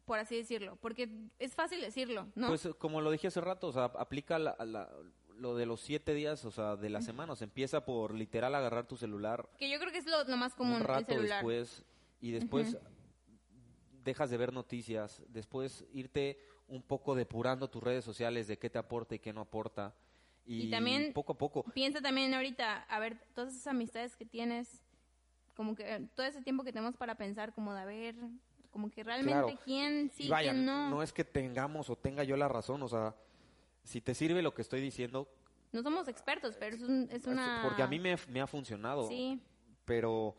Por 0.04 0.18
así 0.18 0.36
decirlo. 0.36 0.76
Porque 0.80 1.10
es 1.38 1.54
fácil 1.54 1.80
decirlo, 1.80 2.28
¿no? 2.36 2.46
Pues 2.48 2.68
como 2.78 3.00
lo 3.00 3.10
dije 3.10 3.26
hace 3.28 3.40
rato, 3.40 3.66
o 3.68 3.72
sea, 3.72 3.84
aplica 3.84 4.38
la- 4.38 4.56
la- 4.64 4.90
lo 5.38 5.56
de 5.56 5.66
los 5.66 5.80
siete 5.80 6.14
días, 6.14 6.44
o 6.44 6.50
sea, 6.50 6.76
de 6.76 6.90
la 6.90 7.00
semana. 7.00 7.32
O 7.32 7.36
sea, 7.36 7.44
empieza 7.46 7.84
por 7.84 8.12
literal 8.14 8.54
agarrar 8.54 8.86
tu 8.86 8.96
celular 8.96 9.48
que 9.58 9.70
yo 9.70 9.78
creo 9.78 9.92
que 9.92 9.98
es 9.98 10.06
lo, 10.06 10.24
lo 10.24 10.36
más 10.36 10.54
común, 10.54 10.76
un 10.76 10.80
el 10.82 10.86
rato 10.88 11.06
celular. 11.14 11.38
después 11.38 11.84
y 12.20 12.30
después 12.32 12.76
dejas 14.04 14.30
de 14.30 14.36
ver 14.36 14.52
noticias, 14.52 15.22
después 15.28 15.84
irte 15.92 16.38
un 16.66 16.82
poco 16.82 17.14
depurando 17.14 17.68
tus 17.68 17.82
redes 17.82 18.04
sociales 18.04 18.46
de 18.46 18.58
qué 18.58 18.68
te 18.70 18.78
aporta 18.78 19.14
y 19.14 19.18
qué 19.18 19.32
no 19.32 19.40
aporta. 19.42 19.94
Y, 20.44 20.62
Y 20.66 20.70
también- 20.70 21.12
poco 21.12 21.32
a 21.32 21.38
poco. 21.38 21.62
Piensa 21.74 22.00
también 22.00 22.32
ahorita, 22.34 22.82
a 22.88 22.98
ver, 22.98 23.18
todas 23.34 23.52
esas 23.54 23.66
amistades 23.68 24.16
que 24.16 24.24
tienes, 24.24 24.80
como 25.54 25.74
que 25.74 25.94
eh, 25.94 26.08
todo 26.14 26.24
ese 26.26 26.40
tiempo 26.42 26.64
que 26.64 26.72
tenemos 26.72 26.96
para 26.96 27.16
pensar, 27.16 27.52
como 27.52 27.74
de 27.74 27.80
a 27.80 27.84
ver, 27.84 28.14
como 28.70 28.90
que 28.90 29.02
realmente 29.04 29.40
Claro. 29.42 29.60
quién 29.64 30.10
sí, 30.10 30.24
y 30.24 30.28
vaya, 30.28 30.52
quién 30.52 30.64
no. 30.64 30.88
no 30.90 31.02
es 31.02 31.12
que 31.12 31.24
tengamos 31.24 31.90
o 31.90 31.96
tenga 31.96 32.24
yo 32.24 32.36
la 32.36 32.48
razón, 32.48 32.82
o 32.82 32.88
sea, 32.88 33.14
si 33.88 34.00
te 34.00 34.14
sirve 34.14 34.42
lo 34.42 34.52
que 34.54 34.62
estoy 34.62 34.80
diciendo, 34.80 35.28
No 35.72 35.82
somos 35.82 36.08
expertos, 36.08 36.56
pero 36.58 36.76
es, 36.76 36.82
un- 36.82 37.08
es 37.10 37.26
una... 37.26 37.60
porque 37.62 37.82
a 37.82 37.86
mí 37.86 37.98
me, 37.98 38.16
me 38.28 38.40
ha 38.40 38.46
funcionado. 38.46 39.08
Sí, 39.08 39.40
pero 39.84 40.36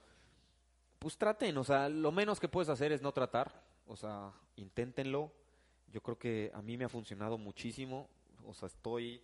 pues 0.99 1.17
traten, 1.17 1.57
o 1.57 1.63
sea, 1.63 1.89
lo 1.89 2.11
menos 2.11 2.39
que 2.39 2.47
puedes 2.47 2.69
hacer 2.69 2.91
es 2.91 3.01
no 3.01 3.11
tratar, 3.11 3.63
o 3.87 3.95
sea, 3.95 4.31
inténtenlo. 4.55 5.31
Yo 5.91 6.01
creo 6.01 6.17
que 6.19 6.51
a 6.53 6.61
mí 6.61 6.77
me 6.77 6.85
ha 6.85 6.89
funcionado 6.89 7.37
muchísimo, 7.37 8.07
o 8.45 8.53
sea, 8.53 8.67
estoy 8.67 9.21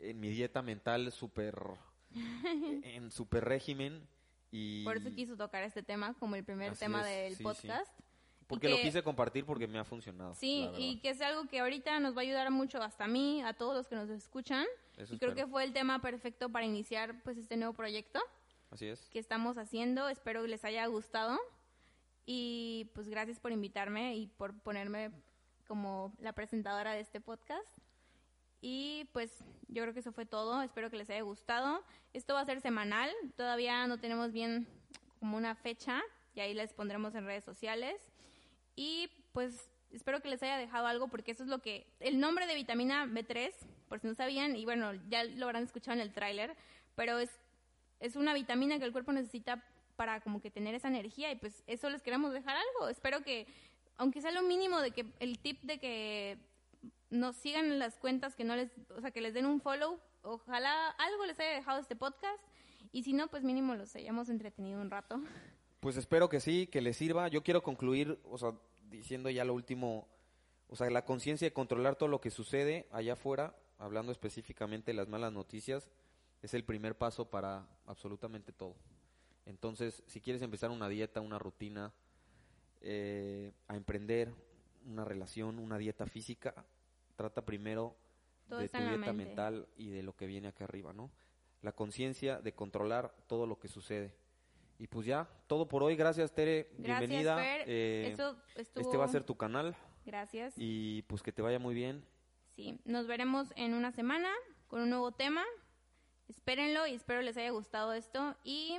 en 0.00 0.20
mi 0.20 0.28
dieta 0.28 0.62
mental 0.62 1.10
súper, 1.10 1.56
en 2.82 3.10
súper 3.10 3.44
régimen 3.44 4.06
y... 4.52 4.84
por 4.84 4.96
eso 4.98 5.10
quiso 5.12 5.36
tocar 5.36 5.62
este 5.64 5.82
tema 5.82 6.14
como 6.20 6.36
el 6.36 6.44
primer 6.44 6.70
Así 6.72 6.80
tema 6.80 7.00
es, 7.00 7.06
del 7.16 7.30
sí, 7.32 7.36
sí. 7.38 7.42
podcast. 7.42 7.92
Y 8.00 8.02
Porque 8.46 8.68
lo 8.68 8.76
que- 8.76 8.82
quise 8.82 9.02
compartir 9.02 9.44
porque 9.44 9.66
me 9.66 9.78
ha 9.78 9.84
funcionado. 9.84 10.34
Sí, 10.34 10.68
y 10.76 11.00
que 11.00 11.10
es 11.10 11.20
algo 11.20 11.46
que 11.48 11.58
ahorita 11.60 11.98
nos 12.00 12.14
va 12.16 12.20
a 12.20 12.22
ayudar 12.22 12.50
mucho 12.50 12.80
hasta 12.82 13.04
a 13.04 13.08
mí, 13.08 13.42
a 13.42 13.52
todos 13.54 13.74
los 13.76 13.88
que 13.88 13.96
nos 13.96 14.08
escuchan. 14.10 14.64
Eso 14.96 15.14
y 15.14 15.18
creo 15.18 15.30
espero. 15.32 15.34
que 15.46 15.50
fue 15.50 15.64
el 15.64 15.72
tema 15.72 16.00
perfecto 16.00 16.48
para 16.48 16.64
iniciar 16.64 17.20
pues 17.22 17.36
este 17.38 17.56
nuevo 17.56 17.74
proyecto 17.74 18.20
Así 18.70 18.86
es. 18.86 19.00
que 19.10 19.18
estamos 19.18 19.58
haciendo. 19.58 20.08
Espero 20.08 20.42
que 20.42 20.48
les 20.48 20.64
haya 20.64 20.86
gustado. 20.86 21.38
Y 22.24 22.90
pues 22.94 23.08
gracias 23.08 23.38
por 23.38 23.52
invitarme 23.52 24.16
y 24.16 24.26
por 24.26 24.54
ponerme 24.60 25.10
como 25.68 26.12
la 26.20 26.32
presentadora 26.32 26.92
de 26.92 27.00
este 27.00 27.20
podcast. 27.20 27.66
Y 28.60 29.08
pues 29.12 29.44
yo 29.68 29.82
creo 29.82 29.92
que 29.94 30.00
eso 30.00 30.12
fue 30.12 30.26
todo. 30.26 30.62
Espero 30.62 30.90
que 30.90 30.96
les 30.96 31.10
haya 31.10 31.22
gustado. 31.22 31.84
Esto 32.14 32.34
va 32.34 32.40
a 32.40 32.44
ser 32.46 32.60
semanal. 32.60 33.10
Todavía 33.36 33.86
no 33.86 33.98
tenemos 33.98 34.32
bien 34.32 34.66
como 35.20 35.36
una 35.36 35.54
fecha. 35.54 36.00
Y 36.34 36.40
ahí 36.40 36.54
les 36.54 36.72
pondremos 36.72 37.14
en 37.14 37.24
redes 37.26 37.44
sociales. 37.44 38.00
Y 38.76 39.10
pues 39.32 39.68
espero 39.90 40.20
que 40.20 40.28
les 40.28 40.42
haya 40.42 40.58
dejado 40.58 40.86
algo 40.86 41.08
porque 41.08 41.32
eso 41.32 41.42
es 41.42 41.48
lo 41.48 41.60
que... 41.60 41.86
El 42.00 42.20
nombre 42.20 42.46
de 42.46 42.54
vitamina 42.54 43.06
B3, 43.06 43.52
por 43.88 43.98
si 43.98 44.06
no 44.06 44.14
sabían, 44.14 44.54
y 44.54 44.64
bueno, 44.64 44.92
ya 45.08 45.24
lo 45.24 45.46
habrán 45.46 45.64
escuchado 45.64 45.94
en 45.96 46.02
el 46.02 46.12
tráiler, 46.12 46.54
pero 46.94 47.18
es, 47.18 47.30
es 47.98 48.16
una 48.16 48.34
vitamina 48.34 48.78
que 48.78 48.84
el 48.84 48.92
cuerpo 48.92 49.12
necesita 49.12 49.64
para 49.96 50.20
como 50.20 50.40
que 50.40 50.50
tener 50.50 50.74
esa 50.74 50.88
energía 50.88 51.32
y 51.32 51.36
pues 51.36 51.64
eso 51.66 51.88
les 51.90 52.02
queremos 52.02 52.32
dejar 52.32 52.56
algo. 52.56 52.88
Espero 52.88 53.22
que, 53.22 53.46
aunque 53.96 54.20
sea 54.20 54.30
lo 54.30 54.42
mínimo 54.42 54.80
de 54.80 54.90
que 54.90 55.06
el 55.18 55.38
tip 55.38 55.62
de 55.62 55.78
que 55.78 56.38
nos 57.08 57.36
sigan 57.36 57.66
en 57.66 57.78
las 57.78 57.96
cuentas, 57.96 58.34
que 58.34 58.44
no 58.44 58.56
les, 58.56 58.70
o 58.94 59.00
sea, 59.00 59.10
que 59.10 59.20
les 59.20 59.32
den 59.32 59.46
un 59.46 59.60
follow, 59.60 59.98
ojalá 60.22 60.90
algo 60.90 61.24
les 61.24 61.38
haya 61.40 61.52
dejado 61.52 61.80
este 61.80 61.96
podcast 61.96 62.42
y 62.92 63.02
si 63.02 63.12
no, 63.12 63.28
pues 63.28 63.42
mínimo 63.42 63.74
los 63.74 63.94
hayamos 63.96 64.28
entretenido 64.28 64.80
un 64.80 64.90
rato. 64.90 65.20
Pues 65.86 65.96
espero 65.98 66.28
que 66.28 66.40
sí, 66.40 66.66
que 66.66 66.80
les 66.80 66.96
sirva. 66.96 67.28
Yo 67.28 67.44
quiero 67.44 67.62
concluir, 67.62 68.18
o 68.24 68.36
sea, 68.38 68.54
diciendo 68.90 69.30
ya 69.30 69.44
lo 69.44 69.54
último, 69.54 70.08
o 70.66 70.74
sea, 70.74 70.90
la 70.90 71.04
conciencia 71.04 71.46
de 71.46 71.52
controlar 71.52 71.94
todo 71.94 72.08
lo 72.08 72.20
que 72.20 72.30
sucede 72.32 72.88
allá 72.90 73.12
afuera, 73.12 73.54
hablando 73.78 74.10
específicamente 74.10 74.90
de 74.90 74.96
las 74.96 75.06
malas 75.06 75.32
noticias, 75.32 75.88
es 76.42 76.54
el 76.54 76.64
primer 76.64 76.98
paso 76.98 77.30
para 77.30 77.68
absolutamente 77.86 78.50
todo. 78.50 78.74
Entonces, 79.44 80.02
si 80.08 80.20
quieres 80.20 80.42
empezar 80.42 80.72
una 80.72 80.88
dieta, 80.88 81.20
una 81.20 81.38
rutina, 81.38 81.92
eh, 82.80 83.52
a 83.68 83.76
emprender 83.76 84.34
una 84.86 85.04
relación, 85.04 85.60
una 85.60 85.78
dieta 85.78 86.06
física, 86.06 86.66
trata 87.14 87.44
primero 87.44 87.94
Todo 88.48 88.58
de 88.58 88.68
tu 88.68 88.78
dieta 88.78 89.12
mental 89.12 89.68
y 89.76 89.90
de 89.90 90.02
lo 90.02 90.16
que 90.16 90.26
viene 90.26 90.48
acá 90.48 90.64
arriba, 90.64 90.92
¿no? 90.92 91.12
La 91.62 91.70
conciencia 91.70 92.40
de 92.40 92.54
controlar 92.54 93.14
todo 93.28 93.46
lo 93.46 93.60
que 93.60 93.68
sucede. 93.68 94.25
Y 94.78 94.86
pues 94.86 95.06
ya, 95.06 95.28
todo 95.46 95.66
por 95.68 95.82
hoy. 95.82 95.96
Gracias, 95.96 96.32
Tere. 96.32 96.68
Gracias, 96.78 97.00
Bienvenida. 97.08 97.36
Fer. 97.36 97.64
Eh, 97.66 98.10
Eso 98.12 98.36
estuvo... 98.54 98.82
Este 98.84 98.96
va 98.96 99.04
a 99.04 99.08
ser 99.08 99.24
tu 99.24 99.36
canal 99.36 99.74
Gracias. 100.04 100.54
y 100.56 101.02
pues 101.02 101.22
que 101.22 101.32
te 101.32 101.42
vaya 101.42 101.58
muy 101.58 101.74
bien. 101.74 102.04
Sí, 102.54 102.78
nos 102.84 103.06
veremos 103.06 103.52
en 103.56 103.74
una 103.74 103.92
semana 103.92 104.30
con 104.68 104.80
un 104.82 104.90
nuevo 104.90 105.12
tema. 105.12 105.44
Espérenlo 106.28 106.86
y 106.86 106.94
espero 106.94 107.22
les 107.22 107.36
haya 107.36 107.50
gustado 107.50 107.92
esto. 107.92 108.36
Y 108.44 108.78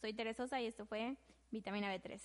soy 0.00 0.12
Teresosa 0.12 0.60
y 0.60 0.66
esto 0.66 0.84
fue 0.86 1.16
Vitamina 1.50 1.94
B3. 1.94 2.20